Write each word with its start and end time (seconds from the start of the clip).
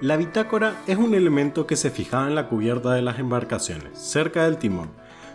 La 0.00 0.16
bitácora 0.16 0.80
es 0.86 0.96
un 0.96 1.14
elemento 1.14 1.66
que 1.66 1.76
se 1.76 1.90
fijaba 1.90 2.26
en 2.26 2.34
la 2.34 2.48
cubierta 2.48 2.94
de 2.94 3.02
las 3.02 3.18
embarcaciones, 3.18 3.98
cerca 3.98 4.44
del 4.44 4.56
timón, 4.56 4.88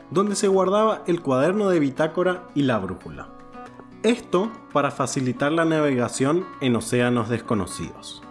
donde 0.10 0.36
se 0.36 0.48
guardaba 0.48 1.04
el 1.06 1.22
cuaderno 1.22 1.70
de 1.70 1.80
bitácora 1.80 2.48
y 2.56 2.64
la 2.64 2.80
brújula. 2.80 3.30
Esto 4.02 4.52
para 4.74 4.90
facilitar 4.90 5.52
la 5.52 5.66
navegación 5.66 6.48
en 6.62 6.76
océanos 6.76 7.30
desconocidos. 7.30 8.24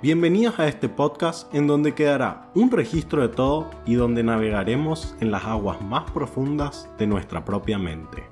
Bienvenidos 0.00 0.60
a 0.60 0.68
este 0.68 0.88
podcast 0.88 1.52
en 1.52 1.66
donde 1.66 1.92
quedará 1.92 2.52
un 2.54 2.70
registro 2.70 3.22
de 3.22 3.34
todo 3.34 3.68
y 3.84 3.96
donde 3.96 4.22
navegaremos 4.22 5.16
en 5.18 5.32
las 5.32 5.44
aguas 5.44 5.82
más 5.82 6.08
profundas 6.12 6.88
de 6.98 7.08
nuestra 7.08 7.44
propia 7.44 7.80
mente. 7.80 8.22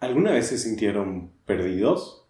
¿Alguna 0.00 0.30
vez 0.30 0.48
se 0.48 0.56
sintieron 0.56 1.32
perdidos? 1.44 2.23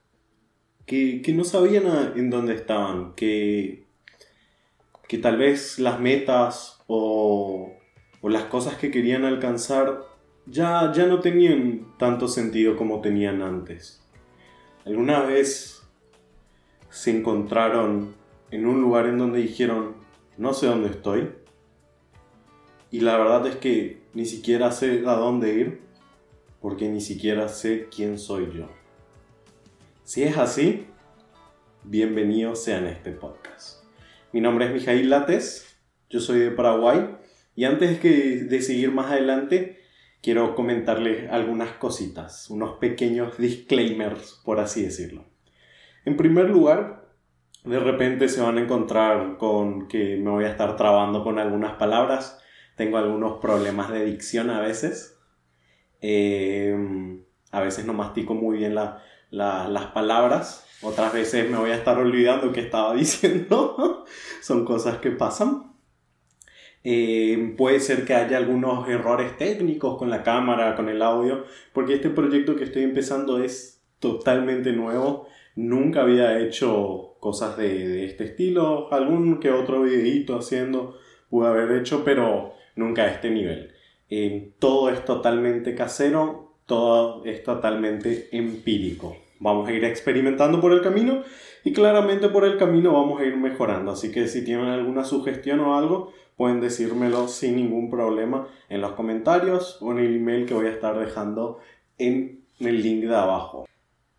Que, 0.86 1.22
no 1.34 1.44
sabían 1.44 2.12
en 2.16 2.30
dónde 2.30 2.54
estaban, 2.54 3.14
que, 3.14 3.86
que 5.08 5.18
tal 5.18 5.38
vez 5.38 5.78
las 5.78 6.00
metas 6.00 6.82
o, 6.86 7.72
o, 8.20 8.28
las 8.28 8.44
cosas 8.44 8.76
que 8.76 8.90
querían 8.90 9.24
alcanzar 9.24 10.02
ya, 10.46 10.92
ya 10.92 11.06
no 11.06 11.20
tenían 11.20 11.86
tanto 11.98 12.28
sentido 12.28 12.76
como 12.76 13.00
tenían 13.00 13.42
antes. 13.42 14.02
¿Alguna 14.84 15.22
vez 15.22 15.82
se 16.90 17.16
encontraron 17.16 18.14
en 18.50 18.66
un 18.66 18.80
lugar 18.80 19.06
en 19.06 19.18
donde 19.18 19.40
dijeron, 19.40 19.94
no 20.36 20.52
sé 20.52 20.66
dónde 20.66 20.90
estoy? 20.90 21.30
Y 22.90 23.00
la 23.00 23.16
verdad 23.16 23.46
es 23.46 23.56
que 23.56 24.02
ni 24.12 24.26
siquiera 24.26 24.70
sé 24.70 25.02
a 25.06 25.14
dónde 25.14 25.54
ir, 25.54 25.80
porque 26.60 26.88
ni 26.88 27.00
siquiera 27.00 27.48
sé 27.48 27.88
quién 27.94 28.18
soy 28.18 28.52
yo. 28.54 28.68
Si 30.04 30.22
es 30.22 30.36
así, 30.36 30.86
bienvenidos 31.82 32.62
sean 32.62 32.84
a 32.84 32.90
este 32.90 33.10
podcast. 33.10 33.82
Mi 34.32 34.42
nombre 34.42 34.66
es 34.66 34.72
Mijail 34.74 35.08
Lates, 35.08 35.80
yo 36.10 36.20
soy 36.20 36.40
de 36.40 36.50
Paraguay 36.50 37.16
y 37.56 37.64
antes 37.64 38.02
de 38.02 38.60
seguir 38.60 38.92
más 38.92 39.10
adelante 39.10 39.80
quiero 40.20 40.54
comentarles 40.56 41.30
algunas 41.30 41.70
cositas, 41.70 42.50
unos 42.50 42.76
pequeños 42.76 43.38
disclaimers, 43.38 44.42
por 44.44 44.60
así 44.60 44.82
decirlo. 44.82 45.24
En 46.04 46.18
primer 46.18 46.50
lugar, 46.50 47.08
de 47.64 47.80
repente 47.80 48.28
se 48.28 48.42
van 48.42 48.58
a 48.58 48.60
encontrar 48.60 49.38
con 49.38 49.88
que 49.88 50.18
me 50.18 50.28
voy 50.28 50.44
a 50.44 50.50
estar 50.50 50.76
trabando 50.76 51.24
con 51.24 51.38
algunas 51.38 51.76
palabras, 51.76 52.38
tengo 52.76 52.98
algunos 52.98 53.40
problemas 53.40 53.90
de 53.90 54.04
dicción 54.04 54.50
a 54.50 54.60
veces, 54.60 55.18
eh, 56.02 56.76
a 57.52 57.60
veces 57.62 57.86
no 57.86 57.94
mastico 57.94 58.34
muy 58.34 58.58
bien 58.58 58.74
la 58.74 59.02
las 59.34 59.86
palabras. 59.86 60.66
Otras 60.82 61.12
veces 61.12 61.50
me 61.50 61.56
voy 61.56 61.70
a 61.70 61.76
estar 61.76 61.98
olvidando 61.98 62.52
qué 62.52 62.60
estaba 62.60 62.94
diciendo. 62.94 64.04
Son 64.40 64.64
cosas 64.64 64.98
que 64.98 65.10
pasan. 65.10 65.74
Eh, 66.86 67.54
puede 67.56 67.80
ser 67.80 68.04
que 68.04 68.14
haya 68.14 68.36
algunos 68.36 68.86
errores 68.88 69.38
técnicos 69.38 69.96
con 69.96 70.10
la 70.10 70.22
cámara, 70.22 70.76
con 70.76 70.90
el 70.90 71.00
audio, 71.00 71.44
porque 71.72 71.94
este 71.94 72.10
proyecto 72.10 72.56
que 72.56 72.64
estoy 72.64 72.82
empezando 72.82 73.42
es 73.42 73.82
totalmente 73.98 74.72
nuevo. 74.72 75.26
Nunca 75.56 76.02
había 76.02 76.38
hecho 76.40 77.16
cosas 77.20 77.56
de, 77.56 78.04
este 78.04 78.24
estilo. 78.24 78.92
Algún 78.92 79.40
que 79.40 79.50
otro 79.50 79.82
videito 79.82 80.36
haciendo 80.36 80.98
pude 81.30 81.48
haber 81.48 81.72
hecho, 81.78 82.04
pero 82.04 82.52
nunca 82.76 83.04
a 83.04 83.08
este 83.08 83.30
nivel. 83.30 83.72
Eh, 84.10 84.52
todo 84.58 84.90
es 84.90 85.02
totalmente 85.06 85.74
casero, 85.74 86.58
todo 86.66 87.24
es 87.24 87.42
totalmente 87.42 88.28
empírico. 88.36 89.23
Vamos 89.44 89.68
a 89.68 89.72
ir 89.72 89.84
experimentando 89.84 90.58
por 90.58 90.72
el 90.72 90.80
camino 90.80 91.22
y 91.64 91.74
claramente 91.74 92.30
por 92.30 92.46
el 92.46 92.56
camino 92.56 92.94
vamos 92.94 93.20
a 93.20 93.26
ir 93.26 93.36
mejorando. 93.36 93.92
Así 93.92 94.10
que 94.10 94.26
si 94.26 94.42
tienen 94.42 94.68
alguna 94.68 95.04
sugestión 95.04 95.60
o 95.60 95.76
algo, 95.76 96.14
pueden 96.34 96.62
decírmelo 96.62 97.28
sin 97.28 97.56
ningún 97.56 97.90
problema 97.90 98.48
en 98.70 98.80
los 98.80 98.92
comentarios 98.92 99.76
o 99.82 99.92
en 99.92 99.98
el 99.98 100.16
email 100.16 100.46
que 100.46 100.54
voy 100.54 100.64
a 100.64 100.70
estar 100.70 100.98
dejando 100.98 101.58
en 101.98 102.40
el 102.58 102.82
link 102.82 103.04
de 103.04 103.14
abajo. 103.14 103.68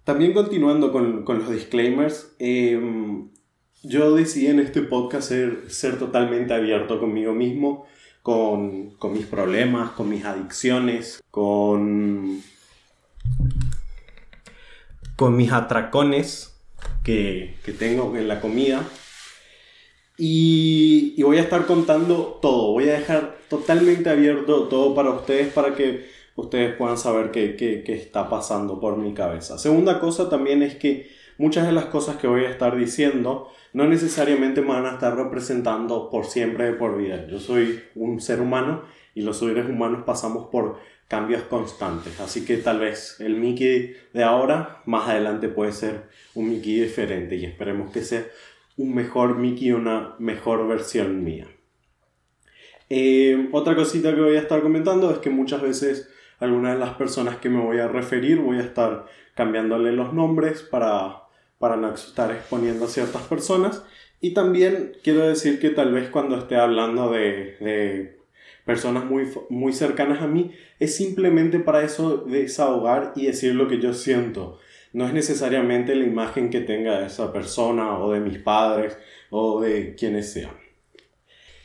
También 0.04 0.32
continuando 0.32 0.92
con, 0.92 1.26
los 1.26 1.50
disclaimers, 1.50 2.36
em, 2.38 3.30
yo 3.82 4.14
decidí 4.14 4.46
en 4.46 4.60
este 4.60 4.84
podcast 4.84 5.30
ser, 5.30 5.72
ser 5.72 5.98
totalmente 5.98 6.54
abierto 6.54 7.00
conmigo 7.00 7.34
mismo, 7.34 7.88
con, 8.22 8.92
con 8.92 9.14
mis 9.14 9.26
problemas, 9.26 9.90
con 9.94 10.08
mis 10.08 10.24
adicciones, 10.24 11.24
con 11.32 12.44
con 15.16 15.36
mis 15.36 15.52
atracones 15.52 16.56
que, 17.04 17.56
tengo 17.78 18.16
en 18.16 18.28
la 18.28 18.42
comida. 18.42 18.84
Y, 20.18 21.22
voy 21.24 21.38
a 21.38 21.42
estar 21.42 21.66
contando 21.66 22.40
todo. 22.42 22.72
Voy 22.74 22.90
a 22.90 22.94
dejar 22.94 23.38
totalmente 23.50 24.10
abierto 24.10 24.68
todo 24.68 24.96
para 24.96 25.12
ustedes 25.12 25.54
para 25.54 25.76
que 25.76 26.10
ustedes 26.36 26.76
puedan 26.76 26.98
saber 26.98 27.32
qué, 27.32 27.56
qué, 27.56 27.84
está 27.94 28.30
pasando 28.30 28.80
por 28.80 28.98
mi 28.98 29.14
cabeza. 29.14 29.58
Segunda 29.58 30.00
cosa 30.00 30.30
también 30.30 30.64
es 30.64 30.76
que 30.76 31.10
muchas 31.38 31.66
de 31.66 31.74
las 31.74 31.86
cosas 31.86 32.18
que 32.18 32.28
voy 32.28 32.46
a 32.46 32.50
estar 32.50 32.76
diciendo 32.76 33.50
no 33.74 33.88
necesariamente 33.88 34.62
me 34.62 34.70
van 34.70 34.86
a 34.86 34.94
estar 34.94 35.16
representando 35.18 36.10
por 36.10 36.26
siempre 36.26 36.66
de 36.66 36.74
por 36.74 36.98
vida. 36.98 37.28
Yo 37.28 37.40
soy 37.40 37.82
un 37.96 38.22
ser 38.22 38.42
humano 38.42 38.84
y 39.14 39.22
los 39.22 39.40
seres 39.40 39.68
humanos 39.70 40.04
pasamos 40.06 40.48
por 40.48 40.78
cambios 41.08 41.44
constantes. 41.44 42.20
Así 42.20 42.46
que 42.46 42.58
tal 42.58 42.80
vez 42.80 43.20
el 43.20 43.36
Mickey 43.36 43.96
de 44.14 44.24
ahora, 44.24 44.82
más 44.86 45.10
adelante 45.10 45.50
puede 45.50 45.72
ser 45.72 46.04
un 46.34 46.50
Mickey 46.50 46.80
diferente 46.80 47.36
y 47.36 47.46
esperemos 47.46 47.92
que 47.92 48.02
sea 48.02 48.26
un 48.78 48.94
mejor 48.94 49.38
Mickey, 49.38 49.72
una 49.72 50.16
mejor 50.20 50.68
versión 50.68 51.24
mía. 51.24 51.48
Eh, 52.90 53.50
otra 53.52 53.76
cosita 53.76 54.14
que 54.14 54.22
voy 54.22 54.36
a 54.36 54.42
estar 54.42 54.62
comentando 54.62 55.12
es 55.12 55.18
que 55.18 55.30
muchas 55.30 55.62
veces 55.62 56.10
algunas 56.40 56.74
de 56.74 56.80
las 56.80 56.94
personas 56.96 57.38
que 57.38 57.50
me 57.50 57.62
voy 57.62 57.80
a 57.80 57.88
referir 57.88 58.40
voy 58.40 58.58
a 58.58 58.64
estar 58.64 59.06
cambiándole 59.34 59.92
los 59.92 60.14
nombres 60.14 60.62
para, 60.62 61.24
para 61.58 61.78
no 61.78 61.94
estar 61.94 62.32
exponiendo 62.32 62.86
a 62.86 62.90
ciertas 62.90 63.24
personas. 63.24 63.84
Y 64.22 64.34
también 64.34 64.94
quiero 65.04 65.28
decir 65.28 65.60
que 65.60 65.70
tal 65.70 65.94
vez 65.94 66.10
cuando 66.10 66.38
esté 66.38 66.56
hablando 66.56 67.12
de, 67.12 67.58
de 67.60 68.20
personas 68.66 69.06
muy, 69.06 69.30
muy 69.50 69.74
cercanas 69.74 70.22
a 70.22 70.28
mí, 70.28 70.52
es 70.80 70.96
simplemente 70.96 71.60
para 71.60 71.84
eso 71.84 72.18
desahogar 72.18 73.14
y 73.16 73.28
decir 73.28 73.56
lo 73.56 73.68
que 73.68 73.80
yo 73.80 73.94
siento. 73.94 74.60
No 74.92 75.06
es 75.06 75.14
necesariamente 75.14 75.96
la 75.96 76.06
imagen 76.06 76.50
que 76.50 76.62
tenga 76.62 77.06
esa 77.06 77.32
persona 77.32 78.00
o 78.00 78.12
de 78.12 78.20
mis 78.20 78.40
padres 78.40 78.98
o 79.30 79.62
de 79.62 79.96
quienes 79.96 80.32
sean. 80.34 80.52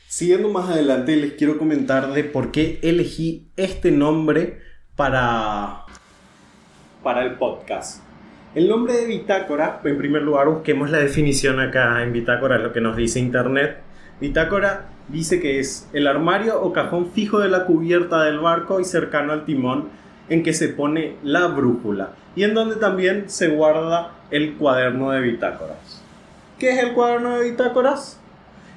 Siguiendo 0.07 0.49
más 0.49 0.69
adelante 0.69 1.15
les 1.15 1.33
quiero 1.33 1.57
comentar 1.57 2.13
de 2.13 2.23
por 2.25 2.51
qué 2.51 2.79
elegí 2.83 3.47
este 3.55 3.91
nombre 3.91 4.59
para, 4.95 5.85
para 7.01 7.23
el 7.23 7.35
podcast. 7.35 8.03
El 8.53 8.67
nombre 8.67 8.93
de 8.93 9.05
bitácora, 9.05 9.79
en 9.85 9.97
primer 9.97 10.23
lugar 10.23 10.49
busquemos 10.49 10.89
la 10.89 10.97
definición 10.97 11.61
acá 11.61 12.03
en 12.03 12.11
bitácora, 12.11 12.57
lo 12.57 12.73
que 12.73 12.81
nos 12.81 12.97
dice 12.97 13.19
internet. 13.19 13.77
Bitácora 14.19 14.89
dice 15.07 15.39
que 15.39 15.59
es 15.59 15.89
el 15.93 16.07
armario 16.07 16.61
o 16.61 16.73
cajón 16.73 17.11
fijo 17.11 17.39
de 17.39 17.49
la 17.49 17.65
cubierta 17.65 18.23
del 18.23 18.39
barco 18.39 18.79
y 18.79 18.85
cercano 18.85 19.33
al 19.33 19.45
timón 19.45 19.89
en 20.29 20.43
que 20.43 20.53
se 20.53 20.69
pone 20.69 21.15
la 21.23 21.47
brújula 21.47 22.11
y 22.35 22.43
en 22.43 22.53
donde 22.53 22.77
también 22.77 23.29
se 23.29 23.49
guarda 23.49 24.11
el 24.31 24.55
cuaderno 24.55 25.11
de 25.11 25.21
bitácoras. 25.21 26.01
¿Qué 26.57 26.71
es 26.71 26.79
el 26.79 26.93
cuaderno 26.93 27.37
de 27.37 27.51
bitácoras? 27.51 28.19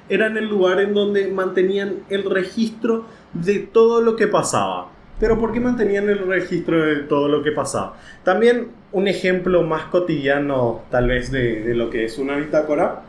Era 0.09 0.27
en 0.27 0.37
el 0.37 0.49
lugar 0.49 0.79
en 0.79 0.93
donde 0.93 1.27
mantenían 1.27 2.03
el 2.09 2.29
registro 2.29 3.05
de 3.33 3.59
todo 3.59 4.01
lo 4.01 4.15
que 4.15 4.27
pasaba. 4.27 4.89
Pero 5.19 5.39
¿por 5.39 5.53
qué 5.53 5.61
mantenían 5.61 6.09
el 6.09 6.27
registro 6.27 6.85
de 6.85 6.97
todo 7.03 7.29
lo 7.29 7.41
que 7.41 7.51
pasaba? 7.51 7.95
También 8.23 8.67
un 8.91 9.07
ejemplo 9.07 9.63
más 9.63 9.83
cotidiano 9.85 10.81
tal 10.91 11.07
vez 11.07 11.31
de, 11.31 11.61
de 11.61 11.73
lo 11.73 11.89
que 11.89 12.03
es 12.03 12.17
una 12.17 12.35
bitácora 12.35 13.03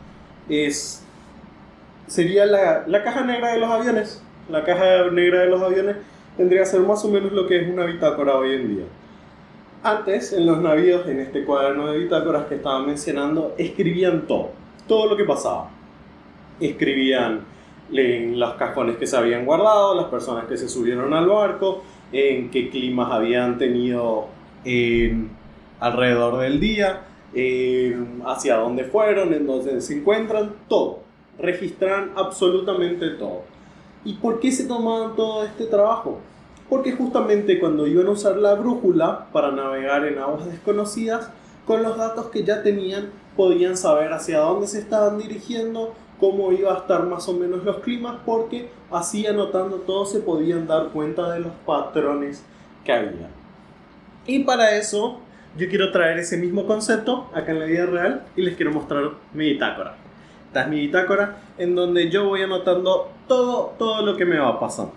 es 0.47 1.03
sería 2.07 2.45
la, 2.45 2.85
la, 2.87 3.03
caja 3.03 3.21
negra 3.21 3.51
de 3.51 3.59
los 3.59 3.69
aviones. 3.69 4.23
La 4.49 4.63
caja 4.63 5.09
negra 5.11 5.41
de 5.41 5.47
los 5.47 5.61
aviones 5.61 5.97
tendría 6.37 6.61
que 6.61 6.65
ser 6.65 6.81
más 6.81 7.03
o 7.05 7.09
menos 7.09 7.31
lo 7.33 7.45
que 7.47 7.61
es 7.61 7.69
una 7.69 7.85
bitácora 7.85 8.35
hoy 8.35 8.55
en 8.55 8.75
día. 8.75 8.85
Antes, 9.83 10.33
en 10.33 10.45
los 10.45 10.59
navíos, 10.59 11.07
en 11.07 11.19
este 11.19 11.43
cuaderno 11.45 11.91
de 11.91 11.99
bitácoras 11.99 12.45
que 12.45 12.55
estaba 12.55 12.79
mencionando, 12.79 13.53
escribían 13.57 14.25
todo, 14.25 14.51
todo 14.87 15.07
lo 15.07 15.17
que 15.17 15.23
pasaba. 15.23 15.69
Escribían 16.59 17.41
en 17.91 18.39
los 18.39 18.53
cajones 18.55 18.97
que 18.97 19.05
se 19.05 19.15
habían 19.15 19.45
guardado, 19.45 19.95
las 19.95 20.05
personas 20.05 20.45
que 20.45 20.57
se 20.57 20.67
subieron 20.67 21.13
al 21.13 21.27
barco, 21.27 21.83
en 22.11 22.49
qué 22.49 22.69
climas 22.69 23.11
habían 23.11 23.57
tenido 23.57 24.27
alrededor 25.79 26.39
del 26.39 26.59
día, 26.59 27.01
hacia 28.25 28.55
dónde 28.57 28.83
fueron, 28.85 29.33
en 29.33 29.45
dónde 29.45 29.79
se 29.79 29.97
encuentran, 29.97 30.53
todo 30.67 31.06
registran 31.39 32.11
absolutamente 32.15 33.09
todo. 33.11 33.43
¿Y 34.03 34.13
por 34.15 34.39
qué 34.39 34.51
se 34.51 34.65
tomaban 34.65 35.15
todo 35.15 35.43
este 35.43 35.65
trabajo? 35.65 36.19
Porque 36.69 36.91
justamente 36.91 37.59
cuando 37.59 37.87
iban 37.87 38.07
a 38.07 38.11
usar 38.11 38.37
la 38.37 38.55
brújula 38.55 39.27
para 39.31 39.51
navegar 39.51 40.05
en 40.05 40.19
aguas 40.19 40.45
desconocidas, 40.45 41.29
con 41.65 41.83
los 41.83 41.97
datos 41.97 42.27
que 42.27 42.43
ya 42.43 42.63
tenían, 42.63 43.09
podían 43.35 43.75
saber 43.75 44.13
hacia 44.13 44.39
dónde 44.39 44.67
se 44.67 44.79
estaban 44.79 45.17
dirigiendo, 45.17 45.93
cómo 46.19 46.51
iba 46.51 46.73
a 46.73 46.77
estar 46.77 47.03
más 47.03 47.27
o 47.27 47.33
menos 47.33 47.63
los 47.63 47.79
climas, 47.79 48.17
porque 48.25 48.69
así 48.89 49.27
anotando 49.27 49.77
todo 49.77 50.05
se 50.05 50.21
podían 50.21 50.65
dar 50.65 50.89
cuenta 50.89 51.31
de 51.33 51.41
los 51.41 51.51
patrones 51.65 52.43
que 52.85 52.93
había. 52.93 53.29
Y 54.25 54.43
para 54.43 54.77
eso 54.77 55.19
yo 55.57 55.67
quiero 55.69 55.91
traer 55.91 56.19
ese 56.19 56.37
mismo 56.37 56.65
concepto 56.65 57.29
acá 57.33 57.51
en 57.51 57.59
la 57.59 57.65
vida 57.65 57.85
real 57.85 58.25
y 58.35 58.43
les 58.43 58.55
quiero 58.55 58.71
mostrar 58.71 59.11
mi 59.33 59.49
bitácora. 59.49 60.06
Esta 60.47 60.63
es 60.63 60.67
mi 60.69 60.79
bitácora 60.79 61.41
en 61.57 61.75
donde 61.75 62.09
yo 62.09 62.25
voy 62.25 62.41
anotando 62.41 63.11
todo, 63.27 63.75
todo 63.77 64.01
lo 64.05 64.15
que 64.15 64.25
me 64.25 64.39
va 64.39 64.59
pasando. 64.59 64.93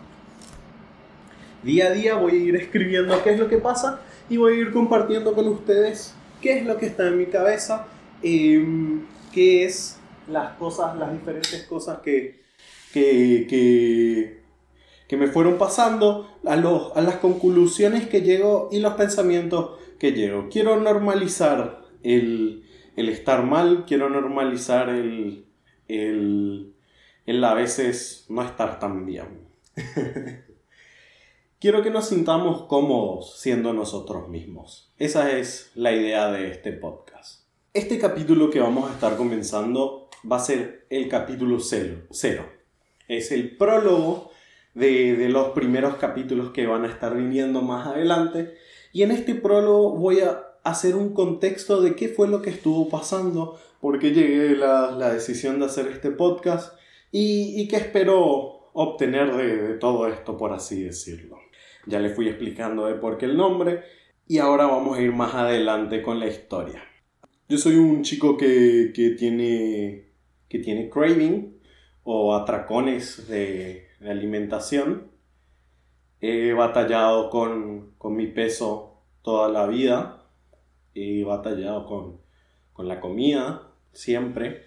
Día 1.62 1.88
a 1.88 1.90
día 1.90 2.14
voy 2.14 2.32
a 2.32 2.36
ir 2.36 2.56
escribiendo 2.56 3.22
qué 3.22 3.34
es 3.34 3.38
lo 3.38 3.48
que 3.48 3.58
pasa 3.58 4.00
y 4.28 4.36
voy 4.36 4.54
a 4.54 4.56
ir 4.60 4.72
compartiendo 4.72 5.34
con 5.34 5.48
ustedes 5.48 6.14
qué 6.40 6.58
es 6.58 6.66
lo 6.66 6.78
que 6.78 6.86
está 6.86 7.08
en 7.08 7.18
mi 7.18 7.26
cabeza, 7.26 7.86
em, 8.22 9.02
qué 9.32 9.64
es 9.64 9.98
las 10.28 10.52
cosas, 10.52 10.96
las 10.96 11.12
diferentes 11.12 11.64
cosas 11.64 11.98
que, 11.98 12.40
que, 12.92 13.46
que, 13.48 14.40
que 15.08 15.16
me 15.16 15.26
fueron 15.26 15.58
pasando, 15.58 16.30
a, 16.46 16.56
los, 16.56 16.96
a 16.96 17.02
las 17.02 17.16
conclusiones 17.16 18.06
que 18.06 18.22
llego 18.22 18.68
y 18.70 18.78
los 18.78 18.94
pensamientos 18.94 19.72
que 19.98 20.12
llego. 20.12 20.48
Quiero 20.50 20.80
normalizar 20.80 21.82
el, 22.02 22.64
el 22.96 23.08
estar 23.08 23.44
mal, 23.44 23.84
quiero 23.86 24.08
normalizar 24.08 24.88
el, 24.88 25.46
el, 25.88 26.74
el 27.26 27.44
a 27.44 27.54
veces 27.54 28.26
no 28.28 28.42
estar 28.42 28.78
tan 28.78 29.06
bien. 29.06 29.48
quiero 31.60 31.82
que 31.82 31.90
nos 31.90 32.08
sintamos 32.08 32.62
cómodos 32.62 33.38
siendo 33.38 33.72
nosotros 33.72 34.28
mismos. 34.28 34.92
Esa 34.98 35.30
es 35.38 35.70
la 35.74 35.92
idea 35.92 36.30
de 36.30 36.50
este 36.50 36.72
podcast. 36.72 37.44
Este 37.72 37.98
capítulo 37.98 38.50
que 38.50 38.60
vamos 38.60 38.90
a 38.90 38.94
estar 38.94 39.16
comenzando 39.16 40.08
va 40.30 40.36
a 40.36 40.40
ser 40.40 40.86
el 40.90 41.08
capítulo 41.08 41.58
cero. 41.60 42.46
Es 43.08 43.30
el 43.30 43.56
prólogo 43.56 44.30
de, 44.74 45.16
de 45.16 45.28
los 45.28 45.50
primeros 45.50 45.96
capítulos 45.96 46.50
que 46.50 46.66
van 46.66 46.84
a 46.84 46.88
estar 46.88 47.16
viniendo 47.16 47.62
más 47.62 47.86
adelante. 47.86 48.54
Y 48.92 49.02
en 49.02 49.12
este 49.12 49.34
prólogo 49.34 49.96
voy 49.96 50.20
a 50.20 50.49
hacer 50.64 50.94
un 50.96 51.14
contexto 51.14 51.80
de 51.80 51.94
qué 51.96 52.08
fue 52.08 52.28
lo 52.28 52.42
que 52.42 52.50
estuvo 52.50 52.88
pasando, 52.88 53.58
por 53.80 53.98
qué 53.98 54.12
llegué 54.12 54.62
a 54.62 54.90
la, 54.90 55.12
decisión 55.12 55.58
de 55.58 55.66
hacer 55.66 55.86
este 55.88 56.10
podcast 56.10 56.74
y, 57.10 57.60
y 57.60 57.68
qué 57.68 57.76
espero 57.76 58.70
obtener 58.72 59.34
de, 59.36 59.56
de, 59.56 59.74
todo 59.74 60.06
esto, 60.06 60.36
por 60.36 60.52
así 60.52 60.82
decirlo. 60.82 61.38
Ya 61.86 61.98
le 61.98 62.10
fui 62.10 62.28
explicando 62.28 62.86
de 62.86 62.94
por 62.94 63.18
qué 63.18 63.26
el 63.26 63.36
nombre 63.36 63.82
y 64.26 64.38
ahora 64.38 64.66
vamos 64.66 64.98
a 64.98 65.02
ir 65.02 65.12
más 65.12 65.34
adelante 65.34 66.02
con 66.02 66.20
la 66.20 66.26
historia. 66.26 66.82
Yo 67.48 67.58
soy 67.58 67.76
un 67.76 68.02
chico 68.02 68.36
que, 68.36 68.92
que 68.94 69.10
tiene 69.10 70.10
que 70.50 70.58
tiene 70.58 70.90
craving 70.90 71.58
o 72.02 72.34
atracones 72.34 73.28
de, 73.28 73.86
alimentación. 74.00 75.10
He 76.20 76.52
batallado 76.52 77.30
con, 77.30 77.94
mi 78.16 78.26
peso 78.26 79.02
toda 79.22 79.48
la 79.48 79.66
vida. 79.66 80.19
He 81.00 81.24
batallado 81.24 81.86
con, 81.86 82.20
con 82.72 82.88
la 82.88 83.00
comida 83.00 83.72
siempre. 83.92 84.64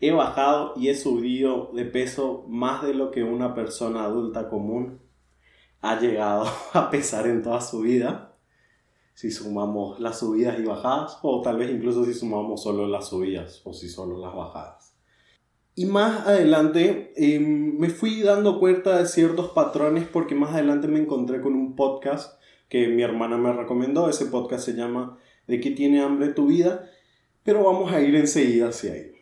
He 0.00 0.12
bajado 0.12 0.74
y 0.76 0.88
he 0.88 0.94
subido 0.94 1.70
de 1.72 1.84
peso 1.84 2.44
más 2.48 2.82
de 2.82 2.94
lo 2.94 3.10
que 3.10 3.22
una 3.22 3.54
persona 3.54 4.04
adulta 4.04 4.48
común 4.48 5.00
ha 5.80 5.98
llegado 6.00 6.46
a 6.72 6.90
pesar 6.90 7.26
en 7.26 7.42
toda 7.42 7.60
su 7.60 7.80
vida. 7.80 8.36
Si 9.14 9.30
sumamos 9.30 10.00
las 10.00 10.18
subidas 10.18 10.58
y 10.58 10.64
bajadas, 10.64 11.18
o 11.22 11.40
tal 11.40 11.56
vez 11.58 11.70
incluso 11.70 12.04
si 12.04 12.14
sumamos 12.14 12.62
solo 12.62 12.88
las 12.88 13.08
subidas 13.08 13.62
o 13.64 13.72
si 13.72 13.88
solo 13.88 14.18
las 14.18 14.34
bajadas. 14.34 14.96
Y 15.76 15.86
más 15.86 16.26
adelante 16.26 17.12
em, 17.16 17.78
me 17.78 17.90
fui 17.90 18.22
dando 18.22 18.60
cuenta 18.60 18.98
de 18.98 19.06
ciertos 19.06 19.50
patrones 19.50 20.06
porque 20.06 20.34
más 20.34 20.52
adelante 20.52 20.88
me 20.88 21.00
encontré 21.00 21.40
con 21.40 21.54
un 21.54 21.76
podcast 21.76 22.40
que 22.68 22.88
mi 22.88 23.02
hermana 23.02 23.36
me 23.36 23.52
recomendó. 23.52 24.08
Ese 24.08 24.26
podcast 24.26 24.64
se 24.64 24.74
llama 24.74 25.18
¿De 25.46 25.60
qué 25.60 25.70
tiene 25.70 26.02
hambre 26.02 26.28
tu 26.28 26.46
vida? 26.46 26.90
Pero 27.42 27.64
vamos 27.64 27.92
a 27.92 28.00
ir 28.00 28.14
enseguida 28.16 28.68
hacia 28.68 28.92
ahí. 28.92 29.12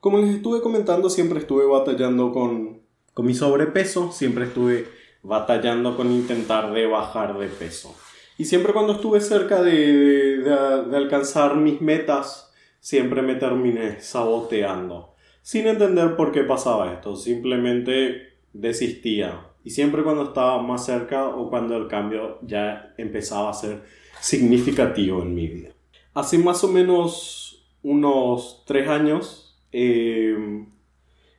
Como 0.00 0.18
les 0.18 0.36
estuve 0.36 0.62
comentando, 0.62 1.10
siempre 1.10 1.40
estuve 1.40 1.66
batallando 1.66 2.32
con, 2.32 2.80
con 3.14 3.26
mi 3.26 3.34
sobrepeso, 3.34 4.12
siempre 4.12 4.44
estuve 4.44 4.86
batallando 5.22 5.96
con 5.96 6.10
intentar 6.12 6.72
de 6.72 6.86
bajar 6.86 7.38
de 7.38 7.48
peso. 7.48 7.94
Y 8.38 8.44
siempre 8.44 8.72
cuando 8.72 8.94
estuve 8.94 9.20
cerca 9.20 9.62
de, 9.62 10.38
de 10.38 10.96
alcanzar 10.96 11.56
mis 11.56 11.80
metas, 11.80 12.52
siempre 12.80 13.22
me 13.22 13.34
terminé 13.34 14.00
saboteando 14.00 15.16
sin 15.48 15.66
entender 15.66 16.14
por 16.14 16.30
qué 16.30 16.42
pasaba 16.42 16.92
esto, 16.92 17.16
simplemente 17.16 18.34
desistía. 18.52 19.46
Y 19.64 19.70
siempre 19.70 20.02
cuando 20.02 20.24
estaba 20.24 20.60
más 20.60 20.84
cerca 20.84 21.26
o 21.26 21.48
cuando 21.48 21.74
el 21.74 21.88
cambio 21.88 22.38
ya 22.42 22.92
empezaba 22.98 23.48
a 23.48 23.54
ser 23.54 23.82
significativo 24.20 25.22
en 25.22 25.34
mi 25.34 25.46
vida. 25.46 25.70
Hace 26.14 26.38
más 26.38 26.64
o 26.64 26.68
menos 26.68 27.68
unos 27.82 28.64
tres 28.66 28.88
años, 28.88 29.58
em, 29.72 30.66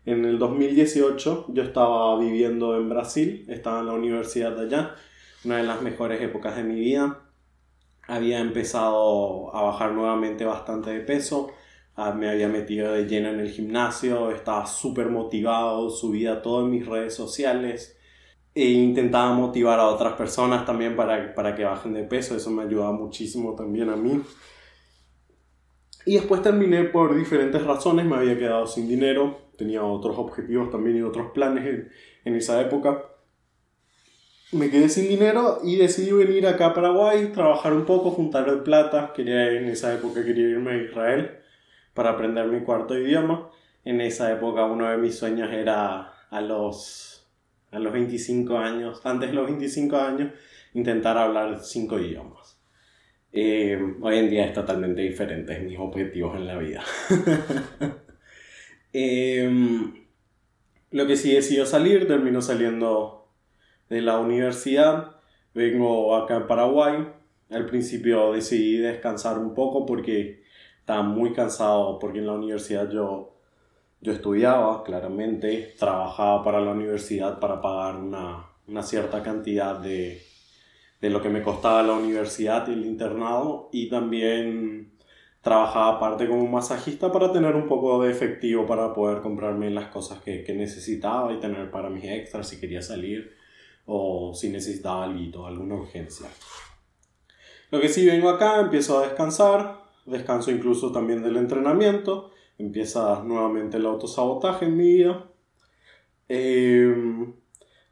en 0.05 0.25
el 0.25 0.39
2018, 0.39 1.45
yo 1.49 1.63
estaba 1.63 2.17
viviendo 2.19 2.77
en 2.77 2.89
Brasil, 2.89 3.45
estaba 3.49 3.81
en 3.81 3.87
la 3.87 3.93
universidad 3.93 4.55
de 4.55 4.65
allá, 4.65 4.95
una 5.43 5.57
de 5.57 5.63
las 5.63 5.81
mejores 5.81 6.21
épocas 6.21 6.55
de 6.55 6.63
mi 6.63 6.79
vida. 6.79 7.21
Había 8.07 8.39
empezado 8.39 9.55
a 9.55 9.61
bajar 9.61 9.91
nuevamente 9.91 10.45
bastante 10.45 10.91
de 10.91 11.01
peso, 11.01 11.51
Ah, 12.01 12.13
me 12.13 12.29
había 12.29 12.47
metido 12.47 12.93
de 12.93 13.05
lleno 13.07 13.27
en 13.27 13.41
el 13.41 13.51
gimnasio, 13.51 14.31
estaba 14.31 14.65
súper 14.65 15.09
motivado, 15.09 15.89
subía 15.89 16.41
todo 16.41 16.61
en 16.63 16.71
mis 16.71 16.87
redes 16.87 17.13
sociales 17.13 17.98
e 18.61 18.71
intentaba 18.71 19.33
motivar 19.33 19.79
a 19.79 19.88
otras 19.88 20.13
personas 20.13 20.65
también 20.65 20.95
para, 20.95 21.33
para 21.33 21.56
que 21.56 21.63
bajen 21.63 21.94
de 21.94 22.03
peso, 22.03 22.35
eso 22.35 22.51
me 22.51 22.63
ayudaba 22.63 22.91
muchísimo 22.91 23.56
también 23.56 23.89
a 23.89 23.95
mí. 23.95 24.21
Y 26.06 26.15
después 26.15 26.41
terminé 26.41 26.83
por 26.85 27.15
diferentes 27.15 27.63
razones, 27.63 28.06
me 28.06 28.15
había 28.15 28.38
quedado 28.38 28.67
sin 28.67 28.88
dinero, 28.88 29.38
tenía 29.57 29.83
otros 29.83 30.17
objetivos 30.17 30.71
también 30.71 30.97
y 30.97 31.01
otros 31.01 31.31
planes 31.31 31.65
en, 31.65 31.89
en 32.25 32.35
esa 32.35 32.59
época. 32.59 33.03
Me 34.51 34.69
quedé 34.69 34.89
sin 34.89 35.07
dinero 35.07 35.59
y 35.63 35.75
decidí 35.75 36.11
venir 36.11 36.47
acá 36.47 36.67
a 36.67 36.73
Paraguay, 36.73 37.31
trabajar 37.31 37.73
un 37.73 37.85
poco, 37.85 38.11
juntar 38.11 38.63
plata. 38.63 39.13
Quería, 39.13 39.51
en 39.51 39.69
esa 39.69 39.94
época 39.94 40.25
quería 40.25 40.50
irme 40.50 40.71
a 40.71 40.83
Israel 40.83 41.38
para 41.94 42.11
aprender 42.11 42.47
mi 42.47 42.61
cuarto 42.61 42.97
idioma. 42.97 43.51
En 43.85 44.01
esa 44.01 44.31
época 44.33 44.66
uno 44.66 44.89
de 44.89 44.97
mis 44.97 45.18
sueños 45.18 45.51
era 45.51 46.13
a 46.31 46.42
los, 46.42 47.19
a 47.71 47.80
los 47.80 47.94
25 47.94 48.57
años, 48.57 49.02
antes 49.04 49.30
de 49.30 49.35
los 49.35 49.45
25 49.45 49.97
años, 49.97 50.33
intentar 50.73 51.18
hablar 51.18 51.59
cinco 51.64 51.99
idiomas. 51.99 52.59
Eh, 53.31 53.80
hoy 54.02 54.18
en 54.18 54.30
día 54.30 54.45
es 54.45 54.54
totalmente 54.54 55.02
diferente, 55.02 55.59
mis 55.59 55.78
objetivos 55.78 56.35
en 56.35 56.47
la 56.47 56.57
vida. 56.57 56.83
Em, 58.92 59.94
lo 60.90 61.06
que 61.06 61.16
sí 61.16 61.31
decidió 61.31 61.68
salir, 61.68 62.07
terminó 62.07 62.42
saliendo 62.42 63.30
de 63.88 64.02
la 64.02 64.18
universidad, 64.18 65.18
vengo 65.54 66.16
acá 66.16 66.38
en 66.38 66.47
Paraguay. 66.47 67.07
Al 67.52 67.68
principio 67.68 68.33
decidí 68.33 68.78
descansar 68.78 69.38
un 69.38 69.54
poco 69.54 69.85
porque 69.85 70.42
estaba 70.80 71.04
muy 71.04 71.33
cansado 71.33 71.99
porque 71.99 72.18
en 72.18 72.26
la 72.26 72.33
universidad 72.33 72.90
yo, 72.90 73.38
yo 74.01 74.13
estudiaba, 74.13 74.83
claramente, 74.83 75.75
trabajaba 75.77 76.44
para 76.44 76.61
la 76.61 76.71
universidad 76.71 77.39
para 77.39 77.61
pagar 77.61 77.97
una, 77.97 78.45
una 78.68 78.83
cierta 78.83 79.21
cantidad 79.23 79.77
de, 79.77 80.21
de 81.01 81.09
lo 81.09 81.21
que 81.21 81.29
me 81.29 81.41
costaba 81.41 81.83
la 81.83 81.94
universidad 81.94 82.68
y 82.68 82.73
el 82.73 82.85
internado 82.85 83.69
y 83.71 83.89
también 83.89 84.94
trabajaba 85.41 85.97
aparte 85.97 86.27
como 86.27 86.45
masajista 86.47 87.11
para 87.11 87.31
tener 87.31 87.56
un 87.56 87.68
poco 87.68 88.03
de 88.03 88.11
efectivo 88.11 88.65
para 88.65 88.94
poder 88.94 89.21
comprarme 89.21 89.69
las 89.69 89.87
cosas 89.87 90.21
que, 90.21 90.44
que 90.44 90.53
necesitaba 90.53 91.31
y 91.33 91.39
tener 91.39 91.71
para 91.71 91.89
mis 91.89 92.03
extras 92.03 92.47
si 92.47 92.59
quería 92.59 92.81
salir 92.81 93.33
o 93.85 94.33
si 94.35 94.49
necesitaba 94.49 95.06
algo, 95.06 95.47
alguna 95.47 95.75
urgencia. 95.75 96.27
Lo 97.71 97.79
que 97.79 97.89
sí 97.89 98.06
vengo 98.06 98.29
acá, 98.29 98.59
empiezo 98.59 98.99
a 98.99 99.03
descansar, 99.03 99.83
descanso 100.06 100.51
incluso 100.51 100.91
también 100.91 101.23
del 101.23 101.37
entrenamiento, 101.37 102.31
empieza 102.59 103.23
nuevamente 103.23 103.78
el 103.78 103.85
autosabotaje 103.85 104.66
en 104.66 104.78
mi 104.78 104.87
vida. 104.95 105.25
Em, 106.28 107.33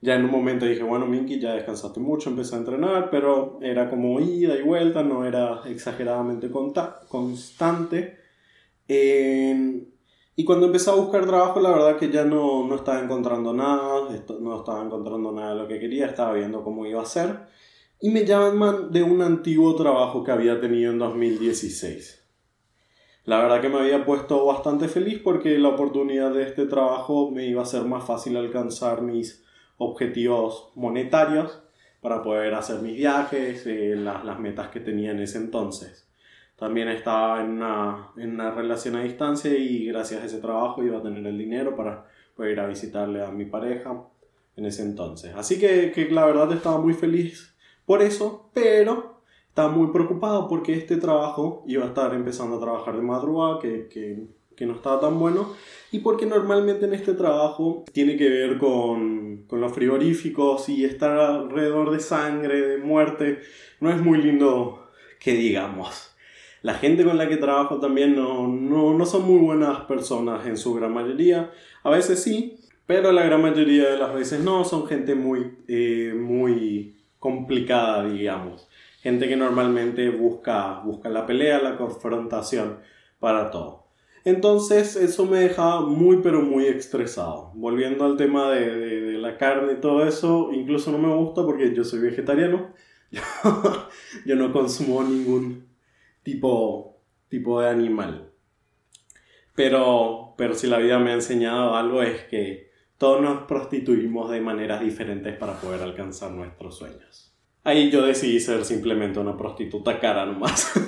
ya 0.02 0.16
en 0.16 0.26
un 0.26 0.32
momento 0.32 0.66
dije, 0.66 0.84
bueno, 0.84 1.08
Minky, 1.08 1.40
ya 1.40 1.54
descansaste 1.54 2.00
mucho, 2.00 2.30
empecé 2.30 2.56
a 2.56 2.60
entrenar, 2.60 3.10
pero 3.10 3.60
era 3.62 3.90
como 3.90 4.20
ida 4.20 4.56
y 4.56 4.62
vuelta, 4.62 5.04
no 5.04 5.26
era 5.26 5.62
exageradamente 5.66 6.52
constante. 6.52 8.18
y 10.36 10.46
cuando 10.46 10.68
empecé 10.68 10.90
a 10.92 10.96
buscar 10.96 11.26
trabajo, 11.26 11.60
la 11.60 11.72
verdad 11.72 11.98
que 11.98 12.12
ya 12.12 12.24
no, 12.24 12.68
no 12.68 12.76
estaba 12.76 13.02
encontrando 13.02 13.54
nada, 13.54 14.10
no 14.40 14.60
estaba 14.60 14.84
encontrando 14.86 15.32
nada 15.32 15.54
de 15.54 15.60
lo 15.62 15.68
que 15.68 15.80
quería, 15.80 16.06
estaba 16.08 16.34
viendo 16.34 16.64
cómo 16.64 16.86
iba 16.86 17.02
a 17.02 17.06
ser 17.06 17.48
y 18.00 18.10
me 18.12 18.26
llaman 18.26 18.92
de 18.92 19.04
un 19.04 19.22
antiguo 19.22 19.76
trabajo 19.76 20.24
que 20.24 20.32
había 20.32 20.60
tenido 20.62 20.92
en 20.92 21.00
2016. 21.00 22.27
La 23.28 23.40
verdad 23.40 23.60
que 23.60 23.68
me 23.68 23.80
había 23.80 24.06
puesto 24.06 24.46
bastante 24.46 24.88
feliz 24.88 25.20
porque 25.22 25.60
la 25.60 25.68
oportunidad 25.68 26.34
de 26.34 26.44
este 26.44 26.66
trabajo 26.66 27.30
me 27.30 27.46
iba 27.46 27.62
a 27.62 27.66
ser 27.66 27.84
más 27.84 28.06
fácil 28.06 28.38
alcanzar 28.38 29.02
mis 29.02 29.44
objetivos 29.78 30.72
monetarios 30.76 31.62
para 32.00 32.24
poder 32.24 32.54
hacer 32.54 32.82
mis 32.82 32.96
viajes, 32.96 33.68
eh, 33.68 33.98
las, 33.98 34.40
metas 34.40 34.70
que 34.70 34.80
tenía 34.80 35.12
en 35.12 35.20
ese 35.20 35.40
entonces. 35.40 36.08
También 36.56 36.88
estaba 36.88 37.44
en 37.44 37.50
una, 37.50 38.12
en 38.16 38.36
una 38.36 38.52
relación 38.52 38.96
a 38.96 39.04
distancia 39.04 39.54
y 39.54 39.88
gracias 39.88 40.22
a 40.22 40.26
ese 40.26 40.40
trabajo 40.40 40.82
iba 40.82 41.00
a 41.00 41.04
tener 41.04 41.28
el 41.28 41.38
dinero 41.38 41.76
para 41.76 42.06
poder 42.34 42.54
ir 42.54 42.60
a 42.62 42.68
visitarle 42.68 43.22
a 43.22 43.30
mi 43.30 43.44
pareja 43.44 44.06
en 44.56 44.66
ese 44.66 44.84
entonces. 44.84 45.34
Así 45.36 45.60
que, 45.60 45.92
que 45.92 46.10
la 46.10 46.26
verdad 46.26 46.50
estaba 46.54 46.80
muy 46.80 46.94
feliz 46.94 47.54
por 47.86 48.02
eso, 48.02 48.50
pero 48.54 49.17
estaba 49.58 49.74
muy 49.74 49.88
preocupado 49.92 50.48
porque 50.48 50.76
este 50.76 50.98
trabajo 50.98 51.64
iba 51.66 51.84
a 51.84 51.88
estar 51.88 52.14
empezando 52.14 52.58
a 52.58 52.60
trabajar 52.60 52.96
de 52.96 53.02
madrugada, 53.02 53.58
que, 53.60 53.88
que, 53.88 54.28
que 54.56 54.68
no 54.68 54.76
estaba 54.76 55.00
tan 55.00 55.18
bueno, 55.18 55.52
y 55.92 55.98
porque 55.98 56.28
normalmente 56.28 56.86
en 56.86 56.94
este 56.94 57.14
trabajo 57.16 57.84
tiene 57.92 58.18
que 58.18 58.30
ver 58.30 58.60
con, 58.60 59.46
con 59.48 59.60
los 59.60 59.74
frigoríficos 59.74 60.70
y 60.70 60.86
estar 60.86 61.18
alrededor 61.18 61.90
de 61.90 62.00
sangre, 62.00 62.62
de 62.62 62.78
muerte, 62.78 63.40
no 63.80 63.90
es 63.90 64.00
muy 64.00 64.20
lindo 64.20 64.92
que 65.20 65.34
digamos. 65.34 66.16
La 66.62 66.76
gente 66.76 67.04
con 67.04 67.18
la 67.18 67.28
que 67.28 67.38
trabajo 67.38 67.80
también 67.80 68.16
no, 68.16 68.48
no, 68.48 68.94
no 68.94 69.06
son 69.08 69.24
muy 69.24 69.40
buenas 69.40 69.80
personas 69.86 70.46
en 70.46 70.58
su 70.58 70.76
gran 70.76 70.94
mayoría, 70.94 71.50
a 71.82 71.90
veces 71.90 72.22
sí, 72.22 72.60
pero 72.86 73.12
la 73.12 73.24
gran 73.24 73.42
mayoría 73.42 73.90
de 73.90 73.98
las 73.98 74.14
veces 74.14 74.40
no, 74.40 74.64
son 74.66 74.86
gente 74.86 75.16
muy, 75.16 75.58
eh, 75.68 76.14
muy 76.16 76.96
complicada, 77.18 78.08
digamos. 78.08 78.67
Gente 79.02 79.28
que 79.28 79.36
normalmente 79.36 80.10
busca, 80.10 80.80
busca 80.80 81.10
la 81.10 81.26
pelea, 81.26 81.62
la 81.62 81.78
confrontación 81.78 82.80
para 83.20 83.52
todo. 83.52 83.88
Entonces 84.26 84.96
eso 84.98 85.26
me 85.26 85.40
dejaba 85.40 85.82
muy 85.82 86.18
pero 86.22 86.42
muy 86.42 86.66
estresado. 86.66 87.52
Volviendo 87.56 88.06
al 88.06 88.18
tema 88.18 88.52
de, 88.52 88.76
de, 88.76 89.18
la 89.18 89.38
carne 89.38 89.74
y 89.74 89.82
todo 89.82 90.06
eso, 90.06 90.50
incluso 90.52 90.92
no 90.92 90.98
me 90.98 91.14
gusta 91.16 91.46
porque 91.46 91.74
yo 91.74 91.84
soy 91.84 92.00
vegetariano. 92.00 92.74
yo 94.26 94.36
no 94.36 94.52
consumo 94.52 95.02
ningún 95.04 95.70
tipo, 96.24 97.02
tipo 97.30 97.62
de 97.62 97.70
animal. 97.70 98.34
Pero, 99.56 100.36
pero 100.38 100.54
si 100.56 100.68
la 100.68 100.78
vida 100.78 101.00
me 101.00 101.12
ha 101.12 101.16
enseñado 101.16 101.76
algo 101.76 102.04
es 102.04 102.26
que 102.26 102.70
todos 102.98 103.22
nos 103.22 103.44
prostituimos 103.44 104.30
de 104.30 104.42
maneras 104.42 104.82
diferentes 104.82 105.38
para 105.38 105.54
poder 105.60 105.82
alcanzar 105.82 106.32
nuestros 106.32 106.78
sueños. 106.78 107.37
Ahí 107.68 107.92
yo 107.92 108.06
decidí 108.06 108.40
ser 108.40 108.64
simplemente 108.64 109.20
una 109.20 109.36
prostituta 109.36 110.00
cara 110.00 110.26
nomás. 110.26 110.72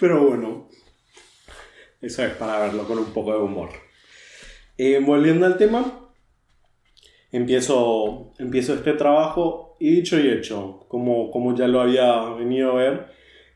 Pero 0.00 0.26
bueno, 0.26 0.68
eso 2.00 2.24
es 2.24 2.32
para 2.32 2.58
verlo 2.58 2.88
con 2.88 2.98
un 2.98 3.12
poco 3.12 3.30
de 3.30 3.38
humor. 3.38 3.68
Eh, 4.76 4.98
volviendo 4.98 5.46
al 5.46 5.56
tema, 5.56 6.10
empiezo, 7.30 8.32
empiezo 8.40 8.74
este 8.74 8.94
trabajo 8.94 9.76
y 9.78 9.94
dicho 9.94 10.18
y 10.18 10.28
hecho, 10.28 10.86
como, 10.88 11.30
como 11.30 11.54
ya 11.54 11.68
lo 11.68 11.80
había 11.80 12.18
venido 12.30 12.72
a 12.72 12.74
ver, 12.74 13.06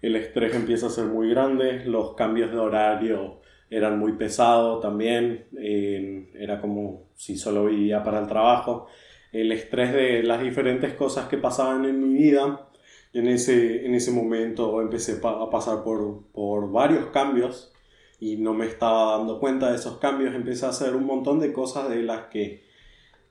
el 0.03 0.15
estrés 0.15 0.55
empieza 0.55 0.87
a 0.87 0.91
ser 0.91 1.07
muy 1.07 1.31
grande, 1.31 1.85
los 1.85 2.15
cambios 2.15 2.53
de 2.53 2.59
horario 2.59 3.41
eran 3.71 3.99
muy 3.99 4.13
pesados 4.13 4.81
también, 4.81 5.47
eh, 5.59 6.31
era 6.35 6.61
como 6.61 7.09
si 7.17 7.37
solo 7.37 7.65
vivía 7.65 8.05
para 8.05 8.21
el 8.21 8.29
trabajo, 8.29 8.87
el 9.33 9.53
estrés 9.53 9.93
de 9.93 10.23
las 10.23 10.43
diferentes 10.43 10.95
cosas 10.95 11.29
que 11.29 11.39
pasaban 11.39 11.85
en 11.85 12.01
mi 12.01 12.19
vida. 12.19 12.69
En 13.13 13.27
ese, 13.27 13.87
en 13.87 13.95
ese 13.95 14.11
momento 14.11 14.81
empecé 14.83 15.21
a 15.23 15.51
pasar 15.51 15.83
por, 15.83 16.27
por 16.33 16.71
varios 16.71 17.07
cambios 17.07 17.73
y 18.21 18.37
no 18.37 18.53
me 18.53 18.67
estaba 18.67 19.17
dando 19.17 19.39
cuenta 19.41 19.71
de 19.71 19.77
esos 19.77 19.99
cambios. 19.99 20.35
Empecé 20.35 20.67
a 20.67 20.71
hacer 20.71 20.95
un 20.95 21.05
montón 21.05 21.41
de 21.41 21.53
cosas 21.53 21.89
de 21.89 22.03
las 22.03 22.27
que 22.27 22.65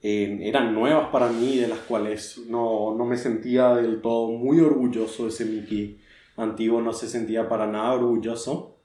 eh, 0.01 0.39
eran 0.41 0.73
nuevas 0.73 1.09
para 1.09 1.29
mí, 1.29 1.57
de 1.57 1.67
las 1.67 1.79
cuales 1.79 2.39
no, 2.47 2.95
no, 2.95 3.05
me 3.05 3.17
sentía 3.17 3.75
del 3.75 4.01
todo 4.01 4.29
muy 4.29 4.59
orgulloso. 4.59 5.27
Ese 5.27 5.45
Mickey 5.45 5.99
antiguo 6.37 6.81
no 6.81 6.93
se 6.93 7.07
sentía 7.07 7.49
para 7.49 7.67
nada 7.67 7.93
orgulloso. 7.93 8.77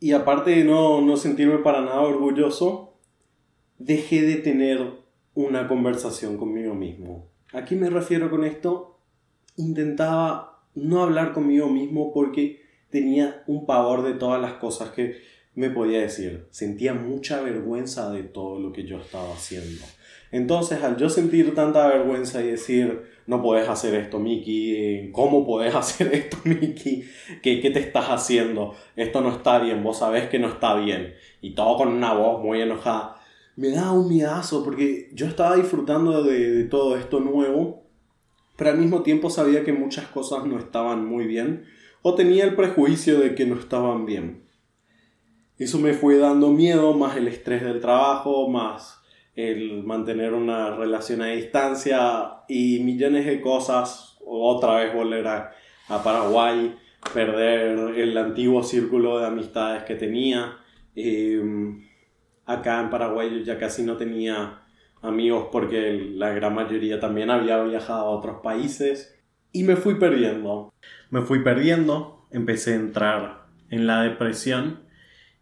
Y 0.00 0.12
aparte 0.12 0.50
de 0.50 0.64
no, 0.64 1.00
no 1.00 1.16
sentirme 1.16 1.58
para 1.58 1.80
nada 1.80 2.02
orgulloso, 2.02 2.94
dejé 3.78 4.22
de 4.22 4.36
tener 4.36 5.07
una 5.38 5.68
conversación 5.68 6.36
conmigo 6.36 6.74
mismo. 6.74 7.28
¿A 7.52 7.64
qué 7.64 7.76
me 7.76 7.88
refiero 7.88 8.28
con 8.28 8.44
esto? 8.44 8.98
Intentaba 9.56 10.64
no 10.74 11.04
hablar 11.04 11.32
conmigo 11.32 11.68
mismo 11.68 12.12
porque 12.12 12.60
tenía 12.90 13.44
un 13.46 13.64
pavor 13.64 14.02
de 14.02 14.14
todas 14.14 14.42
las 14.42 14.54
cosas 14.54 14.90
que 14.90 15.14
me 15.54 15.70
podía 15.70 16.00
decir. 16.00 16.48
Sentía 16.50 16.92
mucha 16.92 17.40
vergüenza 17.40 18.10
de 18.10 18.24
todo 18.24 18.58
lo 18.58 18.72
que 18.72 18.84
yo 18.84 18.98
estaba 18.98 19.32
haciendo. 19.32 19.84
Entonces, 20.32 20.82
al 20.82 20.96
yo 20.96 21.08
sentir 21.08 21.54
tanta 21.54 21.86
vergüenza 21.86 22.42
y 22.42 22.48
decir, 22.48 23.02
no 23.28 23.40
puedes 23.40 23.68
hacer 23.68 23.94
esto, 23.94 24.18
Miki, 24.18 25.10
¿cómo 25.12 25.46
puedes 25.46 25.72
hacer 25.76 26.12
esto, 26.14 26.38
Miki? 26.42 27.04
¿Qué, 27.42 27.60
¿Qué 27.60 27.70
te 27.70 27.78
estás 27.78 28.06
haciendo? 28.06 28.74
Esto 28.96 29.20
no 29.20 29.30
está 29.30 29.60
bien, 29.60 29.84
vos 29.84 30.00
sabés 30.00 30.28
que 30.28 30.40
no 30.40 30.48
está 30.48 30.74
bien. 30.74 31.14
Y 31.40 31.54
todo 31.54 31.76
con 31.76 31.88
una 31.90 32.12
voz 32.12 32.42
muy 32.42 32.60
enojada. 32.60 33.17
Me 33.58 33.70
da 33.70 33.90
un 33.90 34.08
miedazo 34.08 34.62
porque 34.62 35.10
yo 35.12 35.26
estaba 35.26 35.56
disfrutando 35.56 36.22
de, 36.22 36.62
todo 36.66 36.96
esto 36.96 37.18
nuevo, 37.18 37.82
pero 38.56 38.70
al 38.70 38.78
mismo 38.78 39.02
tiempo 39.02 39.30
sabía 39.30 39.64
que 39.64 39.72
muchas 39.72 40.06
cosas 40.06 40.44
no 40.44 40.60
estaban 40.60 41.04
muy 41.04 41.26
bien 41.26 41.64
o 42.02 42.14
tenía 42.14 42.44
el 42.44 42.54
prejuicio 42.54 43.18
de 43.18 43.34
que 43.34 43.46
no 43.46 43.56
estaban 43.58 44.06
bien. 44.06 44.44
Eso 45.58 45.80
me 45.80 45.92
fue 45.92 46.18
dando 46.18 46.52
miedo, 46.52 46.94
más 46.94 47.16
el 47.16 47.26
estrés 47.26 47.64
del 47.64 47.80
trabajo, 47.80 48.48
más 48.48 49.02
el 49.34 49.82
mantener 49.82 50.34
una 50.34 50.76
relación 50.76 51.20
a 51.22 51.26
distancia 51.26 52.44
y 52.46 52.78
millones 52.84 53.26
de 53.26 53.40
cosas, 53.40 54.18
otra 54.24 54.76
vez 54.76 54.94
volver 54.94 55.26
a, 55.26 55.52
Paraguay, 56.04 56.76
perder 57.12 57.98
el 57.98 58.16
antiguo 58.16 58.62
círculo 58.62 59.18
de 59.18 59.26
amistades 59.26 59.82
que 59.82 59.96
tenía. 59.96 60.58
Em, 60.94 61.87
acá 62.48 62.80
en 62.80 62.90
Paraguay 62.90 63.30
yo 63.30 63.44
ya 63.44 63.58
casi 63.58 63.82
no 63.82 63.96
tenía 63.96 64.62
amigos 65.02 65.48
porque 65.52 66.12
la 66.14 66.30
gran 66.30 66.54
mayoría 66.54 66.98
también 66.98 67.30
había 67.30 67.62
viajado 67.62 68.06
a 68.06 68.10
otros 68.10 68.40
países 68.42 69.14
y 69.52 69.62
me 69.62 69.76
fui 69.76 69.96
perdiendo. 69.96 70.72
Me 71.10 71.20
fui 71.20 71.44
perdiendo, 71.44 72.26
empecé 72.30 72.72
a 72.72 72.76
entrar 72.76 73.46
en 73.68 73.86
la 73.86 74.02
depresión 74.02 74.80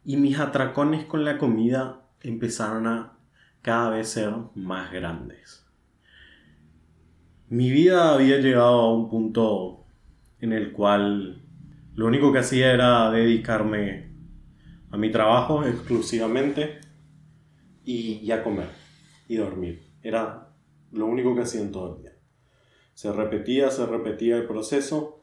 y 0.04 0.16
mis 0.16 0.38
atracones 0.38 1.04
con 1.04 1.24
la 1.24 1.38
comida 1.38 2.02
empezaron 2.22 2.88
a 2.88 3.18
cada 3.62 3.90
vez 3.90 4.08
ser 4.08 4.32
más 4.56 4.92
grandes. 4.92 5.64
Mi 7.48 7.70
vida 7.70 8.14
había 8.14 8.38
llegado 8.38 8.80
a 8.80 8.94
un 8.94 9.08
punto 9.08 9.86
en 10.40 10.52
el 10.52 10.72
cual 10.72 11.42
lo 11.94 12.06
único 12.06 12.32
que 12.32 12.40
hacía 12.40 12.72
era 12.72 13.10
dedicarme 13.12 14.10
a 14.90 14.96
mi 14.96 15.10
trabajo 15.12 15.64
exclusivamente 15.64 16.80
y, 17.86 18.30
a 18.32 18.42
comer 18.42 18.68
y 19.28 19.36
dormir. 19.36 19.82
Era 20.02 20.50
lo 20.92 21.06
único 21.06 21.34
que 21.34 21.42
hacía 21.42 21.62
en 21.62 21.72
todo 21.72 21.96
el 21.96 22.02
día. 22.02 22.12
Se 22.92 23.12
repetía, 23.12 23.70
se 23.70 23.86
repetía 23.86 24.36
el 24.36 24.46
proceso 24.46 25.22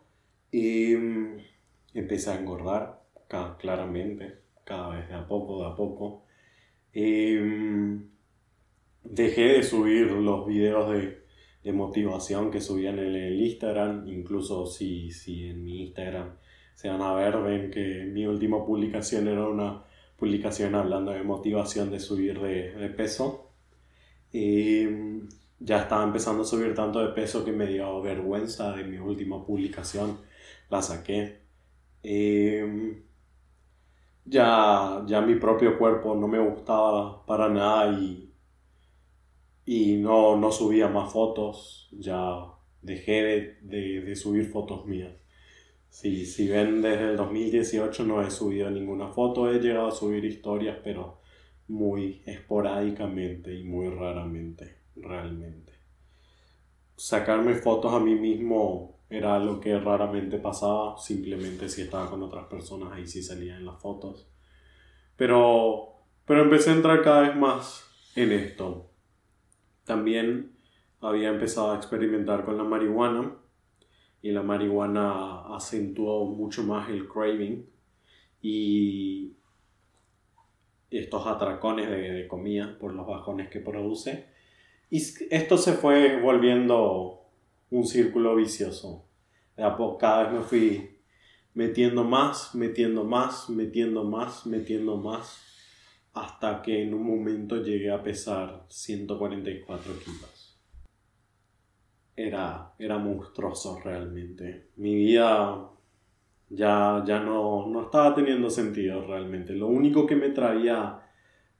y 0.52 0.96
mm, 0.96 1.38
empecé 1.94 2.32
a 2.32 2.40
engordar 2.40 3.04
claramente, 3.60 4.40
cada 4.64 4.90
vez 4.96 5.10
de 5.10 5.16
a 5.16 5.28
poco, 5.28 5.62
de 5.62 5.68
a 5.68 5.76
poco. 5.76 6.26
Y, 6.94 7.36
mm, 7.36 8.10
dejé 9.04 9.42
de 9.42 9.64
subir 9.64 10.12
los 10.12 10.48
videos 10.48 10.92
de, 10.92 11.24
motivación 11.74 12.52
que 12.52 12.60
subían 12.60 13.00
en 13.00 13.16
el 13.16 13.42
Instagram, 13.42 14.06
incluso 14.08 14.66
si, 14.66 15.12
si 15.12 15.48
en 15.48 15.64
mi 15.64 15.84
Instagram 15.84 16.36
se 16.76 16.90
van 16.90 17.02
a 17.02 17.14
ver, 17.14 17.38
ven 17.42 17.72
que 17.72 18.04
mi 18.04 18.28
última 18.28 18.66
publicación 18.66 19.30
era 19.30 19.48
una 19.48 19.86
publicación 20.24 20.76
hablando 20.76 21.12
de 21.12 21.24
motivación 21.24 21.92
de 21.92 22.00
subir 22.00 22.40
de, 22.40 22.90
peso. 22.90 23.52
Y 24.32 24.86
ya 25.60 25.82
estaba 25.84 26.04
empezando 26.04 26.44
a 26.44 26.46
subir 26.46 26.74
tanto 26.76 27.00
de 27.00 27.14
peso 27.14 27.44
que 27.46 27.52
me 27.52 27.68
dio 27.68 28.02
vergüenza 28.02 28.72
de 28.76 28.84
mi 28.86 28.98
última 28.98 29.46
publicación, 29.46 30.20
la 30.70 30.82
saqué. 30.82 31.42
ya, 34.26 35.04
ya 35.06 35.22
mi 35.22 35.36
propio 35.36 35.78
cuerpo 35.78 36.16
no 36.16 36.28
me 36.28 36.40
gustaba 36.40 37.26
para 37.26 37.50
nada 37.50 37.92
y 38.00 38.34
y 39.66 39.96
no, 39.98 40.38
no 40.38 40.52
subía 40.52 40.88
más 40.90 41.12
fotos, 41.12 41.90
ya 41.92 42.46
dejé 42.82 43.58
de, 43.62 44.16
subir 44.16 44.46
fotos 44.52 44.86
mías. 44.86 45.14
Si, 45.94 46.26
si 46.26 46.48
ven 46.48 46.82
desde 46.82 47.12
el 47.12 47.18
2018 47.18 48.04
no 48.06 48.24
he 48.24 48.32
subido 48.32 48.68
ninguna 48.72 49.10
foto, 49.10 49.52
he 49.52 49.60
llegado 49.60 49.90
a 49.90 49.92
subir 49.92 50.26
historias, 50.26 50.80
pero 50.84 51.22
muy 51.68 52.24
esporádicamente 52.26 53.54
y 53.54 53.64
muy 53.64 53.90
raramente, 53.90 54.80
realmente. 54.96 55.72
sacarme 56.96 57.54
fotos 57.54 57.94
a 57.94 58.00
mí 58.00 58.16
mismo 58.16 59.02
era 59.08 59.36
algo 59.36 59.60
que 59.60 59.80
raramente 59.80 60.40
pasaba, 60.40 60.98
simplemente 60.98 61.70
si 61.70 61.84
estaba 61.84 62.10
con 62.10 62.24
otras 62.24 62.48
personas 62.48 62.92
ahí 62.94 63.06
sí 63.06 63.22
salía 63.22 63.56
en 63.56 63.66
las 63.66 63.80
fotos. 63.80 64.28
Pero, 65.16 66.06
pero 66.26 66.42
empecé 66.42 66.72
a 66.72 66.74
entrar 66.74 67.04
cada 67.04 67.22
vez 67.22 67.36
más 67.36 67.86
en 68.16 68.32
esto. 68.32 68.90
También 69.86 70.58
había 71.02 71.30
empezado 71.30 71.72
a 71.72 71.76
experimentar 71.76 72.46
con 72.46 72.58
la 72.58 72.64
marihuana 72.64 73.44
y 74.24 74.32
la 74.32 74.42
marihuana 74.42 75.54
acentuó 75.54 76.26
mucho 76.26 76.64
más 76.64 76.90
el 76.90 77.10
craving 77.10 77.70
y 78.42 79.34
estos 80.90 81.28
atracones 81.28 81.90
de, 81.90 82.26
comida 82.30 82.78
por 82.80 82.94
los 82.94 83.06
bajones 83.06 83.50
que 83.50 83.60
produce. 83.60 84.28
Y 84.90 85.04
esto 85.30 85.58
se 85.58 85.74
fue 85.74 86.22
volviendo 86.22 87.26
un 87.70 87.86
círculo 87.86 88.38
vicioso. 88.38 89.06
De 89.58 89.64
a 89.64 89.76
cada 90.00 90.24
vez 90.24 90.34
me 90.34 90.42
fui 90.42 91.00
metiendo 91.54 92.06
más, 92.06 92.56
metiendo 92.56 93.04
más, 93.04 93.50
metiendo 93.50 94.06
más, 94.06 94.46
metiendo 94.46 94.96
más, 94.96 95.38
hasta 96.14 96.62
que 96.62 96.82
en 96.82 96.94
un 96.94 97.04
momento 97.04 97.62
llegué 97.62 97.92
a 97.92 98.02
pesar 98.02 98.66
144 98.70 100.00
kilos. 100.00 100.43
Era, 102.16 102.74
era 102.78 102.98
monstruoso 102.98 103.80
realmente. 103.84 104.68
Mi 104.76 104.94
vida 104.96 105.70
ya, 106.50 107.04
ya 107.06 107.20
no, 107.20 107.68
no 107.68 107.84
estaba 107.84 108.14
teniendo 108.14 108.50
sentido 108.50 109.06
realmente. 109.06 109.54
Lo 109.54 109.68
único 109.68 110.06
que 110.06 110.16
me 110.16 110.30
traía 110.30 111.00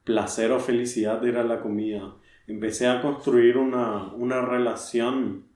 placer 0.04 0.52
o 0.52 0.60
felicidad 0.60 1.26
era 1.26 1.42
la 1.42 1.60
comida. 1.60 2.14
Empecé 2.46 2.86
a 2.86 3.00
construir 3.00 3.56
una, 3.56 4.12
una 4.12 4.42
relación 4.42 5.46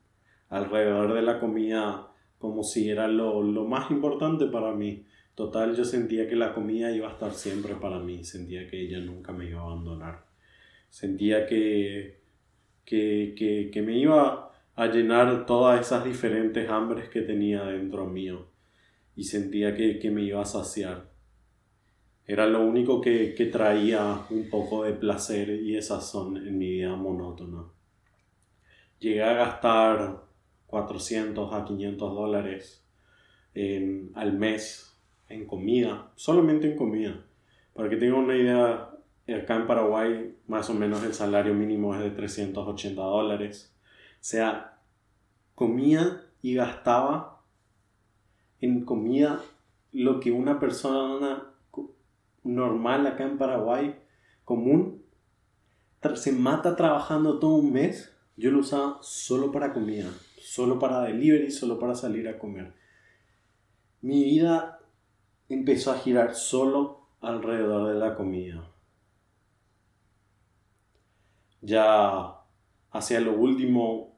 alrededor 0.48 1.14
de 1.14 1.22
la 1.22 1.38
comida 1.38 2.08
como 2.38 2.62
si 2.62 2.88
era 2.88 3.08
lo, 3.08 3.42
lo, 3.42 3.64
más 3.64 3.90
importante 3.90 4.46
para 4.46 4.72
mí. 4.72 5.04
Total, 5.34 5.76
yo 5.76 5.84
sentía 5.84 6.28
que 6.28 6.36
la 6.36 6.54
comida 6.54 6.90
iba 6.90 7.08
a 7.08 7.12
estar 7.12 7.32
siempre 7.32 7.74
para 7.74 7.98
mí, 8.00 8.24
sentía 8.24 8.68
que 8.68 8.80
ella 8.80 8.98
nunca 9.00 9.32
me 9.32 9.48
iba 9.48 9.60
a 9.60 9.64
abandonar. 9.64 10.24
Sentía 10.88 11.46
que, 11.46 12.20
que, 12.84 13.34
que, 13.36 13.70
que 13.72 13.82
me 13.82 13.98
iba 13.98 14.47
a 14.78 14.86
llenar 14.86 15.44
todas 15.44 15.80
esas 15.80 16.04
diferentes 16.04 16.70
hambres 16.70 17.08
que 17.08 17.22
tenía 17.22 17.64
dentro 17.64 18.06
mío 18.06 18.46
y 19.16 19.24
sentía 19.24 19.74
que, 19.74 19.98
que 19.98 20.08
me 20.12 20.22
iba 20.22 20.40
a 20.40 20.44
saciar. 20.44 21.10
Era 22.24 22.46
lo 22.46 22.64
único 22.64 23.00
que, 23.00 23.34
que 23.34 23.46
traía 23.46 24.20
un 24.30 24.48
poco 24.48 24.84
de 24.84 24.92
placer 24.92 25.50
y 25.50 25.72
de 25.72 25.82
sazón 25.82 26.36
en 26.36 26.56
mi 26.56 26.70
vida 26.70 26.94
monótona. 26.94 27.64
Llegué 29.00 29.24
a 29.24 29.32
gastar 29.32 30.22
400 30.68 31.52
a 31.52 31.64
500 31.64 32.14
dólares 32.14 32.84
al 34.14 34.32
mes 34.34 34.96
en 35.28 35.44
comida, 35.44 36.12
solamente 36.14 36.70
en 36.70 36.76
comida. 36.76 37.24
Para 37.74 37.88
que 37.88 37.96
tengan 37.96 38.20
una 38.20 38.36
idea, 38.36 38.90
acá 39.42 39.56
en 39.56 39.66
Paraguay 39.66 40.36
más 40.46 40.70
o 40.70 40.74
menos 40.74 41.02
el 41.02 41.14
salario 41.14 41.52
mínimo 41.52 41.96
es 41.96 42.00
de 42.00 42.12
380 42.12 43.02
dólares. 43.02 43.74
Sea, 44.20 44.78
comía 45.54 46.24
y 46.42 46.54
gastaba 46.54 47.42
en 48.60 48.84
comida 48.84 49.40
lo 49.92 50.20
que 50.20 50.30
una 50.30 50.60
persona 50.60 51.54
normal 52.44 53.06
acá 53.06 53.24
en 53.24 53.38
Paraguay, 53.38 53.98
común, 54.44 55.02
se 56.14 56.32
mata 56.32 56.76
trabajando 56.76 57.38
todo 57.38 57.56
un 57.56 57.72
mes, 57.72 58.14
yo 58.36 58.50
lo 58.50 58.60
usaba 58.60 58.98
solo 59.02 59.50
para 59.50 59.72
comida, 59.72 60.10
solo 60.40 60.78
para 60.78 61.02
delivery, 61.02 61.50
solo 61.50 61.78
para 61.78 61.94
salir 61.94 62.28
a 62.28 62.38
comer. 62.38 62.74
Mi 64.00 64.22
vida 64.22 64.80
empezó 65.48 65.90
a 65.90 65.98
girar 65.98 66.34
solo 66.34 67.08
alrededor 67.20 67.92
de 67.92 67.98
la 67.98 68.14
comida. 68.14 68.70
Ya 71.60 72.37
hacia 72.90 73.20
lo 73.20 73.32
último 73.32 74.16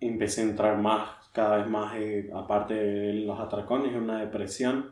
empecé 0.00 0.42
a 0.42 0.44
entrar 0.44 0.78
más 0.78 1.18
cada 1.32 1.58
vez 1.58 1.68
más, 1.68 1.94
eh, 1.96 2.30
aparte 2.34 2.74
de 2.74 3.12
los 3.14 3.38
atracones, 3.38 3.92
en 3.92 4.02
una 4.02 4.18
depresión, 4.18 4.90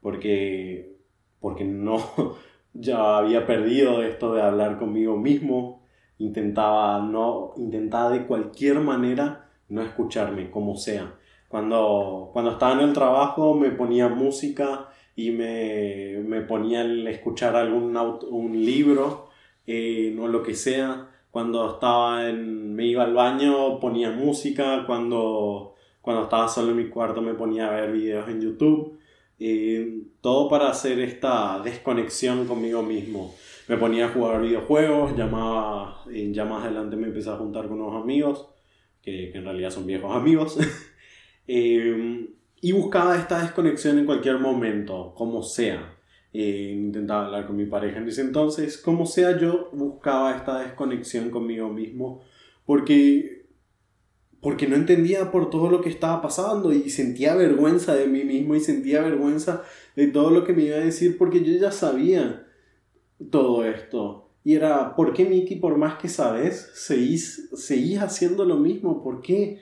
porque, 0.00 0.96
porque 1.40 1.64
no, 1.64 2.02
ya 2.74 3.18
había 3.18 3.46
perdido 3.46 4.02
esto 4.02 4.34
de 4.34 4.42
hablar 4.42 4.78
conmigo 4.78 5.16
mismo, 5.16 5.86
intentaba, 6.18 7.00
no, 7.00 7.52
intentaba 7.56 8.10
de 8.10 8.26
cualquier 8.26 8.80
manera 8.80 9.48
no 9.68 9.82
escucharme, 9.82 10.50
como 10.50 10.76
sea. 10.76 11.14
Cuando, 11.48 12.30
cuando 12.32 12.52
estaba 12.52 12.72
en 12.72 12.80
el 12.80 12.92
trabajo 12.92 13.54
me 13.54 13.70
ponía 13.70 14.08
música 14.08 14.88
y 15.14 15.30
me, 15.30 16.18
me 16.26 16.40
ponía 16.40 16.80
a 16.80 17.10
escuchar 17.10 17.54
algún 17.54 17.96
un 17.96 18.64
libro, 18.64 19.28
eh, 19.66 20.12
no 20.16 20.26
lo 20.26 20.42
que 20.42 20.54
sea 20.54 21.08
cuando 21.30 21.72
estaba 21.72 22.28
en, 22.28 22.74
me 22.74 22.86
iba 22.86 23.04
al 23.04 23.14
baño 23.14 23.78
ponía 23.80 24.10
música, 24.10 24.84
cuando, 24.86 25.74
cuando 26.00 26.24
estaba 26.24 26.48
solo 26.48 26.70
en 26.70 26.76
mi 26.76 26.88
cuarto 26.88 27.20
me 27.20 27.34
ponía 27.34 27.68
a 27.68 27.72
ver 27.72 27.92
videos 27.92 28.28
en 28.28 28.40
YouTube, 28.40 28.98
todo 30.20 30.48
para 30.48 30.68
hacer 30.68 30.98
esta 31.00 31.60
desconexión 31.60 32.46
conmigo 32.46 32.82
mismo. 32.82 33.34
Me 33.68 33.76
ponía 33.76 34.06
a 34.06 34.08
jugar 34.08 34.40
videojuegos, 34.40 35.16
llamaba, 35.16 36.02
ya 36.10 36.44
más 36.44 36.64
adelante 36.64 36.96
me 36.96 37.08
empecé 37.08 37.30
a 37.30 37.36
juntar 37.36 37.68
con 37.68 37.80
unos 37.80 38.02
amigos, 38.02 38.48
que, 39.02 39.30
que 39.30 39.38
en 39.38 39.44
realidad 39.44 39.70
son 39.70 39.86
viejos 39.86 40.16
amigos, 40.16 40.58
eh, 41.46 42.28
y 42.60 42.72
buscaba 42.72 43.16
esta 43.16 43.42
desconexión 43.42 43.98
en 43.98 44.06
cualquier 44.06 44.38
momento, 44.38 45.12
como 45.14 45.42
sea. 45.42 45.97
Intentaba 46.32 47.26
hablar 47.26 47.46
con 47.46 47.56
mi 47.56 47.64
pareja 47.66 47.98
en 47.98 48.08
ese 48.08 48.20
entonces, 48.20 48.78
como 48.78 49.06
sea 49.06 49.38
yo 49.38 49.70
buscaba 49.72 50.36
esta 50.36 50.60
desconexión 50.60 51.30
conmigo 51.30 51.68
mismo 51.70 52.22
porque 52.66 53.38
porque 54.40 54.68
no 54.68 54.76
entendía 54.76 55.32
por 55.32 55.50
todo 55.50 55.70
lo 55.70 55.80
que 55.80 55.88
estaba 55.88 56.22
pasando 56.22 56.72
y 56.72 56.90
sentía 56.90 57.34
vergüenza 57.34 57.94
de 57.94 58.06
mí 58.06 58.24
mismo 58.24 58.54
y 58.54 58.60
sentía 58.60 59.02
vergüenza 59.02 59.62
de 59.96 60.06
todo 60.08 60.30
lo 60.30 60.44
que 60.44 60.52
me 60.52 60.64
iba 60.64 60.76
a 60.76 60.80
decir 60.80 61.18
porque 61.18 61.42
yo 61.42 61.58
ya 61.58 61.72
sabía 61.72 62.46
todo 63.30 63.64
esto. 63.64 64.30
Y 64.44 64.54
era, 64.54 64.94
¿por 64.94 65.12
qué 65.12 65.24
Miki, 65.24 65.56
por 65.56 65.76
más 65.76 65.98
que 65.98 66.08
sabes, 66.08 66.70
seguís, 66.74 67.50
seguís 67.54 67.98
haciendo 67.98 68.44
lo 68.44 68.56
mismo? 68.56 69.02
¿Por 69.02 69.22
qué? 69.22 69.58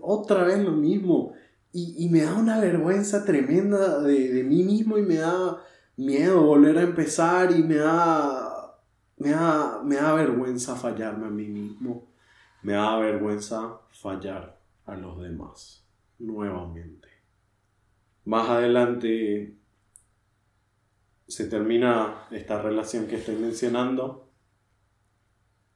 Otra 0.00 0.44
vez 0.44 0.58
lo 0.58 0.72
mismo. 0.72 1.34
Y, 1.72 1.94
y 2.04 2.08
me 2.08 2.22
da 2.22 2.34
una 2.34 2.58
vergüenza 2.58 3.24
tremenda 3.24 4.02
de, 4.02 4.32
de 4.32 4.42
mí 4.42 4.64
mismo 4.64 4.98
y 4.98 5.02
me 5.02 5.16
da 5.16 5.62
miedo 5.96 6.42
volver 6.42 6.78
a 6.78 6.82
empezar 6.82 7.52
y 7.52 7.62
me 7.62 7.76
da, 7.76 8.78
me 9.16 9.30
da, 9.30 9.82
me 9.84 9.96
da 9.96 10.14
vergüenza 10.14 10.76
fallarme 10.76 11.26
a 11.26 11.30
mí 11.30 11.46
mismo. 11.46 12.08
Me 12.62 12.74
da 12.74 12.96
vergüenza 12.96 13.80
fallar 13.90 14.58
a 14.86 14.96
los 14.96 15.20
demás 15.20 15.84
nuevamente. 16.18 17.08
Más 18.24 18.48
adelante 18.48 19.56
se 21.26 21.46
termina 21.48 22.26
esta 22.30 22.60
relación 22.62 23.06
que 23.06 23.16
estoy 23.16 23.36
mencionando. 23.36 24.30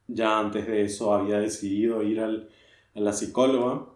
Ya 0.07 0.38
antes 0.38 0.66
de 0.66 0.85
eso 0.85 1.12
había 1.12 1.38
decidido 1.38 2.02
ir 2.02 2.20
al, 2.20 2.50
a 2.94 3.00
la 3.00 3.12
psicóloga 3.12 3.87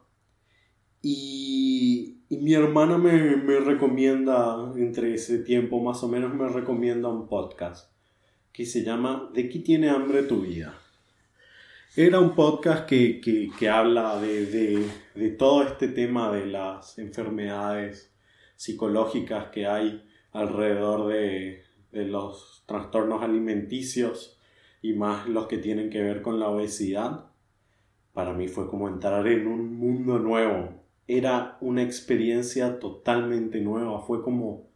y 1.03 2.20
y 2.33 2.37
mi 2.39 2.55
hermana 2.55 2.97
me, 2.97 3.35
me, 3.39 3.59
recomienda, 3.59 4.73
entre 4.77 5.15
ese 5.15 5.41
tiempo 5.41 5.83
más 5.83 6.05
o 6.05 6.09
menos, 6.09 6.33
me 6.33 6.49
recomienda 6.49 7.09
un 7.09 7.27
podcast 7.27 7.91
que 8.53 8.65
se 8.67 8.85
llama 8.85 9.29
¿De 9.35 9.49
qué 9.49 9.59
tiene 9.59 9.91
hambre 9.91 10.23
tu 10.23 10.43
vida? 10.43 10.79
Era 11.97 12.21
un 12.21 12.37
podcast 12.37 12.87
que, 12.87 13.21
que, 13.21 13.51
que 13.59 13.69
habla 13.69 14.21
de, 14.21 14.47
de, 14.47 14.87
de, 15.17 15.31
todo 15.31 15.65
este 15.65 15.89
tema 15.89 16.31
de 16.31 16.47
las 16.47 17.01
enfermedades 17.01 18.13
psicológicas 18.55 19.47
que 19.47 19.67
hay 19.67 20.09
alrededor 20.31 21.09
de, 21.09 21.65
de 21.91 22.05
los 22.05 22.63
trastornos 22.67 23.25
alimenticios 23.25 24.39
y 24.83 24.93
más 24.93 25.29
los 25.29 25.49
que 25.49 25.59
tienen 25.59 25.91
que 25.91 26.01
ver 26.01 26.23
con 26.23 26.39
la 26.39 26.49
obesidad. 26.49 27.25
Para 28.13 28.35
mí 28.35 28.47
fue 28.47 28.71
como 28.71 28.87
entrar 28.87 29.27
en 29.27 29.49
un 29.49 29.75
mundo 29.77 30.21
nuevo, 30.21 30.80
era 31.17 31.59
una 31.61 31.83
experiencia 31.83 32.79
totalmente 32.79 33.61
nueva. 33.61 34.01
Fue 34.01 34.23
como, 34.23 34.69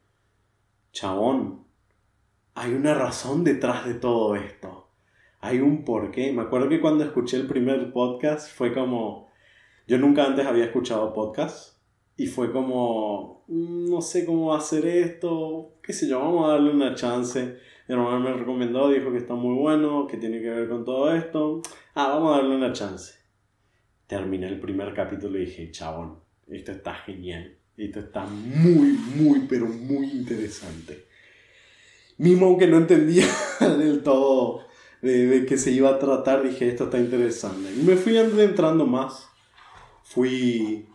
chabón, 0.92 1.64
hay 2.54 2.72
una 2.72 2.94
razón 2.94 3.44
detrás 3.44 3.86
de 3.86 3.94
todo 3.94 4.34
esto. 4.36 4.88
Hay 5.40 5.60
un 5.60 5.84
porqué. 5.84 6.32
Me 6.32 6.42
acuerdo 6.42 6.68
que 6.68 6.80
cuando 6.80 7.04
escuché 7.04 7.36
el 7.36 7.46
primer 7.46 7.92
podcast 7.92 8.50
fue 8.50 8.72
como, 8.72 9.28
yo 9.86 9.98
nunca 9.98 10.24
antes 10.24 10.46
había 10.46 10.64
escuchado 10.64 11.12
podcast 11.12 11.78
y 12.16 12.26
fue 12.26 12.52
como, 12.52 13.44
mm, 13.48 13.90
no 13.90 14.00
sé 14.00 14.24
cómo 14.24 14.54
hacer 14.54 14.86
esto, 14.86 15.74
qué 15.82 15.92
sé 15.92 16.08
yo, 16.08 16.20
vamos 16.20 16.46
a 16.46 16.52
darle 16.52 16.70
una 16.72 16.94
chance. 16.94 17.58
Mi 17.86 17.94
hermano 17.94 18.20
me 18.20 18.32
recomendó, 18.32 18.88
dijo 18.88 19.12
que 19.12 19.18
está 19.18 19.34
muy 19.34 19.54
bueno, 19.56 20.06
que 20.06 20.16
tiene 20.16 20.40
que 20.40 20.50
ver 20.50 20.68
con 20.68 20.84
todo 20.84 21.14
esto. 21.14 21.60
Ah, 21.94 22.08
vamos 22.08 22.32
a 22.34 22.40
darle 22.40 22.56
una 22.56 22.72
chance. 22.72 23.14
terminé 24.06 24.48
el 24.48 24.60
primer 24.60 24.94
capítulo 24.94 25.38
y 25.38 25.46
dije, 25.46 25.70
chabón, 25.70 26.23
esto 26.48 26.72
está 26.72 26.94
genial. 26.94 27.56
Esto 27.76 28.00
está 28.00 28.26
muy, 28.26 28.96
muy, 29.16 29.46
pero 29.48 29.66
muy 29.66 30.06
interesante. 30.10 31.04
Mismo 32.18 32.46
aunque 32.46 32.68
no 32.68 32.78
entendía 32.78 33.26
del 33.60 34.02
todo 34.02 34.60
de, 35.02 35.26
de 35.26 35.46
qué 35.46 35.58
se 35.58 35.72
iba 35.72 35.90
a 35.90 35.98
tratar, 35.98 36.44
dije, 36.44 36.68
esto 36.68 36.84
está 36.84 36.98
interesante. 36.98 37.72
Y 37.76 37.82
me 37.82 37.96
fui 37.96 38.16
adentrando 38.16 38.86
más. 38.86 39.28
Fui, 40.04 40.86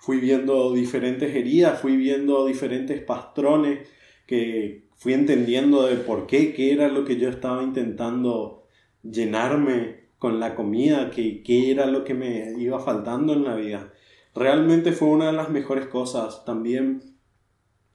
fui 0.00 0.18
viendo 0.18 0.72
diferentes 0.72 1.34
heridas, 1.34 1.80
fui 1.80 1.96
viendo 1.96 2.46
diferentes 2.46 3.02
patrones 3.02 3.88
que 4.26 4.84
fui 4.96 5.12
entendiendo 5.12 5.84
de 5.86 5.96
por 5.96 6.26
qué, 6.26 6.54
qué 6.54 6.72
era 6.72 6.88
lo 6.88 7.04
que 7.04 7.16
yo 7.18 7.28
estaba 7.28 7.62
intentando 7.62 8.64
llenarme 9.02 10.02
con 10.18 10.38
la 10.38 10.54
comida, 10.54 11.10
qué, 11.10 11.42
qué 11.42 11.72
era 11.72 11.86
lo 11.86 12.04
que 12.04 12.14
me 12.14 12.54
iba 12.58 12.78
faltando 12.78 13.32
en 13.32 13.44
la 13.44 13.56
vida 13.56 13.92
realmente 14.34 14.92
fue 14.92 15.08
una 15.08 15.26
de 15.26 15.32
las 15.32 15.50
mejores 15.50 15.86
cosas. 15.86 16.44
También 16.44 17.02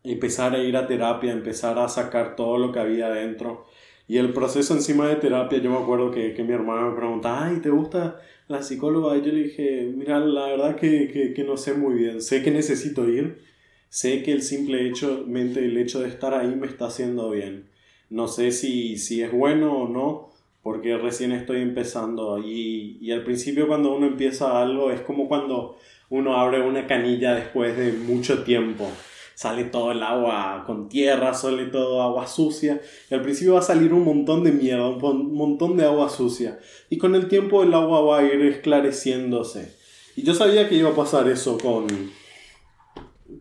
empezar 0.04 0.56
a 0.56 0.64
ir 0.64 0.78
a 0.78 0.88
terapia, 0.88 1.32
empezar 1.32 1.80
a 1.80 1.90
sacar 1.90 2.36
todo 2.36 2.58
lo 2.58 2.72
que 2.72 2.80
había 2.80 3.10
dentro. 3.10 3.66
Y 4.08 4.18
el 4.18 4.32
proceso 4.32 4.74
encima 4.74 5.08
de 5.10 5.18
terapia, 5.18 5.60
yo 5.60 5.72
me 5.72 5.78
acuerdo 5.78 6.12
que, 6.12 6.34
que 6.34 6.44
mi 6.44 6.54
hermana 6.54 6.90
me 6.90 6.96
preguntaba, 6.96 7.46
ay, 7.46 7.60
¿te 7.60 7.70
gusta 7.70 8.22
la 8.48 8.64
psicóloga? 8.64 9.18
Y 9.18 9.22
yo 9.22 9.34
le 9.34 9.44
dije, 9.44 9.92
mira, 9.94 10.20
la 10.20 10.46
verdad 10.48 10.76
que, 10.78 11.10
que, 11.10 11.34
que 11.34 11.44
no 11.44 11.58
sé 11.58 11.74
muy 11.74 11.96
bien, 11.96 12.22
sé 12.22 12.42
que 12.42 12.52
necesito 12.52 13.10
ir, 13.10 13.42
sé 13.90 14.24
que 14.24 14.32
el 14.32 14.44
simple 14.44 14.88
hecho, 14.88 15.26
mente, 15.28 15.66
el 15.66 15.78
hecho 15.78 16.00
de 16.00 16.08
estar 16.08 16.34
ahí 16.34 16.56
me 16.56 16.68
está 16.68 16.86
haciendo 16.88 17.32
bien. 17.32 17.70
No 18.10 18.30
sé 18.30 18.52
si, 18.52 18.98
si 18.98 19.22
es 19.22 19.32
bueno 19.34 19.78
o 19.78 19.90
no, 19.90 20.30
porque 20.64 20.98
recién 20.98 21.34
estoy 21.34 21.62
empezando. 21.62 22.40
Y, 22.40 22.98
y 23.02 23.12
al 23.12 23.24
principio 23.26 23.68
cuando 23.68 23.94
uno 23.94 24.08
empieza 24.08 24.62
algo 24.62 24.92
es 24.92 25.02
como 25.02 25.28
cuando 25.28 25.78
uno 26.10 26.38
abre 26.38 26.62
una 26.62 26.88
canilla 26.88 27.36
después 27.36 27.78
de 27.78 27.92
mucho 27.94 28.44
tiempo. 28.44 28.90
Sale 29.36 29.66
todo 29.66 29.92
el 29.92 30.02
agua 30.02 30.64
con 30.66 30.90
tierra, 30.90 31.34
sale 31.34 31.66
todo 31.66 32.02
agua 32.02 32.26
sucia. 32.26 32.82
Y 33.12 33.14
al 33.14 33.22
principio 33.22 33.54
va 33.54 33.60
a 33.60 33.64
salir 33.64 33.94
un 33.94 34.04
montón 34.04 34.44
de 34.44 34.52
mierda, 34.52 34.88
un 34.90 35.34
montón 35.34 35.78
de 35.78 35.86
agua 35.86 36.10
sucia. 36.10 36.60
Y 36.90 36.98
con 36.98 37.14
el 37.14 37.28
tiempo 37.28 37.62
el 37.62 37.74
agua 37.74 38.02
va 38.02 38.20
a 38.20 38.24
ir 38.24 38.42
esclareciéndose. 38.42 39.76
Y 40.16 40.24
yo 40.24 40.34
sabía 40.34 40.68
que 40.68 40.76
iba 40.76 40.90
a 40.90 40.96
pasar 40.96 41.30
eso 41.30 41.58
con. 41.60 41.86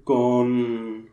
con. 0.05 1.06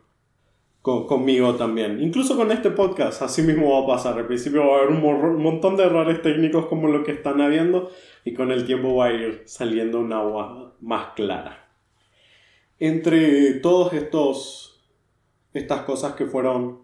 Conmigo 0.84 1.56
también. 1.56 2.02
Incluso 2.02 2.36
con 2.36 2.52
este 2.52 2.70
podcast, 2.70 3.22
así 3.22 3.42
mismo 3.42 3.72
va 3.72 3.84
a 3.84 3.96
pasar. 3.96 4.20
Al 4.20 4.28
principio 4.28 4.68
va 4.68 4.76
a 4.76 4.80
haber 4.82 4.90
un 4.90 5.42
montón 5.42 5.78
de 5.78 5.86
errores 5.86 6.22
técnicos 6.22 6.66
como 6.66 6.90
lo 6.90 7.04
que 7.04 7.14
están 7.14 7.42
habiendo. 7.42 7.90
Y 8.26 8.34
con 8.34 8.52
el 8.52 8.66
tiempo 8.66 8.96
va 8.96 9.06
a 9.06 9.14
ir 9.14 9.44
saliendo 9.46 10.00
un 10.00 10.12
agua 10.12 10.76
más 10.82 11.14
clara. 11.16 11.70
Entre 12.80 13.54
todos 13.56 13.94
estos 13.94 14.64
estas 15.54 15.84
cosas 15.84 16.16
que 16.16 16.26
fueron 16.26 16.80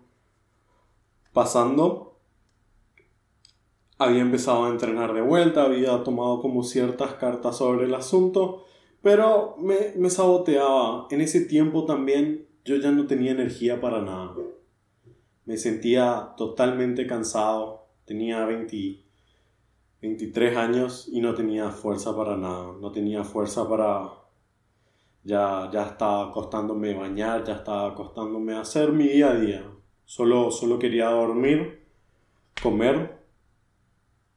pasando, 1.34 2.18
había 3.98 4.22
empezado 4.22 4.66
a 4.66 4.70
entrenar 4.70 5.14
de 5.14 5.22
vuelta, 5.22 5.64
había 5.64 6.04
tomado 6.04 6.42
como 6.42 6.64
ciertas 6.64 7.16
cartas 7.16 7.58
sobre 7.58 7.86
el 7.86 7.96
asunto, 7.96 8.66
pero 9.02 9.56
me, 9.58 9.94
me 9.96 10.10
saboteaba. 10.10 11.08
En 11.10 11.22
ese 11.22 11.42
tiempo 11.42 11.86
también 11.86 12.49
yo 12.70 12.76
ya 12.76 12.92
no 12.92 13.08
tenía 13.08 13.32
energía 13.32 13.82
para 13.82 14.00
nada. 14.00 14.36
Me 15.46 15.58
sentía 15.58 16.34
totalmente 16.38 17.08
cansado. 17.08 17.88
Tenía 18.06 18.46
20, 18.46 19.04
23 20.04 20.56
años 20.56 21.10
y 21.12 21.20
no 21.20 21.34
tenía 21.34 21.72
fuerza 21.72 22.16
para 22.16 22.38
nada, 22.38 22.74
no 22.80 22.92
tenía 22.92 23.24
fuerza 23.24 23.68
para... 23.68 24.08
Ya, 25.24 25.70
ya 25.74 25.84
estaba 25.88 26.32
costándome 26.32 26.94
bañar, 26.94 27.44
ya 27.44 27.56
estaba 27.56 27.94
costándome 27.96 28.56
hacer 28.56 28.92
mi 28.92 29.08
día 29.08 29.32
a 29.32 29.36
día. 29.36 29.64
Solo, 30.06 30.52
solo 30.52 30.78
quería 30.78 31.10
dormir, 31.10 31.88
comer. 32.62 33.20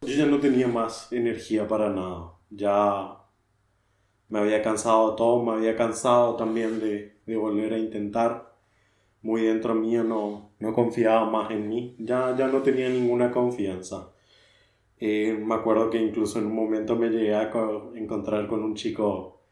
Yo 0.00 0.14
ya 0.14 0.26
no 0.26 0.40
tenía 0.40 0.68
más 0.68 1.12
energía 1.12 1.68
para 1.68 1.90
nada. 1.90 2.32
Ya 2.50 3.21
me 4.32 4.38
había 4.38 4.62
cansado 4.62 5.14
todo, 5.14 5.44
me 5.44 5.52
había 5.52 5.76
cansado 5.76 6.36
también 6.36 6.80
de, 6.80 7.18
de 7.26 7.36
volver 7.36 7.74
a 7.74 7.78
intentar. 7.78 8.54
Muy 9.20 9.42
dentro 9.42 9.74
mío 9.74 10.04
no, 10.04 10.52
no 10.58 10.72
confiaba 10.72 11.28
más 11.28 11.50
en 11.50 11.68
mí. 11.68 11.94
Ya, 11.98 12.34
ya 12.34 12.48
no 12.48 12.62
tenía 12.62 12.88
ninguna 12.88 13.30
confianza. 13.30 14.10
Eh, 14.98 15.38
me 15.38 15.54
acuerdo 15.54 15.90
que 15.90 16.00
incluso 16.00 16.38
en 16.38 16.46
un 16.46 16.54
momento 16.54 16.96
me 16.96 17.10
llegué 17.10 17.34
a 17.34 17.50
encontrar 17.94 18.48
con 18.48 18.64
un 18.64 18.74
chico 18.74 19.42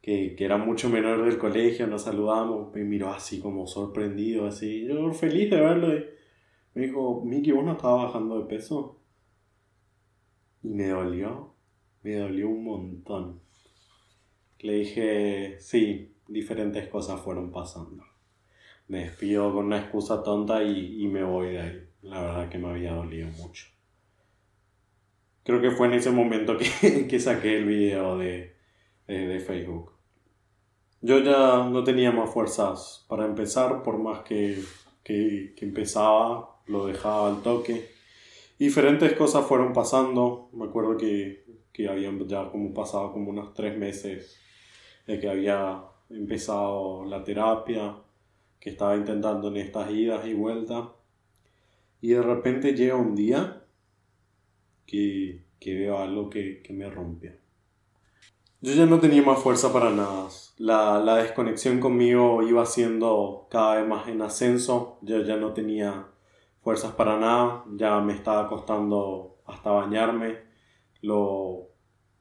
que, 0.00 0.34
que, 0.34 0.44
era 0.46 0.56
mucho 0.56 0.88
menor 0.88 1.22
del 1.26 1.36
colegio, 1.36 1.86
nos 1.86 2.02
saludamos, 2.04 2.74
me 2.74 2.82
miró 2.82 3.10
así 3.12 3.40
como 3.40 3.66
sorprendido, 3.66 4.46
así, 4.46 4.86
yo 4.86 5.12
feliz 5.12 5.50
de 5.50 5.60
verlo. 5.60 5.94
Y 5.94 6.04
me 6.74 6.86
dijo, 6.86 7.22
Miki, 7.26 7.52
¿vos 7.52 7.64
no 7.64 7.72
estabas 7.72 8.06
bajando 8.06 8.38
de 8.38 8.46
peso? 8.46 9.00
Y 10.62 10.68
me 10.68 10.88
dolió, 10.88 11.52
me 12.02 12.16
dolió 12.16 12.48
un 12.48 12.64
montón. 12.64 13.44
Le 14.60 14.74
dije, 14.74 15.56
sí, 15.60 16.14
diferentes 16.28 16.88
cosas 16.88 17.20
fueron 17.20 17.50
pasando. 17.50 18.04
Me 18.88 19.04
despido 19.04 19.52
con 19.52 19.66
una 19.66 19.78
excusa 19.78 20.22
tonta 20.22 20.62
y, 20.62 21.02
y 21.02 21.08
me 21.08 21.22
voy 21.22 21.52
de 21.52 21.60
ahí. 21.60 21.88
La 22.02 22.20
verdad 22.20 22.48
que 22.48 22.58
me 22.58 22.68
había 22.68 22.92
dolido 22.92 23.28
mucho. 23.30 23.66
Creo 25.42 25.60
que 25.60 25.70
fue 25.70 25.86
en 25.86 25.94
ese 25.94 26.10
momento 26.10 26.56
que, 26.56 27.06
que 27.08 27.20
saqué 27.20 27.58
el 27.58 27.66
video 27.66 28.18
de, 28.18 28.54
de, 29.06 29.40
Facebook. 29.40 29.92
Yo 31.00 31.18
ya 31.18 31.68
no 31.68 31.84
tenía 31.84 32.12
más 32.12 32.30
fuerzas 32.30 33.04
para 33.08 33.26
empezar, 33.26 33.82
por 33.82 33.98
más 33.98 34.20
que, 34.22 34.62
que, 35.02 35.54
que 35.56 35.64
empezaba, 35.64 36.60
lo 36.66 36.86
dejaba 36.86 37.28
al 37.28 37.42
toque. 37.42 37.90
Diferentes 38.58 39.12
cosas 39.14 39.46
fueron 39.46 39.74
pasando. 39.74 40.48
Me 40.52 40.64
acuerdo 40.64 40.96
que, 40.96 41.44
que 41.72 41.88
habían 41.88 42.26
ya 42.26 42.50
como 42.50 42.72
pasado 42.72 43.12
como 43.12 43.30
unos 43.30 43.52
tres 43.52 43.76
meses 43.76 44.40
de 45.06 45.20
que 45.20 45.28
había 45.28 45.82
empezado 46.10 47.04
la 47.04 47.22
terapia, 47.22 47.96
que 48.60 48.70
estaba 48.70 48.96
intentando 48.96 49.48
en 49.48 49.58
estas 49.58 49.90
idas 49.90 50.26
y 50.26 50.34
vueltas. 50.34 50.88
Y 52.00 52.10
de 52.10 52.22
repente 52.22 52.74
llega 52.74 52.96
un 52.96 53.14
día 53.14 53.62
que, 54.86 55.44
que 55.60 55.74
veo 55.74 55.98
algo 55.98 56.30
que, 56.30 56.62
que, 56.62 56.72
me 56.72 56.88
rompe. 56.88 57.40
Yo 58.60 58.72
ya 58.72 58.86
no 58.86 59.00
tenía 59.00 59.22
más 59.22 59.38
fuerza 59.38 59.72
para 59.72 59.90
nada. 59.90 60.28
La, 60.56 60.98
la, 60.98 61.16
desconexión 61.16 61.80
conmigo 61.80 62.42
iba 62.42 62.64
siendo 62.64 63.46
cada 63.50 63.76
vez 63.76 63.88
más 63.88 64.08
en 64.08 64.22
ascenso. 64.22 64.98
Yo 65.02 65.22
ya 65.22 65.36
no 65.36 65.52
tenía 65.52 66.06
fuerzas 66.62 66.92
para 66.92 67.18
nada. 67.18 67.64
Ya 67.76 68.00
me 68.00 68.14
estaba 68.14 68.48
costando 68.48 69.42
hasta 69.46 69.70
bañarme. 69.70 70.38
Lo 71.02 71.73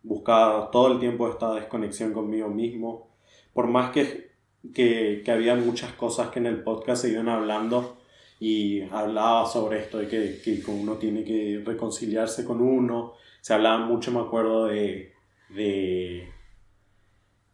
buscaba 0.03 0.69
todo 0.71 0.91
el 0.93 0.99
tiempo 0.99 1.29
esta 1.29 1.53
desconexión 1.55 2.13
conmigo 2.13 2.49
mismo. 2.49 3.09
Por 3.53 3.67
más 3.67 3.91
que, 3.91 4.31
que, 4.73 5.21
que 5.25 5.31
había 5.31 5.55
muchas 5.55 5.93
cosas 5.93 6.29
que 6.29 6.39
en 6.39 6.45
el 6.45 6.63
podcast 6.63 7.03
se 7.03 7.11
iban 7.11 7.29
hablando, 7.29 7.97
y 8.43 8.81
hablaba 8.91 9.45
sobre 9.45 9.79
esto 9.79 9.99
de 9.99 10.07
que, 10.09 10.41
que, 10.43 10.61
uno 10.69 10.95
tiene 10.95 11.23
que 11.23 11.61
reconciliarse 11.65 12.43
con 12.43 12.59
uno. 12.59 13.13
Se 13.39 13.53
hablaba 13.53 13.85
mucho, 13.85 14.11
me 14.11 14.19
acuerdo, 14.19 14.65
de, 14.65 15.13
de, 15.47 16.27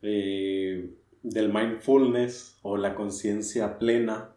de 0.01 0.89
del 1.21 1.53
mindfulness 1.53 2.57
o 2.63 2.75
la 2.75 2.95
conciencia 2.95 3.77
plena. 3.77 4.31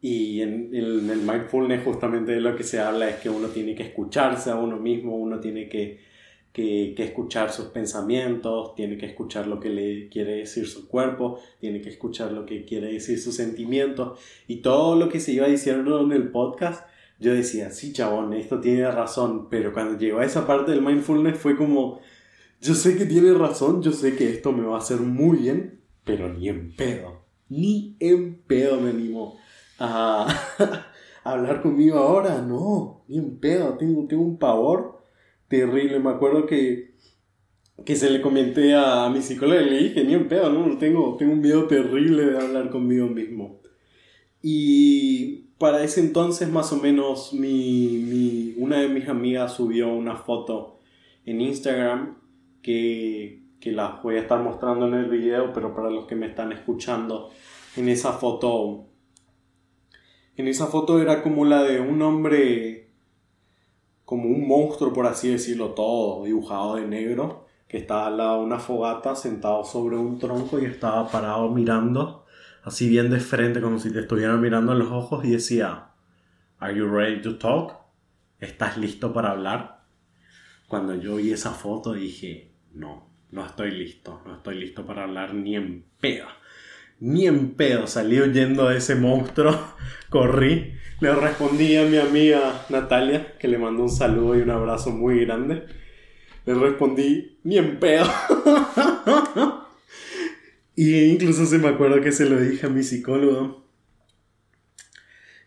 Y 0.00 0.40
en, 0.42 0.72
en, 0.72 1.10
el 1.10 1.22
mindfulness 1.22 1.82
justamente 1.82 2.30
de 2.30 2.40
lo 2.40 2.54
que 2.54 2.62
se 2.62 2.78
habla 2.78 3.08
es 3.08 3.16
que 3.16 3.28
uno 3.28 3.48
tiene 3.48 3.74
que 3.74 3.82
escucharse 3.82 4.50
a 4.50 4.54
uno 4.54 4.76
mismo, 4.76 5.16
uno 5.16 5.40
tiene 5.40 5.68
que 5.68 5.98
que, 6.56 6.94
escuchar 6.96 7.52
sus 7.52 7.66
pensamientos, 7.66 8.74
tiene 8.74 8.96
que 8.96 9.04
escuchar 9.04 9.46
lo 9.46 9.60
que 9.60 9.68
le 9.68 10.08
quiere 10.08 10.36
decir 10.36 10.66
su 10.66 10.88
cuerpo, 10.88 11.38
tiene 11.60 11.82
que 11.82 11.90
escuchar 11.90 12.32
lo 12.32 12.46
que 12.46 12.64
quiere 12.64 12.90
decir 12.90 13.20
sus 13.20 13.36
sentimientos. 13.36 14.18
Y 14.48 14.62
todo 14.62 14.96
lo 14.96 15.10
que 15.10 15.20
se 15.20 15.32
iba 15.32 15.46
diciendo 15.46 16.00
en 16.00 16.12
el 16.12 16.30
podcast, 16.30 16.88
yo 17.20 17.34
decía, 17.34 17.70
sí, 17.70 17.92
chabón, 17.92 18.32
esto 18.32 18.58
tiene 18.58 18.90
razón, 18.90 19.48
pero 19.50 19.74
cuando 19.74 19.98
llegó 19.98 20.20
a 20.20 20.24
esa 20.24 20.46
parte 20.46 20.70
del 20.70 20.80
mindfulness 20.80 21.36
fue 21.36 21.58
como, 21.58 22.00
yo 22.62 22.74
sé 22.74 22.96
que 22.96 23.04
tiene 23.04 23.34
razón, 23.34 23.82
yo 23.82 23.92
sé 23.92 24.16
que 24.16 24.30
esto 24.30 24.50
me 24.52 24.64
va 24.64 24.76
a 24.76 24.80
hacer 24.80 25.00
muy 25.00 25.36
bien, 25.36 25.82
pero 26.04 26.32
ni 26.32 26.48
en 26.48 26.74
pedo, 26.74 27.20
ni 27.50 27.96
en 28.00 28.40
pedo 28.46 28.80
me 28.80 28.90
animo 28.90 29.36
a, 29.78 30.26
a 30.58 30.86
hablar 31.32 31.60
conmigo 31.60 31.98
ahora, 31.98 32.40
no, 32.40 33.04
ni 33.08 33.18
en 33.18 33.36
pedo, 33.38 33.74
tengo, 33.74 34.06
tengo 34.06 34.22
un 34.22 34.38
pavor 34.38 34.95
terrible. 35.48 35.98
Me 35.98 36.10
acuerdo 36.10 36.46
que, 36.46 36.94
que 37.84 37.96
se 37.96 38.10
le 38.10 38.20
comenté 38.20 38.74
a, 38.74 39.08
mi 39.10 39.22
psicóloga 39.22 39.62
y 39.62 39.70
le 39.70 39.78
dije, 39.78 40.04
ni 40.04 40.14
un 40.14 40.28
pedo, 40.28 40.50
¿no? 40.50 40.78
Tengo, 40.78 41.16
tengo 41.16 41.32
un 41.32 41.40
miedo 41.40 41.66
terrible 41.66 42.26
de 42.26 42.38
hablar 42.38 42.70
conmigo 42.70 43.06
mismo. 43.06 43.60
Y 44.42 45.46
para 45.58 45.82
ese 45.82 46.00
entonces, 46.00 46.48
más 46.50 46.72
o 46.72 46.76
menos, 46.76 47.32
mi, 47.32 48.02
mi, 48.08 48.54
una 48.58 48.78
de 48.78 48.88
mis 48.88 49.08
amigas 49.08 49.54
subió 49.54 49.92
una 49.92 50.16
foto 50.16 50.80
en 51.24 51.40
Instagram 51.40 52.18
que, 52.62 53.42
que 53.60 53.72
las 53.72 54.02
voy 54.02 54.16
a 54.16 54.20
estar 54.20 54.40
mostrando 54.42 54.86
en 54.86 54.94
el 54.94 55.10
video, 55.10 55.52
pero 55.52 55.74
para 55.74 55.90
los 55.90 56.06
que 56.06 56.14
me 56.14 56.26
están 56.26 56.52
escuchando, 56.52 57.30
en 57.76 57.88
esa 57.88 58.12
foto, 58.12 58.86
en 60.36 60.48
esa 60.48 60.66
foto 60.66 61.00
era 61.00 61.22
como 61.22 61.44
la 61.44 61.62
de 61.62 61.80
un 61.80 62.00
hombre, 62.02 62.85
como 64.06 64.28
un 64.28 64.46
monstruo, 64.46 64.92
por 64.92 65.06
así 65.06 65.28
decirlo, 65.28 65.70
todo 65.70 66.24
dibujado 66.24 66.76
de 66.76 66.86
negro, 66.86 67.46
que 67.68 67.76
estaba 67.76 68.06
al 68.06 68.16
lado 68.16 68.38
de 68.38 68.46
una 68.46 68.60
fogata, 68.60 69.16
sentado 69.16 69.64
sobre 69.64 69.96
un 69.96 70.18
tronco 70.18 70.60
y 70.60 70.64
estaba 70.64 71.10
parado 71.10 71.50
mirando, 71.50 72.24
así 72.62 72.88
bien 72.88 73.10
de 73.10 73.18
frente, 73.18 73.60
como 73.60 73.80
si 73.80 73.92
te 73.92 73.98
estuvieran 73.98 74.40
mirando 74.40 74.72
en 74.72 74.78
los 74.78 74.92
ojos 74.92 75.24
y 75.24 75.32
decía, 75.32 75.90
¿Are 76.58 76.74
you 76.74 76.86
ready 76.86 77.20
to 77.20 77.36
talk? 77.36 77.74
¿Estás 78.38 78.78
listo 78.78 79.12
para 79.12 79.32
hablar? 79.32 79.82
Cuando 80.68 80.94
yo 80.94 81.16
vi 81.16 81.32
esa 81.32 81.50
foto 81.50 81.92
dije, 81.92 82.54
no, 82.72 83.10
no 83.32 83.44
estoy 83.44 83.72
listo, 83.72 84.22
no 84.24 84.36
estoy 84.36 84.60
listo 84.60 84.86
para 84.86 85.02
hablar 85.02 85.34
ni 85.34 85.56
en 85.56 85.84
pedo. 86.00 86.28
Ni 86.98 87.26
en 87.26 87.54
pedo, 87.54 87.86
salí 87.86 88.20
huyendo 88.20 88.68
de 88.68 88.78
ese 88.78 88.94
monstruo, 88.94 89.58
corrí, 90.10 90.74
le 91.00 91.14
respondí 91.14 91.76
a 91.76 91.84
mi 91.84 91.98
amiga 91.98 92.64
Natalia, 92.70 93.34
que 93.38 93.48
le 93.48 93.58
mandó 93.58 93.82
un 93.82 93.90
saludo 93.90 94.36
y 94.36 94.42
un 94.42 94.50
abrazo 94.50 94.90
muy 94.90 95.24
grande. 95.24 95.64
Le 96.46 96.54
respondí, 96.54 97.38
ni 97.44 97.58
en 97.58 97.78
pedo. 97.78 98.06
y 100.76 101.04
incluso 101.04 101.44
se 101.44 101.58
me 101.58 101.68
acuerdo 101.68 102.00
que 102.00 102.12
se 102.12 102.28
lo 102.28 102.40
dije 102.40 102.66
a 102.66 102.70
mi 102.70 102.82
psicólogo. 102.82 103.66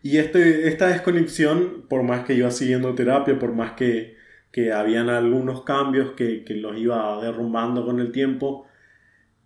Y 0.02 0.18
este, 0.18 0.68
esta 0.68 0.88
desconexión, 0.88 1.86
por 1.88 2.02
más 2.02 2.24
que 2.24 2.34
iba 2.34 2.50
siguiendo 2.50 2.94
terapia, 2.94 3.38
por 3.38 3.52
más 3.52 3.72
que 3.72 4.20
que 4.52 4.72
habían 4.72 5.08
algunos 5.08 5.62
cambios 5.62 6.12
que, 6.12 6.44
los 6.48 6.76
iba 6.76 7.20
derrumbando 7.22 7.84
con 7.84 8.00
el 8.00 8.12
tiempo. 8.12 8.66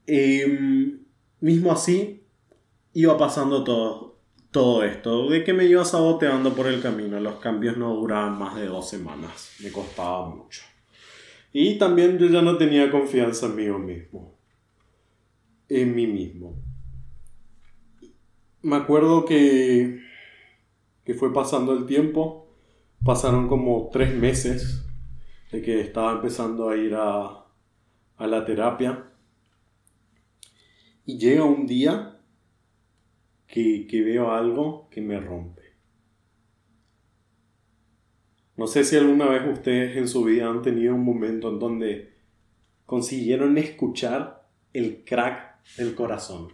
Em, 0.06 1.03
mismo 1.44 1.72
así, 1.72 2.24
iba 2.94 3.18
pasando 3.18 3.64
todo, 3.64 4.16
todo 4.50 4.82
esto, 4.82 5.28
de 5.28 5.44
que 5.44 5.52
me 5.52 5.66
iba 5.66 5.84
saboteando 5.84 6.54
por 6.54 6.66
el 6.66 6.80
camino. 6.80 7.20
Los 7.20 7.34
cambios 7.34 7.76
no 7.76 7.94
duraban 7.94 8.38
más 8.38 8.56
de 8.56 8.64
dos 8.64 8.88
semanas, 8.88 9.54
me 9.62 9.70
costaba 9.70 10.26
mucho. 10.26 10.62
Y 11.52 11.76
también 11.76 12.16
yo 12.16 12.28
ya 12.28 12.40
no 12.40 12.56
tenía 12.56 12.90
confianza 12.90 13.44
en 13.44 13.56
mí 13.56 13.68
mismo, 13.68 14.38
en 15.68 15.94
mí 15.94 16.06
mismo. 16.06 16.56
Me 18.62 18.76
acuerdo 18.76 19.26
que, 19.26 20.00
que 21.04 21.12
fue 21.12 21.30
pasando 21.34 21.74
el 21.74 21.84
tiempo, 21.84 22.48
pasaron 23.04 23.48
como 23.48 23.90
tres 23.92 24.14
meses 24.14 24.82
de 25.52 25.60
que 25.60 25.82
estaba 25.82 26.12
empezando 26.12 26.70
a 26.70 26.76
ir 26.78 26.94
a, 26.94 27.44
a 28.16 28.26
la 28.26 28.46
terapia. 28.46 29.10
Y 31.04 31.18
llega 31.18 31.44
un 31.44 31.66
día 31.66 32.20
que, 33.46 33.86
que 33.86 34.02
veo 34.02 34.30
algo 34.32 34.88
que 34.90 35.00
me 35.00 35.20
rompe. 35.20 35.62
No 38.56 38.66
sé 38.66 38.84
si 38.84 38.96
alguna 38.96 39.28
vez 39.28 39.42
ustedes 39.52 39.96
en 39.96 40.06
su 40.08 40.24
vida 40.24 40.48
han 40.48 40.62
tenido 40.62 40.94
un 40.94 41.04
momento 41.04 41.50
en 41.50 41.58
donde 41.58 42.14
consiguieron 42.86 43.58
escuchar 43.58 44.48
el 44.72 45.04
crack 45.04 45.64
del 45.76 45.94
corazón. 45.94 46.52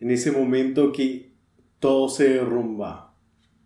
En 0.00 0.10
ese 0.10 0.32
momento 0.32 0.92
que 0.92 1.32
todo 1.78 2.08
se 2.08 2.28
derrumba, 2.28 3.16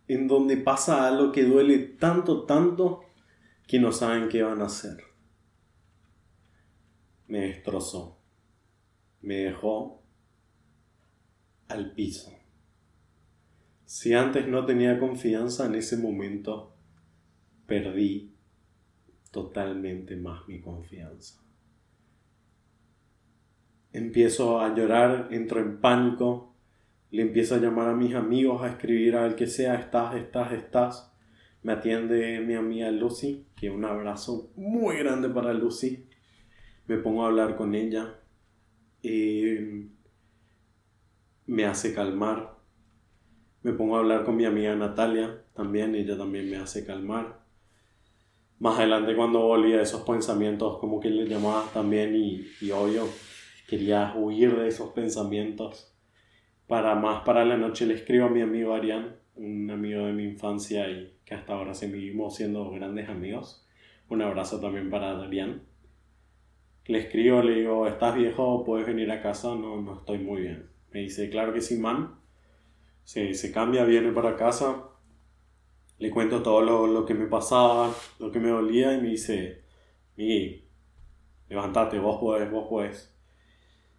en 0.09 0.27
donde 0.27 0.57
pasa 0.57 1.07
algo 1.07 1.33
que 1.33 1.45
duele 1.45 1.79
tanto, 1.79 2.45
tanto, 2.45 3.03
que 3.67 3.79
no 3.79 3.93
saben 3.93 4.29
qué 4.29 4.43
van 4.43 4.63
a 4.63 4.67
hacer. 4.67 4.99
Me 7.29 7.41
destrozó. 7.41 8.16
Me 9.23 9.37
dejó 9.37 10.03
al 11.69 11.93
piso. 11.93 12.33
Si 13.85 14.15
antes 14.15 14.49
no 14.49 14.67
tenía 14.67 14.99
confianza 14.99 15.67
en 15.67 15.77
ese 15.77 15.97
momento, 15.97 16.75
perdí 17.67 18.35
totalmente 19.31 20.17
más 20.17 20.47
mi 20.49 20.61
confianza. 20.61 21.41
Empiezo 23.93 24.61
a 24.61 24.75
llorar, 24.75 25.29
entro 25.31 25.61
en 25.61 25.81
pánico, 25.81 26.55
le 27.11 27.23
empiezo 27.23 27.55
a 27.55 27.59
llamar 27.59 27.89
a 27.89 27.95
mis 27.95 28.15
amigos, 28.15 28.63
a 28.63 28.69
escribir 28.69 29.17
al 29.17 29.37
que 29.37 29.47
sea, 29.47 29.75
estás, 29.77 30.17
estás, 30.17 30.53
estás. 30.53 31.13
Me 31.63 31.73
atiende 31.73 32.41
mi 32.41 32.55
amiga 32.55 32.91
Lucy, 32.91 33.47
que 33.57 33.71
un 33.71 33.85
abrazo 33.85 34.53
muy 34.57 34.99
grande 34.99 35.29
para 35.29 35.55
Lucy. 35.55 36.09
Me 36.87 36.99
pongo 36.99 37.25
a 37.25 37.29
hablar 37.29 37.57
con 37.57 37.75
ella. 37.75 38.21
Y 39.07 39.89
me 41.47 41.65
hace 41.65 41.95
calmar. 41.95 42.57
Me 43.63 43.73
pongo 43.73 43.97
a 43.97 44.01
hablar 44.01 44.25
con 44.25 44.37
mi 44.37 44.45
amiga 44.45 44.75
Natalia 44.75 45.45
también, 45.55 45.95
ella 45.95 46.19
también 46.19 46.51
me 46.51 46.57
hace 46.57 46.85
calmar. 46.85 47.41
Más 48.59 48.79
adelante 48.79 49.15
cuando 49.15 49.41
volví 49.43 49.75
a 49.75 49.83
esos 49.83 50.03
pensamientos, 50.03 50.79
como 50.79 50.99
que 50.99 51.11
le 51.11 51.29
llamaba 51.29 51.65
también 51.73 52.17
y, 52.17 52.47
y 52.61 52.71
obvio, 52.73 53.09
quería 53.69 54.15
huir 54.17 54.57
de 54.57 54.69
esos 54.69 54.93
pensamientos. 54.93 55.95
Para 56.67 56.97
más 56.97 57.23
para 57.23 57.45
la 57.45 57.57
noche 57.57 57.87
le 57.87 57.95
escribo 57.95 58.27
a 58.27 58.31
mi 58.31 58.41
amigo 58.41 58.75
Arián, 58.75 59.17
un 59.37 59.71
amigo 59.71 60.07
de 60.07 60.15
mi 60.15 60.25
infancia 60.25 60.89
y 60.91 61.17
que 61.25 61.35
hasta 61.35 61.53
ahora 61.53 61.75
seguimos 61.75 62.35
siendo 62.35 62.69
grandes 62.71 63.09
amigos. 63.09 63.69
Un 64.09 64.23
abrazo 64.23 64.59
también 64.61 64.91
para 64.91 65.11
Adrián. 65.11 65.63
Le 66.87 66.99
escribo, 66.99 67.43
le 67.43 67.57
digo, 67.57 67.87
¿estás 67.87 68.15
viejo? 68.15 68.65
¿Puedes 68.65 68.87
venir 68.87 69.11
a 69.11 69.21
casa? 69.21 69.49
No, 69.49 69.81
no 69.81 69.99
estoy 69.99 70.19
muy 70.19 70.43
bien. 70.43 70.71
Me 70.93 71.01
dice, 71.01 71.29
claro 71.31 71.53
que 71.53 71.61
sí, 71.61 71.79
man. 71.79 72.15
Se, 73.05 73.35
se 73.35 73.53
cambia, 73.53 73.85
viene 73.85 74.13
para 74.13 74.37
casa. 74.37 74.85
Le 75.99 76.11
cuento 76.11 76.43
todo 76.43 76.61
lo, 76.61 76.87
lo, 76.87 77.05
que 77.05 77.15
me 77.15 77.27
pasaba, 77.27 77.95
lo 78.19 78.31
que 78.31 78.39
me 78.39 78.51
dolía 78.51 78.95
y 78.95 79.01
me 79.01 79.09
dice, 79.09 79.63
Miguel, 80.17 80.65
levántate, 81.49 81.99
vos 81.99 82.19
puedes, 82.21 82.51
vos 82.51 82.67
puedes. 82.69 83.15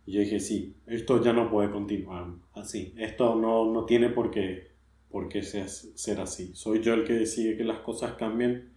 Y 0.05 0.13
yo 0.13 0.21
dije, 0.21 0.39
sí, 0.39 0.77
esto 0.85 1.21
ya 1.23 1.33
no 1.33 1.49
puede 1.49 1.71
continuar 1.71 2.27
así. 2.53 2.93
Esto 2.97 3.35
no, 3.35 3.71
no 3.71 3.85
tiene 3.85 4.09
por 4.09 4.31
qué 4.31 4.77
por 5.09 5.29
qué 5.29 5.41
ser 5.41 6.19
así. 6.19 6.51
Soy 6.53 6.81
yo 6.81 6.93
el 6.93 7.03
que 7.03 7.13
decide 7.13 7.57
que 7.57 7.63
las 7.63 7.79
cosas 7.79 8.13
cambien 8.13 8.73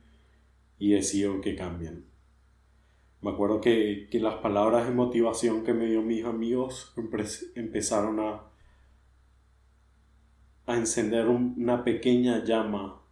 y 0.79 0.93
decido 0.93 1.41
que 1.41 1.55
cambien. 1.57 2.07
Me 3.23 3.31
acuerdo 3.31 3.61
que, 3.61 4.09
que 4.11 4.19
las 4.19 4.37
palabras 4.37 4.87
de 4.87 4.95
motivación 4.95 5.65
que 5.65 5.75
me 5.75 5.87
dio 5.87 6.03
mis 6.03 6.25
amigos 6.25 6.95
empezaron 7.55 8.21
a, 8.21 8.43
a 10.67 10.77
encender 10.77 11.29
una 11.29 11.85
pequeña 11.85 12.45
llama 12.45 13.03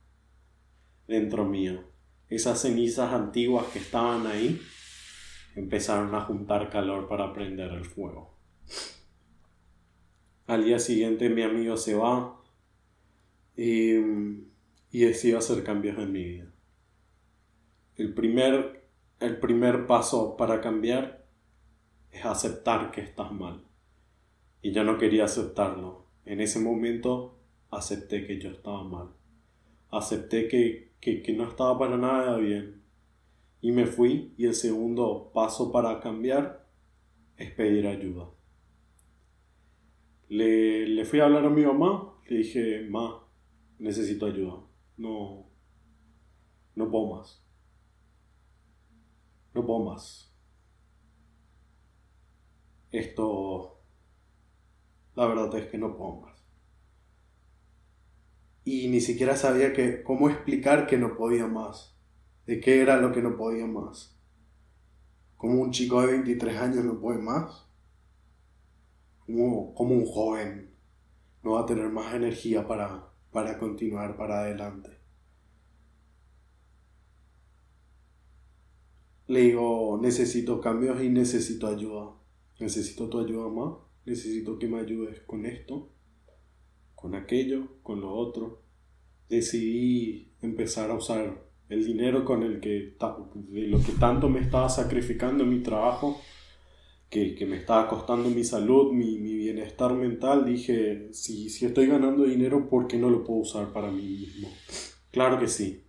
dentro 1.06 1.44
mío. 1.44 1.84
Esas 2.28 2.60
cenizas 2.62 3.12
antiguas 3.12 3.66
que 3.66 3.78
estaban 3.78 4.26
ahí 4.26 4.60
empezaron 5.56 6.14
a 6.14 6.22
juntar 6.22 6.70
calor 6.70 7.08
para 7.08 7.32
prender 7.32 7.72
el 7.72 7.84
fuego. 7.84 8.34
Al 10.46 10.64
día 10.64 10.78
siguiente 10.78 11.28
mi 11.28 11.42
amigo 11.42 11.76
se 11.76 11.94
va, 11.94 12.38
y, 13.58 13.96
y 14.92 15.00
decido 15.00 15.38
hacer 15.38 15.64
cambios 15.64 15.98
en 15.98 16.12
mi 16.12 16.24
vida. 16.24 16.46
El 17.96 18.14
primer, 18.14 18.77
el 19.20 19.38
primer 19.38 19.86
paso 19.86 20.36
para 20.36 20.60
cambiar 20.60 21.24
es 22.10 22.24
aceptar 22.24 22.90
que 22.90 23.00
estás 23.00 23.32
mal. 23.32 23.64
Y 24.62 24.72
yo 24.72 24.84
no 24.84 24.98
quería 24.98 25.24
aceptarlo. 25.24 26.06
En 26.24 26.40
ese 26.40 26.60
momento 26.60 27.38
acepté 27.70 28.26
que 28.26 28.38
yo 28.38 28.50
estaba 28.50 28.84
mal. 28.84 29.08
Acepté 29.90 30.48
que, 30.48 30.92
que, 31.00 31.22
que 31.22 31.32
no 31.32 31.48
estaba 31.48 31.78
para 31.78 31.96
nada 31.96 32.36
bien. 32.36 32.82
Y 33.60 33.72
me 33.72 33.86
fui 33.86 34.34
y 34.36 34.46
el 34.46 34.54
segundo 34.54 35.30
paso 35.34 35.72
para 35.72 36.00
cambiar 36.00 36.66
es 37.36 37.50
pedir 37.52 37.86
ayuda. 37.86 38.30
Le, 40.28 40.86
le 40.86 41.04
fui 41.04 41.20
a 41.20 41.24
hablar 41.24 41.44
a 41.46 41.50
mi 41.50 41.62
mamá, 41.62 42.14
le 42.28 42.38
dije, 42.38 42.86
ma, 42.88 43.24
necesito 43.78 44.26
ayuda. 44.26 44.60
No, 44.96 45.46
no 46.74 46.90
puedo 46.90 47.16
más. 47.16 47.47
Más. 49.62 50.34
Esto, 52.90 53.80
la 55.14 55.26
verdad 55.26 55.54
es 55.56 55.66
que 55.66 55.78
no 55.78 55.96
puedo 55.96 56.20
más. 56.20 56.44
Y 58.64 58.88
ni 58.88 59.00
siquiera 59.00 59.36
sabía 59.36 59.72
que, 59.72 60.02
cómo 60.02 60.30
explicar 60.30 60.86
que 60.86 60.98
no 60.98 61.16
podía 61.16 61.46
más. 61.46 61.96
De 62.46 62.60
qué 62.60 62.80
era 62.80 62.98
lo 62.98 63.12
que 63.12 63.22
no 63.22 63.36
podía 63.36 63.66
más. 63.66 64.18
Como 65.36 65.60
un 65.60 65.70
chico 65.70 66.00
de 66.00 66.08
23 66.08 66.56
años 66.56 66.84
no 66.84 66.98
puede 67.00 67.18
más. 67.18 67.68
Como, 69.26 69.74
como 69.74 69.94
un 69.94 70.06
joven 70.06 70.74
no 71.42 71.52
va 71.52 71.60
a 71.62 71.66
tener 71.66 71.88
más 71.90 72.14
energía 72.14 72.66
para 72.66 73.08
para 73.30 73.58
continuar 73.58 74.16
para 74.16 74.40
adelante. 74.40 74.97
Le 79.28 79.40
digo, 79.40 79.98
necesito 80.00 80.60
cambios 80.60 81.02
y 81.02 81.10
necesito 81.10 81.68
ayuda. 81.68 82.14
Necesito 82.58 83.08
tu 83.08 83.20
ayuda 83.20 83.48
más. 83.48 83.74
Necesito 84.06 84.58
que 84.58 84.68
me 84.68 84.80
ayudes 84.80 85.20
con 85.26 85.44
esto, 85.44 85.90
con 86.94 87.14
aquello, 87.14 87.68
con 87.82 88.00
lo 88.00 88.10
otro. 88.10 88.62
Decidí 89.28 90.32
empezar 90.40 90.90
a 90.90 90.94
usar 90.94 91.46
el 91.68 91.84
dinero 91.84 92.24
con 92.24 92.42
el 92.42 92.58
que, 92.60 92.96
de 93.34 93.66
lo 93.66 93.82
que 93.82 93.92
tanto 94.00 94.30
me 94.30 94.40
estaba 94.40 94.70
sacrificando 94.70 95.44
en 95.44 95.50
mi 95.50 95.62
trabajo, 95.62 96.18
que, 97.10 97.34
que 97.34 97.44
me 97.44 97.58
estaba 97.58 97.86
costando 97.86 98.30
mi 98.30 98.44
salud, 98.44 98.92
mi, 98.94 99.18
mi 99.18 99.34
bienestar 99.34 99.92
mental, 99.92 100.46
dije, 100.46 101.12
si, 101.12 101.50
si 101.50 101.66
estoy 101.66 101.86
ganando 101.86 102.24
dinero, 102.24 102.70
¿por 102.70 102.86
qué 102.86 102.96
no 102.96 103.10
lo 103.10 103.24
puedo 103.24 103.40
usar 103.40 103.74
para 103.74 103.90
mí 103.90 104.02
mismo? 104.02 104.48
Claro 105.10 105.38
que 105.38 105.48
sí. 105.48 105.84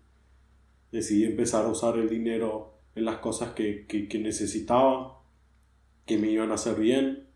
Decidí 0.91 1.23
empezar 1.23 1.63
a 1.63 1.69
usar 1.69 1.97
el 1.97 2.09
dinero 2.09 2.78
en 2.95 3.05
las 3.05 3.17
cosas 3.17 3.53
que, 3.53 3.85
que, 3.87 4.19
necesitaba, 4.19 5.21
que 6.05 6.17
me 6.17 6.29
iban 6.31 6.51
a 6.51 6.55
hacer 6.55 6.75
bien. 6.75 7.27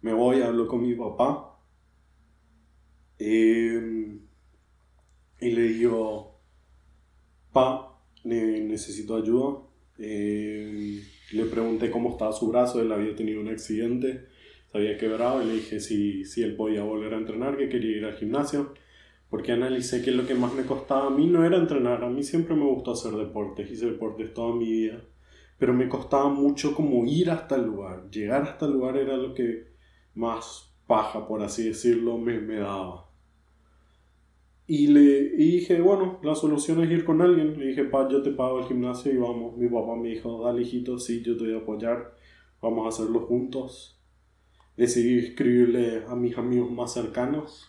Me 0.00 0.12
voy, 0.12 0.42
hablo 0.42 0.66
con 0.66 0.82
mi 0.82 0.94
papá. 0.94 1.58
Eh, 3.18 4.18
y 5.40 5.50
le 5.50 5.62
digo, 5.62 6.40
pa, 7.52 8.00
necesito 8.24 9.16
ayuda. 9.16 9.62
Eh, 9.98 11.02
le 11.32 11.44
pregunté 11.46 11.90
cómo 11.90 12.10
estaba 12.10 12.32
su 12.32 12.48
brazo, 12.48 12.80
él 12.80 12.92
había 12.92 13.14
tenido 13.16 13.40
un 13.40 13.48
accidente, 13.48 14.26
se 14.70 14.78
había 14.78 14.98
quebrado 14.98 15.42
y 15.42 15.46
le 15.46 15.54
dije 15.54 15.80
si, 15.80 16.24
si 16.24 16.42
él 16.42 16.54
podía 16.54 16.82
volver 16.82 17.14
a 17.14 17.18
entrenar, 17.18 17.56
que 17.56 17.68
quería 17.68 17.96
ir 17.96 18.04
al 18.04 18.16
gimnasio. 18.16 18.74
Porque 19.30 19.52
analicé 19.52 20.02
que 20.02 20.12
lo 20.12 20.26
que 20.26 20.34
más 20.34 20.54
me 20.54 20.64
costaba 20.64 21.08
a 21.08 21.10
mí 21.10 21.26
no 21.26 21.44
era 21.44 21.56
entrenar, 21.56 22.04
a 22.04 22.08
mí 22.08 22.22
siempre 22.22 22.54
me 22.54 22.64
gustó 22.64 22.92
hacer 22.92 23.12
deportes, 23.12 23.70
hice 23.70 23.86
deportes 23.86 24.32
toda 24.32 24.54
mi 24.54 24.70
vida, 24.70 25.02
pero 25.58 25.74
me 25.74 25.88
costaba 25.88 26.28
mucho 26.28 26.74
como 26.74 27.04
ir 27.06 27.30
hasta 27.30 27.56
el 27.56 27.64
lugar, 27.64 28.08
llegar 28.10 28.42
hasta 28.42 28.66
el 28.66 28.72
lugar 28.72 28.96
era 28.96 29.16
lo 29.16 29.34
que 29.34 29.72
más 30.14 30.72
paja, 30.86 31.26
por 31.26 31.42
así 31.42 31.64
decirlo, 31.68 32.18
me, 32.18 32.40
me 32.40 32.56
daba. 32.56 33.06
Y 34.68 34.88
le 34.88 35.30
dije, 35.30 35.80
bueno, 35.80 36.18
la 36.24 36.34
solución 36.34 36.82
es 36.82 36.90
ir 36.90 37.04
con 37.04 37.22
alguien. 37.22 37.58
Le 37.58 37.68
dije, 37.68 37.84
pa, 37.84 38.08
yo 38.08 38.20
te 38.22 38.32
pago 38.32 38.58
el 38.58 38.66
gimnasio 38.66 39.12
y 39.12 39.16
vamos. 39.16 39.56
Mi 39.56 39.68
papá 39.68 39.94
me 39.94 40.08
dijo, 40.08 40.44
dale 40.44 40.62
hijito, 40.62 40.98
sí, 40.98 41.22
yo 41.22 41.36
te 41.36 41.44
voy 41.44 41.54
a 41.54 41.58
apoyar. 41.58 42.14
Vamos 42.60 42.84
a 42.84 42.88
hacerlo 42.88 43.20
juntos. 43.20 44.00
Decidí 44.76 45.18
escribirle 45.18 46.02
a 46.08 46.16
mis 46.16 46.36
amigos 46.36 46.70
más 46.72 46.92
cercanos 46.92 47.68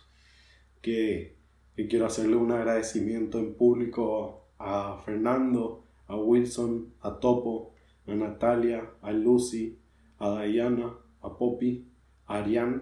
que, 0.81 1.36
que 1.77 1.87
quiero 1.87 2.07
hacerle 2.07 2.35
un 2.35 2.51
agradecimiento 2.51 3.37
en 3.37 3.53
público 3.53 4.47
a 4.57 4.99
Fernando, 5.05 5.83
a 6.07 6.15
Wilson, 6.15 6.87
a 7.01 7.19
Topo, 7.19 7.71
a 8.07 8.15
Natalia, 8.15 8.83
a 9.03 9.11
Lucy, 9.11 9.77
a 10.17 10.41
Diana, 10.41 10.91
a 11.21 11.37
Poppy, 11.37 11.85
a 12.25 12.39
Ariane 12.39 12.81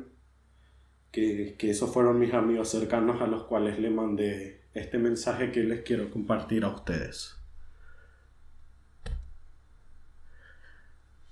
que, 1.11 1.55
esos 1.69 1.91
fueron 1.91 2.19
mis 2.19 2.33
amigos 2.33 2.69
cercanos 2.69 3.21
a 3.21 3.27
los 3.27 3.43
cuales 3.43 3.79
le 3.79 3.89
mandé 3.89 4.61
este 4.73 4.97
mensaje 4.97 5.51
que 5.51 5.63
les 5.63 5.81
quiero 5.81 6.09
compartir 6.09 6.63
a 6.63 6.69
ustedes. 6.69 7.35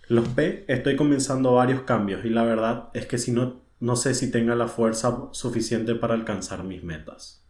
Los 0.08 0.28
P 0.30 0.66
estoy 0.68 0.96
comenzando 0.96 1.54
varios 1.54 1.84
cambios 1.84 2.26
y 2.26 2.30
la 2.30 2.44
verdad 2.44 2.90
es 2.94 3.06
que 3.06 3.18
si 3.18 3.32
no, 3.32 3.62
no 3.80 3.96
sé 3.96 4.14
si 4.16 4.32
tenga 4.32 4.56
la 4.56 4.68
fuerza 4.68 5.30
suficiente 5.32 5.96
para 5.96 6.14
alcanzar 6.14 6.64
mis 6.64 6.84
metas. 6.84 7.43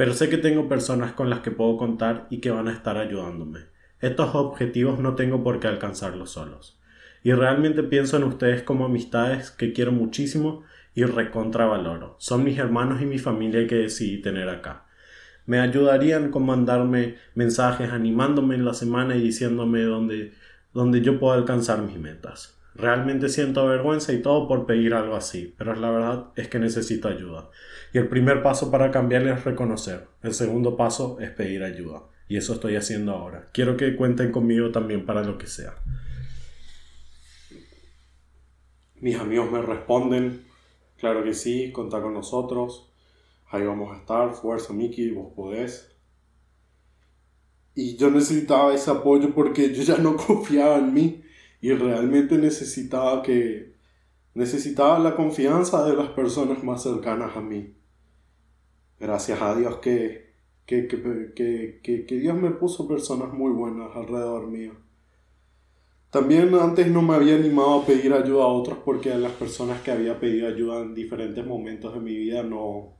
Pero 0.00 0.14
sé 0.14 0.30
que 0.30 0.38
tengo 0.38 0.66
personas 0.66 1.12
con 1.12 1.28
las 1.28 1.40
que 1.40 1.50
puedo 1.50 1.76
contar 1.76 2.26
y 2.30 2.38
que 2.38 2.50
van 2.50 2.68
a 2.68 2.72
estar 2.72 2.96
ayudándome. 2.96 3.66
Estos 4.00 4.34
objetivos 4.34 4.98
no 4.98 5.14
tengo 5.14 5.44
por 5.44 5.60
qué 5.60 5.68
alcanzarlos 5.68 6.30
solos. 6.30 6.80
Y 7.22 7.32
realmente 7.32 7.82
pienso 7.82 8.16
en 8.16 8.24
ustedes 8.24 8.62
como 8.62 8.86
amistades 8.86 9.50
que 9.50 9.74
quiero 9.74 9.92
muchísimo 9.92 10.64
y 10.94 11.04
recontravaloro. 11.04 12.16
Son 12.18 12.42
mis 12.44 12.58
hermanos 12.58 13.02
y 13.02 13.04
mi 13.04 13.18
familia 13.18 13.66
que 13.66 13.74
decidí 13.74 14.22
tener 14.22 14.48
acá. 14.48 14.86
Me 15.44 15.60
ayudarían 15.60 16.30
con 16.30 16.46
mandarme 16.46 17.16
mensajes 17.34 17.90
animándome 17.90 18.54
en 18.54 18.64
la 18.64 18.72
semana 18.72 19.16
y 19.16 19.20
diciéndome 19.20 19.82
dónde, 19.82 20.32
dónde 20.72 21.02
yo 21.02 21.20
puedo 21.20 21.34
alcanzar 21.34 21.82
mis 21.82 21.98
metas. 21.98 22.58
Realmente 22.80 23.28
siento 23.28 23.66
vergüenza 23.66 24.12
y 24.12 24.22
todo 24.22 24.48
por 24.48 24.66
pedir 24.66 24.94
algo 24.94 25.16
así, 25.16 25.54
pero 25.58 25.74
la 25.74 25.90
verdad 25.90 26.26
es 26.36 26.48
que 26.48 26.58
necesito 26.58 27.08
ayuda. 27.08 27.50
Y 27.92 27.98
el 27.98 28.08
primer 28.08 28.42
paso 28.42 28.70
para 28.70 28.90
cambiar 28.90 29.26
es 29.26 29.44
reconocer. 29.44 30.06
El 30.22 30.34
segundo 30.34 30.76
paso 30.76 31.18
es 31.20 31.30
pedir 31.30 31.62
ayuda. 31.62 32.02
Y 32.28 32.36
eso 32.36 32.54
estoy 32.54 32.76
haciendo 32.76 33.12
ahora. 33.12 33.48
Quiero 33.52 33.76
que 33.76 33.96
cuenten 33.96 34.30
conmigo 34.30 34.70
también 34.70 35.04
para 35.04 35.24
lo 35.24 35.36
que 35.36 35.46
sea. 35.46 35.74
Mis 39.00 39.16
amigos 39.18 39.50
me 39.50 39.62
responden 39.62 40.50
Claro 41.00 41.24
que 41.24 41.32
sí, 41.32 41.72
contá 41.72 42.02
con 42.02 42.12
nosotros. 42.12 42.92
Ahí 43.50 43.64
vamos 43.64 43.90
a 43.90 43.98
estar. 43.98 44.34
Fuerza, 44.34 44.74
Miki, 44.74 45.10
vos 45.10 45.32
podés. 45.34 45.90
Y 47.74 47.96
yo 47.96 48.10
necesitaba 48.10 48.74
ese 48.74 48.90
apoyo 48.90 49.32
porque 49.34 49.74
yo 49.74 49.82
ya 49.82 49.96
no 49.96 50.14
confiaba 50.26 50.76
en 50.76 50.92
mí 50.92 51.22
y 51.60 51.72
realmente 51.72 52.38
necesitaba 52.38 53.22
que 53.22 53.74
necesitaba 54.34 54.98
la 54.98 55.16
confianza 55.16 55.84
de 55.84 55.96
las 55.96 56.08
personas 56.10 56.62
más 56.62 56.82
cercanas 56.82 57.36
a 57.36 57.40
mí. 57.40 57.74
Gracias 58.98 59.40
a 59.42 59.54
Dios 59.54 59.78
que, 59.78 60.34
que, 60.66 60.86
que, 60.86 61.80
que 61.82 62.16
Dios 62.16 62.36
me 62.36 62.50
puso 62.50 62.86
personas 62.86 63.32
muy 63.32 63.50
buenas 63.52 63.94
alrededor 63.94 64.46
mío. 64.46 64.72
También 66.10 66.54
antes 66.54 66.88
no 66.88 67.02
me 67.02 67.14
había 67.14 67.36
animado 67.36 67.82
a 67.82 67.86
pedir 67.86 68.12
ayuda 68.12 68.44
a 68.44 68.48
otros 68.48 68.78
porque 68.84 69.14
las 69.14 69.32
personas 69.32 69.80
que 69.82 69.92
había 69.92 70.18
pedido 70.18 70.48
ayuda 70.48 70.80
en 70.80 70.94
diferentes 70.94 71.46
momentos 71.46 71.94
de 71.94 72.00
mi 72.00 72.16
vida 72.16 72.42
no, 72.42 72.94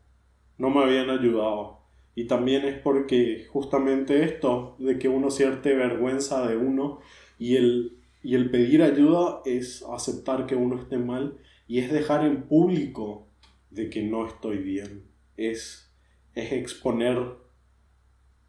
no 0.59 0.70
me 0.70 0.85
habían 0.85 1.11
ayudado. 1.11 1.81
Y 2.14 2.27
también 2.27 2.64
es 2.64 2.79
porque 2.79 3.46
justamente 3.51 4.25
esto 4.25 4.77
de 4.79 4.99
que 4.99 5.09
uno 5.09 5.31
siente 5.31 5.75
vergüenza 5.75 6.46
de 6.46 6.57
uno 6.57 7.01
y 7.38 7.57
el, 7.57 8.00
y 8.23 8.35
el 8.35 8.51
pedir 8.51 8.83
ayuda 8.83 9.41
es 9.45 9.83
aceptar 9.83 10.47
que 10.47 10.55
uno 10.55 10.81
esté 10.81 10.99
mal 10.99 11.39
y 11.67 11.79
es 11.79 11.91
dejar 11.91 12.25
en 12.25 12.43
público 12.43 13.29
de 13.71 13.89
que 13.89 14.03
no 14.03 14.27
estoy 14.27 14.59
bien. 14.59 15.07
Es, 15.37 15.91
es 16.35 16.53
exponer 16.53 17.19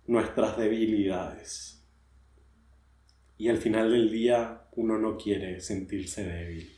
nuestras 0.08 0.58
debilidades. 0.58 1.86
Y 3.38 3.48
al 3.50 3.58
final 3.58 3.92
del 3.92 4.12
día 4.12 4.64
uno 4.74 4.98
no 4.98 5.18
quiere 5.18 5.62
sentirse 5.62 6.24
débil. 6.24 6.70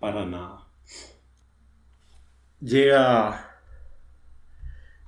Para 0.00 0.26
nada. 0.26 0.68
Llega. 2.60 3.44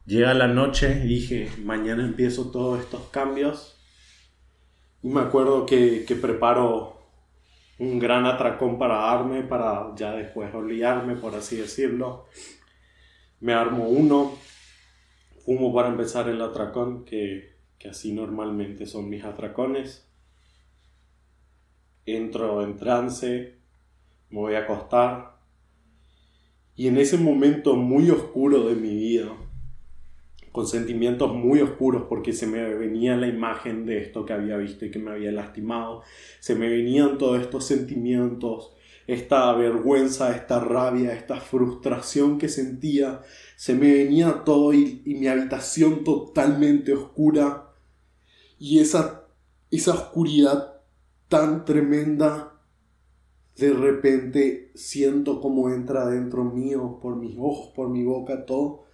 Llega 0.07 0.35
la 0.35 0.49
noche 0.49 1.01
dije, 1.01 1.51
mañana 1.63 2.05
empiezo 2.05 2.51
todos 2.51 2.81
estos 2.81 3.09
cambios. 3.09 3.81
Y 5.03 5.09
me 5.09 5.21
acuerdo 5.21 5.67
que, 5.67 6.05
que 6.07 6.15
preparo 6.15 7.00
un 7.81 7.99
gran 7.99 8.27
atracón 8.27 8.79
para 8.79 8.95
darme, 8.97 9.43
para 9.43 9.93
ya 9.97 10.13
después 10.13 10.55
olvidarme, 10.55 11.17
por 11.17 11.35
así 11.35 11.57
decirlo. 11.57 12.27
Me 13.41 13.53
armo 13.53 13.89
uno, 13.89 14.37
fumo 15.45 15.75
para 15.75 15.89
empezar 15.89 16.29
el 16.29 16.41
atracón, 16.41 17.05
que, 17.05 17.57
que 17.79 17.89
así 17.89 18.13
normalmente 18.13 18.87
son 18.87 19.09
mis 19.09 19.25
atracones 19.25 20.07
entro 22.17 22.63
en 22.65 22.77
trance, 22.77 23.59
me 24.31 24.39
voy 24.39 24.55
a 24.55 24.61
acostar. 24.61 25.39
Y 26.75 26.89
en 26.89 26.99
ese 26.99 27.19
momento 27.19 27.77
muy 27.77 28.11
oscuro 28.11 28.69
de 28.69 28.75
mi 28.75 28.95
vida, 28.95 29.33
con 30.53 30.67
sentimientos 30.67 31.33
muy 31.33 31.61
oscuros 31.61 32.05
porque 32.09 32.33
se 32.33 32.47
me 32.47 32.75
venía 32.75 33.17
la 33.17 33.29
imagen 33.29 33.87
de 33.87 34.03
esto 34.03 34.25
que 34.25 34.33
había 34.33 34.57
visto 34.57 34.85
y 34.85 34.91
que 34.91 34.99
me 34.99 35.13
había 35.13 35.31
lastimado, 35.31 36.03
se 36.41 36.55
me 36.55 36.69
venían 36.69 37.19
todos 37.19 37.41
estos 37.41 37.65
sentimientos, 37.67 38.75
esta 39.07 39.53
vergüenza, 39.55 40.35
esta 40.35 40.61
rabia, 40.61 41.13
esta 41.13 41.41
frustración 41.41 42.39
que 42.39 42.49
sentía, 42.49 43.23
se 43.57 43.75
me 43.75 43.93
venía 43.93 44.43
todo 44.45 44.73
y, 44.73 45.03
mi 45.05 45.27
habitación 45.27 46.05
totalmente 46.05 46.93
oscura. 46.93 47.73
Y 48.59 48.79
esa, 48.79 49.27
esa 49.71 49.95
oscuridad 49.95 50.81
tan 51.29 51.65
tremenda, 51.65 52.61
de 53.57 53.73
repente 53.73 54.71
siento 54.75 55.41
como 55.41 55.71
entra 55.71 56.07
dentro 56.07 56.45
mío, 56.45 56.99
por 57.03 57.17
mis 57.17 57.37
ojos, 57.39 57.73
por 57.75 57.89
mi 57.89 58.05
boca, 58.05 58.47
todo, 58.47 58.85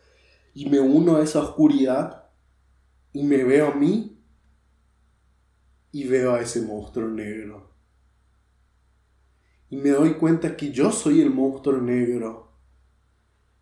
y 0.57 0.71
me 0.71 0.81
uno 0.81 1.17
a 1.17 1.23
esa 1.23 1.41
oscuridad 1.41 2.31
y 3.13 3.23
me 3.23 3.45
veo 3.45 3.69
a 3.69 3.75
mí 3.75 4.19
y 5.93 6.05
veo 6.05 6.33
a 6.33 6.41
ese 6.41 6.63
monstruo 6.63 7.09
negro. 7.09 7.75
Y 9.69 9.77
me 9.77 9.91
doy 9.91 10.15
cuenta 10.15 10.57
que 10.57 10.73
yo 10.73 10.91
soy 10.91 11.21
el 11.21 11.31
monstruo 11.31 11.79
negro. 11.81 12.53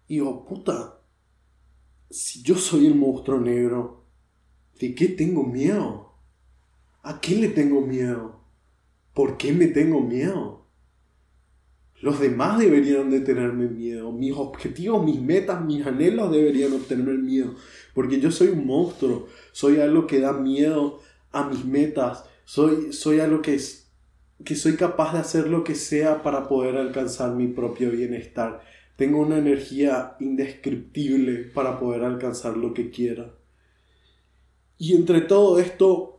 Y 0.07 0.15
digo, 0.15 0.45
puta, 0.47 1.01
si 2.09 2.43
yo 2.43 2.55
soy 2.55 2.87
el 2.87 2.95
monstruo 2.95 3.41
negro, 3.41 4.07
¿de 4.79 4.95
qué 4.95 5.09
tengo 5.09 5.43
miedo? 5.43 6.15
¿A 7.03 7.21
qué 7.21 7.35
le 7.35 7.49
tengo 7.49 7.81
miedo? 7.81 8.45
¿por 9.15 9.39
qué 9.39 9.53
me 9.53 9.69
tengo 9.69 10.01
miedo? 10.01 10.64
Los 12.05 12.21
demás 12.21 12.59
deberían 12.59 13.11
de 13.11 13.21
tenerme 13.21 13.67
miedo. 13.67 14.13
Mis 14.13 14.35
objetivos, 14.35 15.03
mis 15.03 15.23
metas, 15.23 15.65
mis 15.65 15.87
anhelos 15.87 16.31
deberían 16.31 16.75
obtenerme 16.75 17.15
miedo. 17.15 17.55
Porque 17.95 18.21
yo 18.21 18.31
soy 18.31 18.49
un 18.49 18.67
monstruo. 18.67 19.27
Soy 19.53 19.81
algo 19.81 20.07
que 20.07 20.21
da 20.21 20.35
miedo 20.35 21.01
a 21.33 21.49
mis 21.49 21.65
metas. 21.65 22.27
Soy, 22.45 22.93
soy 22.93 23.21
algo 23.21 23.41
que, 23.41 23.59
que 24.45 24.55
soy 24.55 24.77
capaz 24.77 25.15
de 25.15 25.21
hacer 25.21 25.49
lo 25.49 25.65
que 25.65 25.75
sea 25.75 26.23
para 26.23 26.47
poder 26.47 26.77
alcanzar 26.77 27.35
mi 27.35 27.47
propio 27.47 27.91
bienestar. 27.91 28.61
Tengo 28.97 29.21
una 29.21 29.39
energía 29.39 30.15
indescriptible 30.21 31.53
para 31.55 31.81
poder 31.81 32.05
alcanzar 32.05 32.59
lo 32.59 32.75
que 32.75 32.91
quiera. 32.91 33.33
Y 34.77 34.95
entre 34.95 35.23
todo 35.23 35.59
esto, 35.59 36.14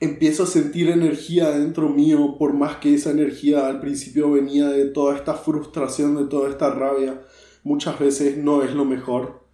empiezo 0.00 0.44
a 0.44 0.46
sentir 0.46 0.90
energía 0.90 1.50
dentro 1.50 1.88
mío, 1.88 2.36
por 2.38 2.52
más 2.52 2.76
que 2.76 2.94
esa 2.94 3.10
energía 3.10 3.66
al 3.66 3.80
principio 3.80 4.30
venía 4.30 4.68
de 4.68 4.86
toda 4.86 5.16
esta 5.16 5.34
frustración, 5.34 6.16
de 6.16 6.26
toda 6.26 6.50
esta 6.50 6.70
rabia, 6.70 7.22
muchas 7.64 7.98
veces 7.98 8.38
no 8.38 8.62
es 8.62 8.74
lo 8.74 8.84
mejor. 8.84 9.46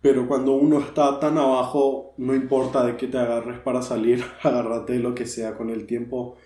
Pero 0.00 0.26
cuando 0.26 0.52
uno 0.52 0.80
está 0.80 1.20
tan 1.20 1.38
abajo, 1.38 2.14
no 2.18 2.34
importa 2.34 2.84
de 2.84 2.96
qué 2.96 3.06
te 3.06 3.18
agarres 3.18 3.60
para 3.60 3.82
salir, 3.82 4.24
agárrate 4.42 4.98
lo 4.98 5.14
que 5.14 5.26
sea 5.26 5.56
con 5.56 5.70
el 5.70 5.86
tiempo 5.86 6.36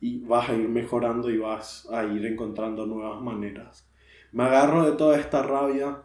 y 0.00 0.18
vas 0.18 0.50
a 0.50 0.54
ir 0.54 0.68
mejorando 0.68 1.30
y 1.30 1.38
vas 1.38 1.88
a 1.90 2.04
ir 2.04 2.26
encontrando 2.26 2.84
nuevas 2.84 3.22
maneras. 3.22 3.88
Me 4.32 4.44
agarro 4.44 4.84
de 4.84 4.92
toda 4.92 5.18
esta 5.18 5.42
rabia, 5.42 6.02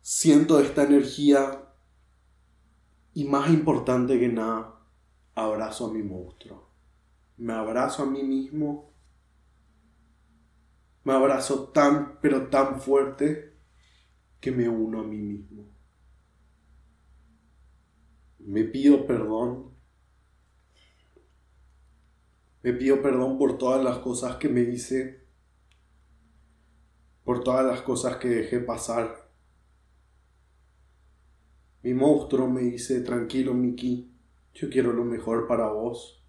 siento 0.00 0.60
esta 0.60 0.84
energía 0.84 1.64
y 3.14 3.24
más 3.24 3.50
importante 3.50 4.20
que 4.20 4.28
nada, 4.28 4.81
abrazo 5.34 5.86
a 5.86 5.92
mi 5.92 6.02
monstruo. 6.02 6.68
Me 7.38 7.52
abrazo 7.52 8.02
a 8.02 8.06
mí 8.06 8.22
mismo. 8.22 8.92
Me 11.04 11.12
abrazo 11.12 11.68
tan, 11.68 12.20
pero 12.20 12.48
tan 12.48 12.80
fuerte 12.80 13.56
que 14.40 14.52
me 14.52 14.68
uno 14.68 15.00
a 15.00 15.04
mí 15.04 15.18
mismo. 15.18 15.66
Me 18.38 18.64
pido 18.64 19.06
perdón. 19.06 19.72
Me 22.62 22.72
pido 22.72 23.02
perdón 23.02 23.38
por 23.38 23.58
todas 23.58 23.82
las 23.82 23.98
cosas 23.98 24.36
que 24.36 24.48
me 24.48 24.60
hice, 24.60 25.26
por 27.24 27.42
todas 27.42 27.66
las 27.66 27.82
cosas 27.82 28.16
que 28.18 28.28
dejé 28.28 28.60
pasar. 28.60 29.28
Mi 31.82 31.92
monstruo 31.94 32.48
me 32.48 32.60
dice, 32.60 33.00
tranquilo, 33.00 33.54
Miki, 33.54 34.11
yo 34.54 34.70
quiero 34.70 34.92
lo 34.92 35.04
mejor 35.04 35.46
para 35.46 35.68
vos. 35.68 36.24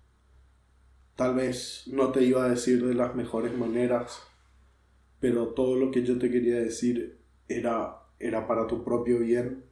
Tal 1.16 1.36
vez 1.36 1.84
no 1.88 2.12
te 2.12 2.24
iba 2.24 2.46
a 2.46 2.50
decir 2.50 2.86
de 2.86 2.96
las 2.96 3.16
mejores 3.16 3.56
maneras, 3.56 4.24
pero 5.20 5.50
todo 5.50 5.76
lo 5.76 5.92
que 5.92 6.04
yo 6.04 6.18
te 6.18 6.32
quería 6.32 6.56
decir 6.56 7.20
era, 7.48 8.00
era 8.20 8.48
para 8.48 8.68
tu 8.68 8.84
propio 8.84 9.20
bien 9.20 9.66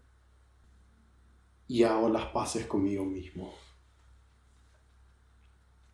y 1.67 1.83
hago 1.83 2.09
las 2.09 2.25
paces 2.25 2.65
conmigo 2.65 3.05
mismo. 3.05 3.53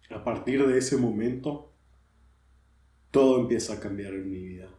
A 0.09 0.23
partir 0.23 0.65
de 0.65 0.77
ese 0.77 0.97
momento, 0.97 1.71
todo 3.11 3.39
empieza 3.39 3.73
a 3.73 3.79
cambiar 3.79 4.13
en 4.13 4.29
mi 4.29 4.41
vida. 4.41 4.69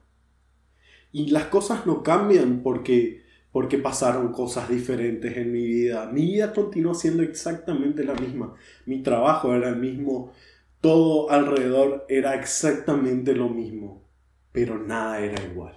Y 1.13 1.31
las 1.31 1.47
cosas 1.47 1.87
no 1.87 2.03
cambian 2.03 2.63
porque 2.63 3.28
porque 3.59 3.79
pasaron 3.79 4.31
cosas 4.31 4.69
diferentes 4.69 5.37
en 5.37 5.51
mi 5.51 5.65
vida. 5.67 6.09
Mi 6.13 6.27
vida 6.27 6.53
continuó 6.53 6.95
siendo 6.95 7.25
exactamente 7.25 8.05
la 8.05 8.15
misma. 8.15 8.55
Mi 8.87 9.03
trabajo 9.03 9.53
era 9.53 9.71
el 9.71 9.79
mismo. 9.79 10.33
Todo 10.81 11.29
alrededor 11.29 12.07
era 12.09 12.37
exactamente 12.37 13.35
lo 13.35 13.49
mismo. 13.49 14.09
Pero 14.53 14.79
nada 14.79 15.19
era 15.19 15.43
igual. 15.43 15.77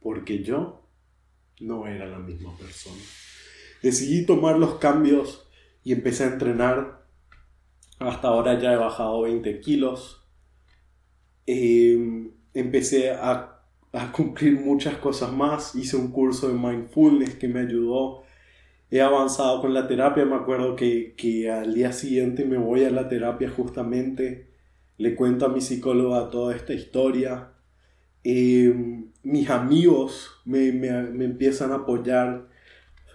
Porque 0.00 0.42
yo 0.42 0.88
no 1.60 1.86
era 1.86 2.06
la 2.06 2.18
misma 2.18 2.56
persona. 2.56 3.02
Decidí 3.82 4.24
tomar 4.24 4.58
los 4.58 4.76
cambios 4.76 5.46
y 5.84 5.92
empecé 5.92 6.24
a 6.24 6.28
entrenar. 6.28 7.04
Hasta 7.98 8.28
ahora 8.28 8.58
ya 8.58 8.72
he 8.72 8.76
bajado 8.76 9.20
20 9.20 9.60
kilos. 9.60 10.26
Eh, 11.46 12.30
empecé 12.54 13.10
a 13.10 13.55
a 13.96 14.12
cumplir 14.12 14.60
muchas 14.60 14.96
cosas 14.96 15.32
más. 15.32 15.74
Hice 15.74 15.96
un 15.96 16.12
curso 16.12 16.48
de 16.48 16.54
mindfulness 16.54 17.36
que 17.36 17.48
me 17.48 17.60
ayudó. 17.60 18.24
He 18.90 19.00
avanzado 19.00 19.62
con 19.62 19.72
la 19.72 19.88
terapia. 19.88 20.26
Me 20.26 20.36
acuerdo 20.36 20.76
que, 20.76 21.14
que 21.16 21.50
al 21.50 21.74
día 21.74 21.92
siguiente 21.92 22.44
me 22.44 22.58
voy 22.58 22.84
a 22.84 22.90
la 22.90 23.08
terapia 23.08 23.48
justamente. 23.48 24.50
Le 24.98 25.14
cuento 25.14 25.46
a 25.46 25.48
mi 25.48 25.62
psicóloga 25.62 26.30
toda 26.30 26.54
esta 26.54 26.74
historia. 26.74 27.52
Em, 28.22 29.12
mis 29.22 29.48
amigos 29.48 30.30
me, 30.44 30.72
me, 30.72 30.90
me 31.04 31.24
empiezan 31.24 31.72
a 31.72 31.76
apoyar. 31.76 32.48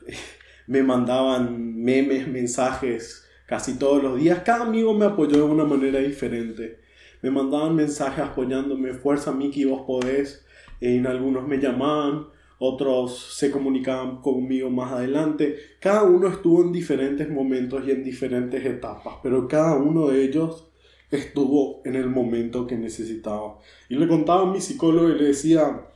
me 0.68 0.82
mandaban 0.82 1.76
memes, 1.76 2.28
mensajes 2.28 3.28
casi 3.46 3.78
todos 3.78 4.02
los 4.02 4.20
días. 4.20 4.40
Cada 4.44 4.66
amigo 4.66 4.96
me 4.96 5.06
apoyó 5.06 5.38
de 5.38 5.44
una 5.44 5.66
manera 5.66 6.00
diferente. 6.00 6.80
Me 7.22 7.30
mandaban 7.30 7.76
mensajes 7.76 8.24
apoyándome. 8.26 8.94
Fuerza, 8.96 9.32
Miki, 9.32 9.66
vos 9.66 9.84
podés 9.86 10.44
en 10.82 11.08
algunos 11.08 11.48
me 11.48 11.60
llamaban, 11.60 12.28
otros 12.58 13.36
se 13.36 13.50
comunicaban 13.50 14.22
conmigo 14.22 14.70
más 14.70 14.92
adelante. 14.92 15.58
Cada 15.80 16.04
uno 16.04 16.28
estuvo 16.28 16.64
en 16.64 16.72
diferentes 16.72 17.30
momentos 17.30 17.84
y 17.88 17.92
en 17.92 18.04
diferentes 18.04 18.66
etapas, 18.66 19.16
pero 19.24 19.48
cada 19.48 19.76
uno 19.76 20.10
de 20.10 20.24
ellos 20.24 20.72
estuvo 21.12 21.82
en 21.86 21.96
el 21.96 22.10
momento 22.10 22.68
que 22.68 22.78
necesitaba. 22.78 23.58
Y 23.90 23.96
le 23.96 24.08
contaba 24.08 24.44
a 24.44 24.52
mi 24.52 24.62
psicólogo 24.62 25.10
y 25.10 25.18
le 25.18 25.26
decía, 25.26 25.88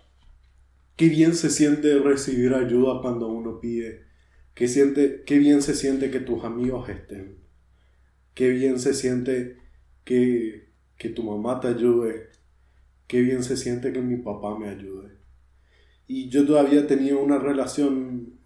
qué 0.95 1.09
bien 1.09 1.35
se 1.35 1.49
siente 1.49 1.99
recibir 1.99 2.53
ayuda 2.53 3.01
cuando 3.01 3.27
uno 3.27 3.59
pide, 3.59 4.05
qué, 4.53 4.67
siente, 4.67 5.23
qué 5.25 5.37
bien 5.37 5.61
se 5.61 5.73
siente 5.73 6.11
que 6.11 6.19
tus 6.19 6.43
amigos 6.43 6.89
estén, 6.89 7.37
qué 8.33 8.49
bien 8.49 8.79
se 8.79 8.93
siente 8.93 9.57
que, 10.03 10.69
que 10.97 11.09
tu 11.09 11.23
mamá 11.23 11.59
te 11.59 11.69
ayude, 11.69 12.29
qué 13.07 13.21
bien 13.21 13.43
se 13.43 13.57
siente 13.57 13.93
que 13.93 14.01
mi 14.01 14.17
papá 14.17 14.57
me 14.57 14.69
ayude. 14.69 15.17
Y 16.07 16.29
yo 16.29 16.45
todavía 16.45 16.87
tenía 16.87 17.15
una 17.17 17.39
relación 17.39 18.39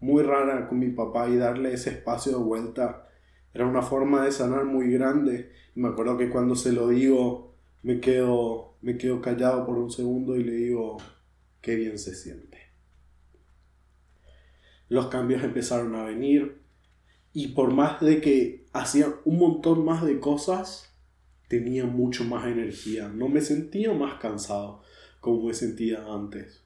muy 0.00 0.22
rara 0.22 0.68
con 0.68 0.78
mi 0.78 0.90
papá 0.90 1.28
y 1.28 1.36
darle 1.36 1.72
ese 1.72 1.90
espacio 1.90 2.32
de 2.32 2.44
vuelta 2.44 3.08
era 3.54 3.66
una 3.66 3.82
forma 3.82 4.24
de 4.24 4.32
sanar 4.32 4.64
muy 4.64 4.90
grande. 4.90 5.52
Y 5.74 5.80
me 5.80 5.88
acuerdo 5.88 6.16
que 6.16 6.30
cuando 6.30 6.54
se 6.54 6.72
lo 6.72 6.88
digo, 6.88 7.54
me 7.82 8.00
quedo, 8.00 8.76
me 8.80 8.96
quedo 8.96 9.20
callado 9.20 9.66
por 9.66 9.76
un 9.76 9.90
segundo 9.90 10.36
y 10.36 10.44
le 10.44 10.52
digo, 10.52 10.96
qué 11.60 11.76
bien 11.76 11.98
se 11.98 12.14
siente. 12.14 12.58
Los 14.88 15.06
cambios 15.08 15.42
empezaron 15.42 15.94
a 15.94 16.04
venir 16.04 16.62
y 17.32 17.48
por 17.48 17.72
más 17.72 18.00
de 18.00 18.20
que 18.20 18.66
hacía 18.72 19.14
un 19.24 19.38
montón 19.38 19.84
más 19.84 20.04
de 20.04 20.20
cosas, 20.20 20.91
tenía 21.52 21.84
mucho 21.84 22.24
más 22.24 22.46
energía, 22.46 23.10
no 23.14 23.28
me 23.28 23.42
sentía 23.42 23.92
más 23.92 24.14
cansado 24.18 24.80
como 25.20 25.48
me 25.48 25.52
sentía 25.52 26.02
antes. 26.08 26.64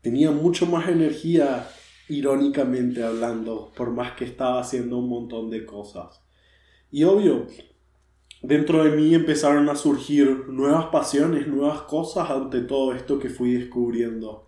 Tenía 0.00 0.30
mucho 0.30 0.64
más 0.64 0.88
energía, 0.88 1.68
irónicamente 2.08 3.04
hablando, 3.04 3.70
por 3.76 3.90
más 3.90 4.12
que 4.12 4.24
estaba 4.24 4.58
haciendo 4.58 4.96
un 4.96 5.10
montón 5.10 5.50
de 5.50 5.66
cosas. 5.66 6.22
Y 6.90 7.04
obvio, 7.04 7.46
dentro 8.40 8.84
de 8.84 8.96
mí 8.96 9.14
empezaron 9.14 9.68
a 9.68 9.76
surgir 9.76 10.48
nuevas 10.48 10.86
pasiones, 10.86 11.46
nuevas 11.46 11.82
cosas 11.82 12.30
ante 12.30 12.62
todo 12.62 12.94
esto 12.94 13.18
que 13.18 13.28
fui 13.28 13.52
descubriendo. 13.52 14.46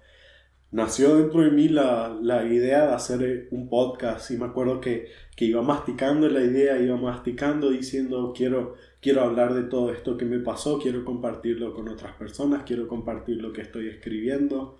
Nació 0.70 1.16
dentro 1.16 1.42
de 1.42 1.50
mí 1.50 1.68
la, 1.68 2.18
idea 2.50 2.86
de 2.86 2.94
hacer 2.94 3.48
un 3.50 3.68
podcast 3.68 4.30
y 4.30 4.38
me 4.38 4.46
acuerdo 4.46 4.80
que, 4.80 5.08
que 5.36 5.44
iba 5.44 5.60
masticando 5.60 6.26
la 6.30 6.40
idea, 6.42 6.80
iba 6.80 6.96
masticando 6.96 7.68
diciendo 7.68 8.32
quiero 8.34 8.76
quiero 9.02 9.22
hablar 9.22 9.52
de 9.54 9.64
todo 9.64 9.92
esto 9.92 10.16
que 10.16 10.24
me 10.24 10.38
pasó, 10.38 10.78
quiero 10.78 11.04
compartirlo 11.04 11.74
con 11.74 11.88
otras 11.88 12.14
personas, 12.14 12.62
quiero 12.64 12.88
compartir 12.88 13.42
lo 13.42 13.52
que 13.52 13.62
estoy 13.62 13.88
escribiendo. 13.88 14.78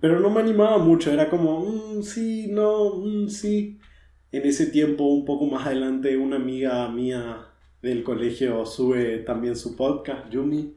Pero 0.00 0.20
no 0.20 0.30
me 0.30 0.40
animaba 0.40 0.78
mucho, 0.78 1.12
era 1.12 1.28
como, 1.28 1.60
mm, 1.60 2.02
sí, 2.02 2.48
no, 2.50 2.96
mm, 2.96 3.28
sí. 3.28 3.78
En 4.32 4.46
ese 4.46 4.66
tiempo, 4.66 5.04
un 5.04 5.24
poco 5.24 5.46
más 5.46 5.66
adelante, 5.66 6.16
una 6.16 6.36
amiga 6.36 6.88
mía 6.90 7.48
del 7.82 8.04
colegio 8.04 8.66
sube 8.66 9.18
también 9.18 9.56
su 9.56 9.76
podcast, 9.76 10.30
Yumi. 10.30 10.76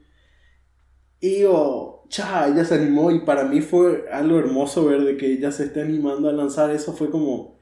Y 1.20 1.40
yo, 1.42 2.04
cha, 2.08 2.48
ella 2.48 2.64
se 2.64 2.74
animó 2.76 3.10
y 3.10 3.20
para 3.24 3.44
mí 3.44 3.60
fue 3.60 4.06
algo 4.10 4.38
hermoso 4.38 4.86
ver 4.86 5.02
de 5.04 5.16
que 5.16 5.26
ella 5.32 5.52
se 5.52 5.64
esté 5.64 5.82
animando 5.82 6.28
a 6.28 6.32
lanzar 6.32 6.70
eso. 6.70 6.92
Fue 6.94 7.10
como, 7.10 7.58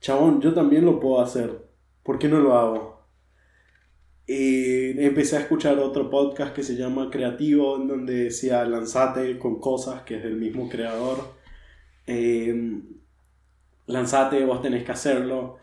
chabón, 0.00 0.40
yo 0.40 0.54
también 0.54 0.84
lo 0.84 1.00
puedo 1.00 1.20
hacer. 1.20 1.68
¿Por 2.02 2.18
qué 2.18 2.28
no 2.28 2.40
lo 2.40 2.56
hago? 2.56 2.95
Empecé 4.28 5.36
a 5.36 5.40
escuchar 5.40 5.78
otro 5.78 6.10
podcast 6.10 6.54
que 6.54 6.62
se 6.62 6.74
llama 6.74 7.10
Creativo, 7.10 7.76
en 7.76 7.86
donde 7.86 8.24
decía 8.24 8.64
lanzate 8.64 9.38
con 9.38 9.60
cosas, 9.60 10.02
que 10.02 10.16
es 10.16 10.24
del 10.24 10.36
mismo 10.36 10.68
creador. 10.68 11.18
Eh, 12.06 12.82
lanzate, 13.86 14.44
vos 14.44 14.62
tenés 14.62 14.84
que 14.84 14.92
hacerlo. 14.92 15.58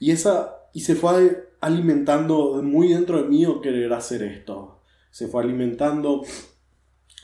Y, 0.00 0.10
esa, 0.10 0.68
y 0.72 0.80
se 0.80 0.94
fue 0.94 1.48
alimentando 1.60 2.60
muy 2.62 2.88
dentro 2.88 3.22
de 3.22 3.28
mí 3.28 3.46
querer 3.62 3.92
hacer 3.92 4.22
esto. 4.22 4.80
Se 5.10 5.28
fue 5.28 5.42
alimentando 5.42 6.22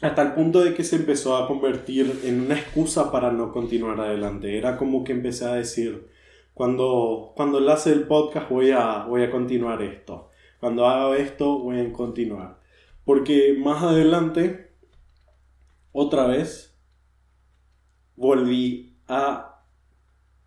hasta 0.01 0.23
el 0.23 0.33
punto 0.33 0.63
de 0.63 0.75
que 0.75 0.85
se 0.85 0.97
empezó 0.97 1.37
a 1.37 1.47
convertir 1.47 2.21
en 2.25 2.43
una 2.43 2.55
excusa 2.55 3.11
para 3.13 3.31
no 3.31 3.53
continuar 3.53 4.01
adelante. 4.01 4.59
Era 4.59 4.77
como 4.77 5.05
que 5.05 5.13
empecé 5.13 5.45
a 5.45 5.55
decir, 5.55 6.09
cuando, 6.53 7.33
cuando 7.37 7.59
hace 7.71 7.93
el 7.93 8.05
podcast 8.05 8.51
voy 8.51 8.71
a, 8.71 9.05
voy 9.05 9.23
a 9.23 9.31
continuar 9.31 9.83
esto. 9.83 10.31
Cuando 10.65 10.87
haga 10.87 11.19
esto 11.19 11.59
voy 11.59 11.79
a 11.79 11.93
continuar. 11.93 12.59
Porque 13.05 13.55
más 13.55 13.83
adelante, 13.83 14.71
otra 15.93 16.27
vez, 16.27 16.75
volví 18.17 18.97
a 19.07 19.63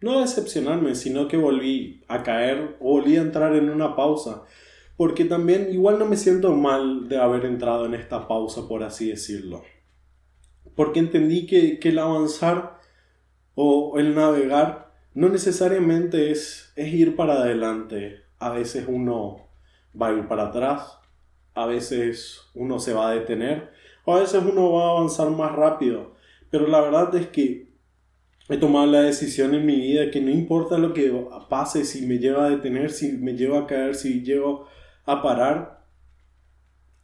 no 0.01 0.21
decepcionarme, 0.21 0.95
sino 0.95 1.27
que 1.27 1.37
volví 1.37 2.01
a 2.07 2.23
caer 2.23 2.77
volví 2.79 3.15
a 3.15 3.21
entrar 3.21 3.55
en 3.55 3.69
una 3.69 3.95
pausa. 3.95 4.41
Porque 4.95 5.23
también 5.23 5.71
igual 5.71 5.99
no 5.99 6.07
me 6.07 6.17
siento 6.17 6.51
mal 6.55 7.07
de 7.07 7.19
haber 7.19 7.45
entrado 7.45 7.85
en 7.85 7.93
esta 7.93 8.27
pausa, 8.27 8.67
por 8.67 8.81
así 8.81 9.09
decirlo. 9.09 9.61
Porque 10.75 10.97
entendí 10.97 11.45
que, 11.45 11.77
que 11.77 11.89
el 11.89 11.99
avanzar 11.99 12.79
o 13.53 13.99
el 13.99 14.15
navegar 14.15 14.95
no 15.13 15.29
necesariamente 15.29 16.31
es, 16.31 16.73
es 16.75 16.91
ir 16.91 17.15
para 17.15 17.33
adelante. 17.33 18.23
A 18.39 18.49
veces 18.49 18.85
uno 18.87 19.46
va 19.99 20.07
a 20.07 20.13
ir 20.13 20.27
para 20.27 20.47
atrás, 20.47 20.99
a 21.53 21.65
veces 21.65 22.49
uno 22.53 22.79
se 22.79 22.93
va 22.93 23.09
a 23.09 23.13
detener, 23.13 23.71
o 24.05 24.15
a 24.15 24.19
veces 24.19 24.43
uno 24.43 24.71
va 24.71 24.87
a 24.87 24.91
avanzar 24.91 25.29
más 25.31 25.53
rápido. 25.53 26.15
Pero 26.49 26.67
la 26.67 26.81
verdad 26.81 27.13
es 27.15 27.27
que 27.27 27.67
he 28.49 28.57
tomado 28.57 28.85
la 28.85 29.01
decisión 29.01 29.53
en 29.53 29.65
mi 29.65 29.75
vida 29.75 30.11
que 30.11 30.21
no 30.21 30.29
importa 30.29 30.77
lo 30.77 30.93
que 30.93 31.11
pase, 31.49 31.83
si 31.83 32.05
me 32.05 32.19
lleva 32.19 32.45
a 32.45 32.49
detener, 32.49 32.91
si 32.91 33.11
me 33.13 33.33
lleva 33.33 33.59
a 33.59 33.67
caer, 33.67 33.95
si 33.95 34.23
llego 34.23 34.67
a 35.05 35.21
parar, 35.21 35.85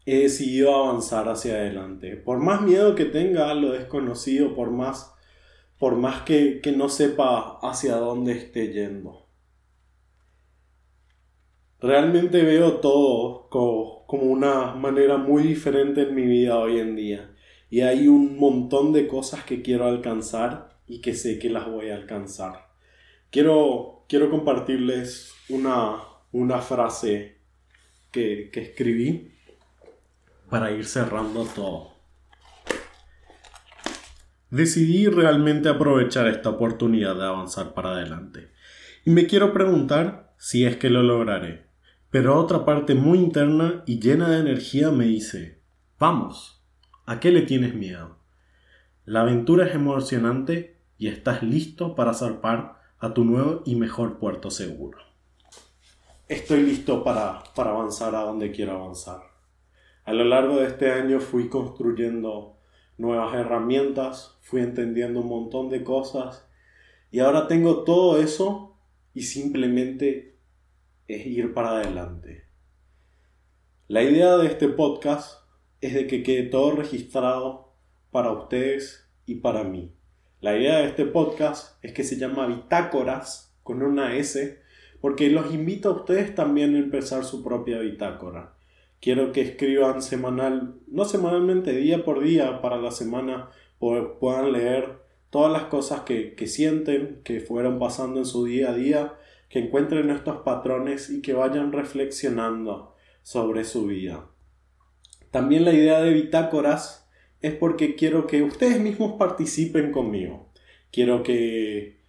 he 0.05 0.19
decidido 0.19 0.75
avanzar 0.75 1.27
hacia 1.29 1.55
adelante. 1.55 2.15
Por 2.17 2.39
más 2.39 2.61
miedo 2.61 2.95
que 2.95 3.05
tenga 3.05 3.53
lo 3.53 3.71
desconocido, 3.71 4.55
por 4.55 4.71
más, 4.71 5.13
por 5.79 5.95
más 5.95 6.21
que, 6.21 6.61
que 6.61 6.71
no 6.71 6.89
sepa 6.89 7.59
hacia 7.61 7.95
dónde 7.95 8.34
esté 8.34 8.71
yendo. 8.71 9.22
Realmente 11.84 12.43
veo 12.43 12.77
todo 12.77 13.49
como, 13.49 14.05
como 14.07 14.23
una 14.23 14.73
manera 14.73 15.17
muy 15.17 15.43
diferente 15.43 16.03
en 16.03 16.15
mi 16.15 16.25
vida 16.25 16.57
hoy 16.57 16.79
en 16.79 16.95
día. 16.95 17.36
Y 17.69 17.81
hay 17.81 18.07
un 18.07 18.38
montón 18.38 18.93
de 18.93 19.05
cosas 19.05 19.43
que 19.43 19.61
quiero 19.61 19.86
alcanzar 19.86 20.77
y 20.88 21.01
que 21.01 21.13
sé 21.13 21.39
que 21.39 21.49
las 21.49 21.67
voy 21.67 21.89
a 21.89 21.95
alcanzar. 21.95 22.69
Quiero, 23.29 24.05
quiero 24.07 24.29
compartirles 24.29 25.34
una, 25.49 25.97
una 26.31 26.61
frase 26.61 27.41
que, 28.11 28.49
que 28.53 28.61
escribí 28.61 29.34
para 30.49 30.71
ir 30.71 30.86
cerrando 30.86 31.43
todo. 31.43 31.91
Decidí 34.51 35.07
realmente 35.07 35.67
aprovechar 35.67 36.27
esta 36.27 36.51
oportunidad 36.51 37.17
de 37.17 37.25
avanzar 37.25 37.73
para 37.73 37.89
adelante. 37.89 38.51
Y 39.03 39.09
me 39.09 39.27
quiero 39.27 39.51
preguntar 39.51 40.34
si 40.38 40.63
es 40.63 40.77
que 40.77 40.89
lo 40.89 41.03
lograré. 41.03 41.72
Pero 42.14 42.39
otra 42.39 42.64
parte 42.64 42.93
muy 42.93 43.18
interna 43.18 43.82
y 43.88 43.99
llena 43.99 44.30
de 44.30 44.38
energía 44.38 44.91
me 44.91 45.05
dice, 45.05 45.57
vamos, 45.97 46.64
¿a 47.07 47.20
qué 47.20 47.32
le 47.32 47.41
tienes 47.41 47.74
miedo? 47.74 48.18
La 49.03 49.22
aventura 49.22 49.66
es 49.66 49.74
emocionante 49.74 50.78
y 50.99 51.07
estás 51.07 51.41
listo 51.41 51.95
para 51.95 52.14
zarpar 52.14 52.76
a 52.99 53.16
tu 53.16 53.26
nuevo 53.26 53.64
y 53.66 53.76
mejor 53.78 54.20
puerto 54.20 54.51
seguro. 54.51 54.99
Estoy 56.28 56.61
listo 56.61 57.03
para, 57.03 57.41
para 57.55 57.72
avanzar 57.72 58.14
a 58.14 58.22
donde 58.22 58.51
quiero 58.51 58.74
avanzar. 58.74 59.22
A 60.05 60.14
lo 60.14 60.24
largo 60.24 60.57
de 60.57 60.68
este 60.68 60.91
año 60.91 61.20
fui 61.20 61.49
construyendo 61.49 62.59
nuevas 62.99 63.34
herramientas, 63.34 64.38
fui 64.43 64.61
entendiendo 64.61 65.22
un 65.22 65.30
montón 65.30 65.72
de 65.72 65.84
cosas 65.84 66.47
y 67.09 67.22
ahora 67.22 67.47
tengo 67.47 67.84
todo 67.84 68.20
eso 68.20 68.78
y 69.16 69.24
simplemente 69.24 70.32
es 71.08 71.26
ir 71.26 71.54
para 71.54 71.78
adelante. 71.78 72.45
La 73.88 74.04
idea 74.04 74.38
de 74.38 74.47
este 74.47 74.70
podcast 74.70 75.43
es 75.82 75.93
de 75.93 76.08
que 76.08 76.24
quede 76.24 76.43
todo 76.43 76.72
registrado 76.72 77.74
para 78.12 78.32
ustedes 78.32 79.10
y 79.26 79.36
para 79.36 79.64
mí. 79.64 79.93
La 80.39 80.58
idea 80.58 80.78
de 80.78 80.88
este 80.88 81.06
podcast 81.06 81.84
es 81.84 81.93
que 81.93 82.04
se 82.04 82.18
llama 82.18 82.47
Bitácoras 82.47 83.56
con 83.64 83.82
una 83.82 84.16
S, 84.16 84.62
porque 85.01 85.30
los 85.30 85.54
invito 85.54 85.89
a 85.89 85.93
ustedes 85.93 86.34
también 86.34 86.76
a 86.76 86.80
empezar 86.80 87.26
su 87.26 87.43
propia 87.43 87.80
bitácora. 87.80 88.56
Quiero 89.01 89.34
que 89.34 89.41
escriban 89.41 90.01
semanal, 90.01 90.76
no 90.88 91.04
semanalmente, 91.04 91.74
día 91.74 92.06
por 92.06 92.24
día 92.24 92.62
para 92.62 92.78
la 92.78 92.91
semana, 92.91 93.49
puedan 93.80 94.54
leer 94.54 94.99
todas 95.30 95.51
las 95.51 95.64
cosas 95.64 96.01
que, 96.01 96.36
que 96.36 96.47
sienten, 96.47 97.22
que 97.24 97.41
fueron 97.41 97.80
pasando 97.80 98.20
en 98.20 98.26
su 98.26 98.45
día 98.45 98.70
a 98.70 98.76
día, 98.76 99.14
que 99.54 99.60
encuentren 99.60 100.10
estos 100.10 100.38
patrones 100.38 101.12
y 101.12 101.22
que 101.22 101.34
vayan 101.34 101.72
reflexionando 101.72 102.95
sobre 103.22 103.66
su 103.66 103.86
vida. 103.86 104.32
También 105.30 105.64
la 105.64 105.74
idea 105.74 106.01
de 106.01 106.12
bitácoras 106.12 107.08
es 107.39 107.54
porque 107.54 107.93
quiero 107.93 108.26
que 108.26 108.41
ustedes 108.41 108.80
mismos 108.80 109.14
participen 109.20 109.91
conmigo. 109.91 110.49
Quiero 110.91 111.22
que, 111.22 111.99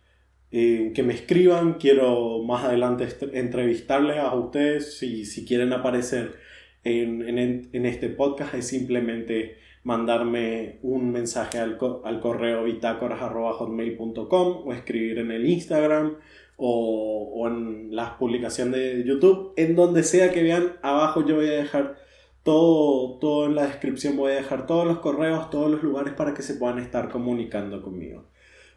eh, 0.53 0.93
que 0.95 1.03
me 1.03 1.13
escriban, 1.13 1.75
quiero 1.75 2.43
más 2.45 2.65
adelante 2.65 3.09
entrevistarles 3.35 4.17
a 4.17 4.35
ustedes 4.35 4.97
si, 4.97 5.27
si 5.27 5.45
quieren 5.45 5.75
aparecer 5.75 6.37
en, 6.83 7.39
en, 7.39 7.85
este 7.85 8.09
podcast 8.09 8.55
es 8.55 8.69
simplemente 8.69 9.59
mandarme 9.83 10.79
un 10.81 11.13
mensaje 11.13 11.59
al, 11.59 11.77
al 12.05 12.21
correo 12.21 12.65
bitácoras.hotmail.com 12.65 14.67
o 14.67 14.73
escribir 14.73 15.19
en 15.19 15.31
el 15.31 15.47
Instagram 15.47 16.17
o, 16.57 17.33
o 17.35 17.49
en 17.49 17.95
las 17.95 18.13
publicaciones 18.13 18.75
de 18.75 19.05
YouTube, 19.05 19.53
en 19.57 19.75
donde 19.75 20.03
sea 20.03 20.33
que 20.33 20.43
vean, 20.43 20.77
abajo 20.83 21.27
yo 21.27 21.37
voy 21.37 21.49
a 21.49 21.53
dejar 21.53 21.97
todo, 22.45 23.19
todo 23.19 23.47
en 23.47 23.57
la 23.57 23.67
descripción 23.67 24.17
voy 24.17 24.33
a 24.33 24.37
dejar 24.37 24.67
todos 24.67 24.87
los 24.87 24.99
correos, 24.99 25.51
todos 25.51 25.71
los 25.71 25.83
lugares 25.83 26.13
para 26.13 26.35
que 26.35 26.43
se 26.43 26.55
puedan 26.55 26.79
estar 26.79 27.09
comunicando 27.09 27.83
conmigo. 27.83 28.27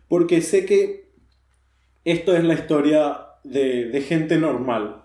Porque 0.08 0.42
sé 0.42 0.66
que 0.66 1.12
esto 2.06 2.36
es 2.36 2.44
la 2.44 2.54
historia 2.54 3.28
de, 3.44 3.90
de 3.90 4.02
gente 4.02 4.38
normal, 4.38 5.04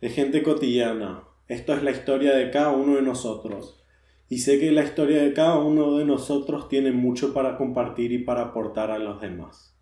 de 0.00 0.08
gente 0.08 0.42
cotidiana. 0.42 1.24
Esto 1.46 1.74
es 1.74 1.82
la 1.82 1.90
historia 1.90 2.34
de 2.34 2.50
cada 2.50 2.70
uno 2.70 2.96
de 2.96 3.02
nosotros. 3.02 3.82
Y 4.30 4.38
sé 4.38 4.58
que 4.58 4.72
la 4.72 4.84
historia 4.84 5.22
de 5.22 5.32
cada 5.32 5.58
uno 5.58 5.98
de 5.98 6.04
nosotros 6.04 6.68
tiene 6.68 6.92
mucho 6.92 7.34
para 7.34 7.56
compartir 7.56 8.12
y 8.12 8.18
para 8.18 8.42
aportar 8.42 8.90
a 8.90 8.98
los 8.98 9.20
demás. 9.20 9.77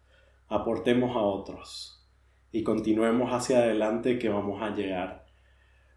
Aportemos 0.49 1.16
a 1.16 1.20
otros. 1.20 2.07
Y 2.53 2.62
continuemos 2.62 3.32
hacia 3.32 3.59
adelante 3.59 4.18
que 4.18 4.28
vamos 4.28 4.62
a 4.62 4.74
llegar 4.74 5.26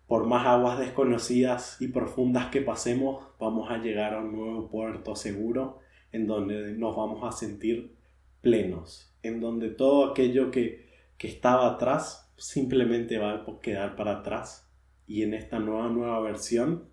por 0.09 0.25
más 0.25 0.47
aguas 0.47 0.79
desconocidas 0.79 1.79
y 1.79 1.89
profundas 1.89 2.47
que 2.47 2.61
pasemos, 2.61 3.27
vamos 3.39 3.69
a 3.69 3.77
llegar 3.77 4.15
a 4.15 4.21
un 4.21 4.31
nuevo 4.31 4.67
puerto 4.67 5.15
seguro 5.15 5.81
en 6.11 6.25
donde 6.25 6.73
nos 6.73 6.97
vamos 6.97 7.23
a 7.23 7.31
sentir 7.31 7.95
plenos, 8.41 9.13
en 9.21 9.39
donde 9.39 9.69
todo 9.69 10.09
aquello 10.09 10.49
que, 10.49 10.89
que 11.19 11.27
estaba 11.27 11.67
atrás 11.67 12.33
simplemente 12.37 13.19
va 13.19 13.33
a 13.33 13.45
quedar 13.61 13.95
para 13.95 14.17
atrás 14.17 14.67
y 15.05 15.21
en 15.21 15.35
esta 15.35 15.59
nueva 15.59 15.89
nueva 15.89 16.19
versión 16.21 16.89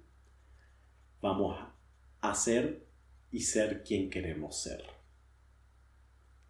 vamos 1.23 1.59
a 2.21 2.35
ser 2.35 2.85
y 3.33 3.41
ser 3.41 3.83
quien 3.83 4.11
queremos 4.11 4.61
ser. 4.61 4.96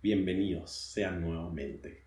Bienvenidos 0.02 0.70
sean 0.70 1.20
nuevamente. 1.20 2.05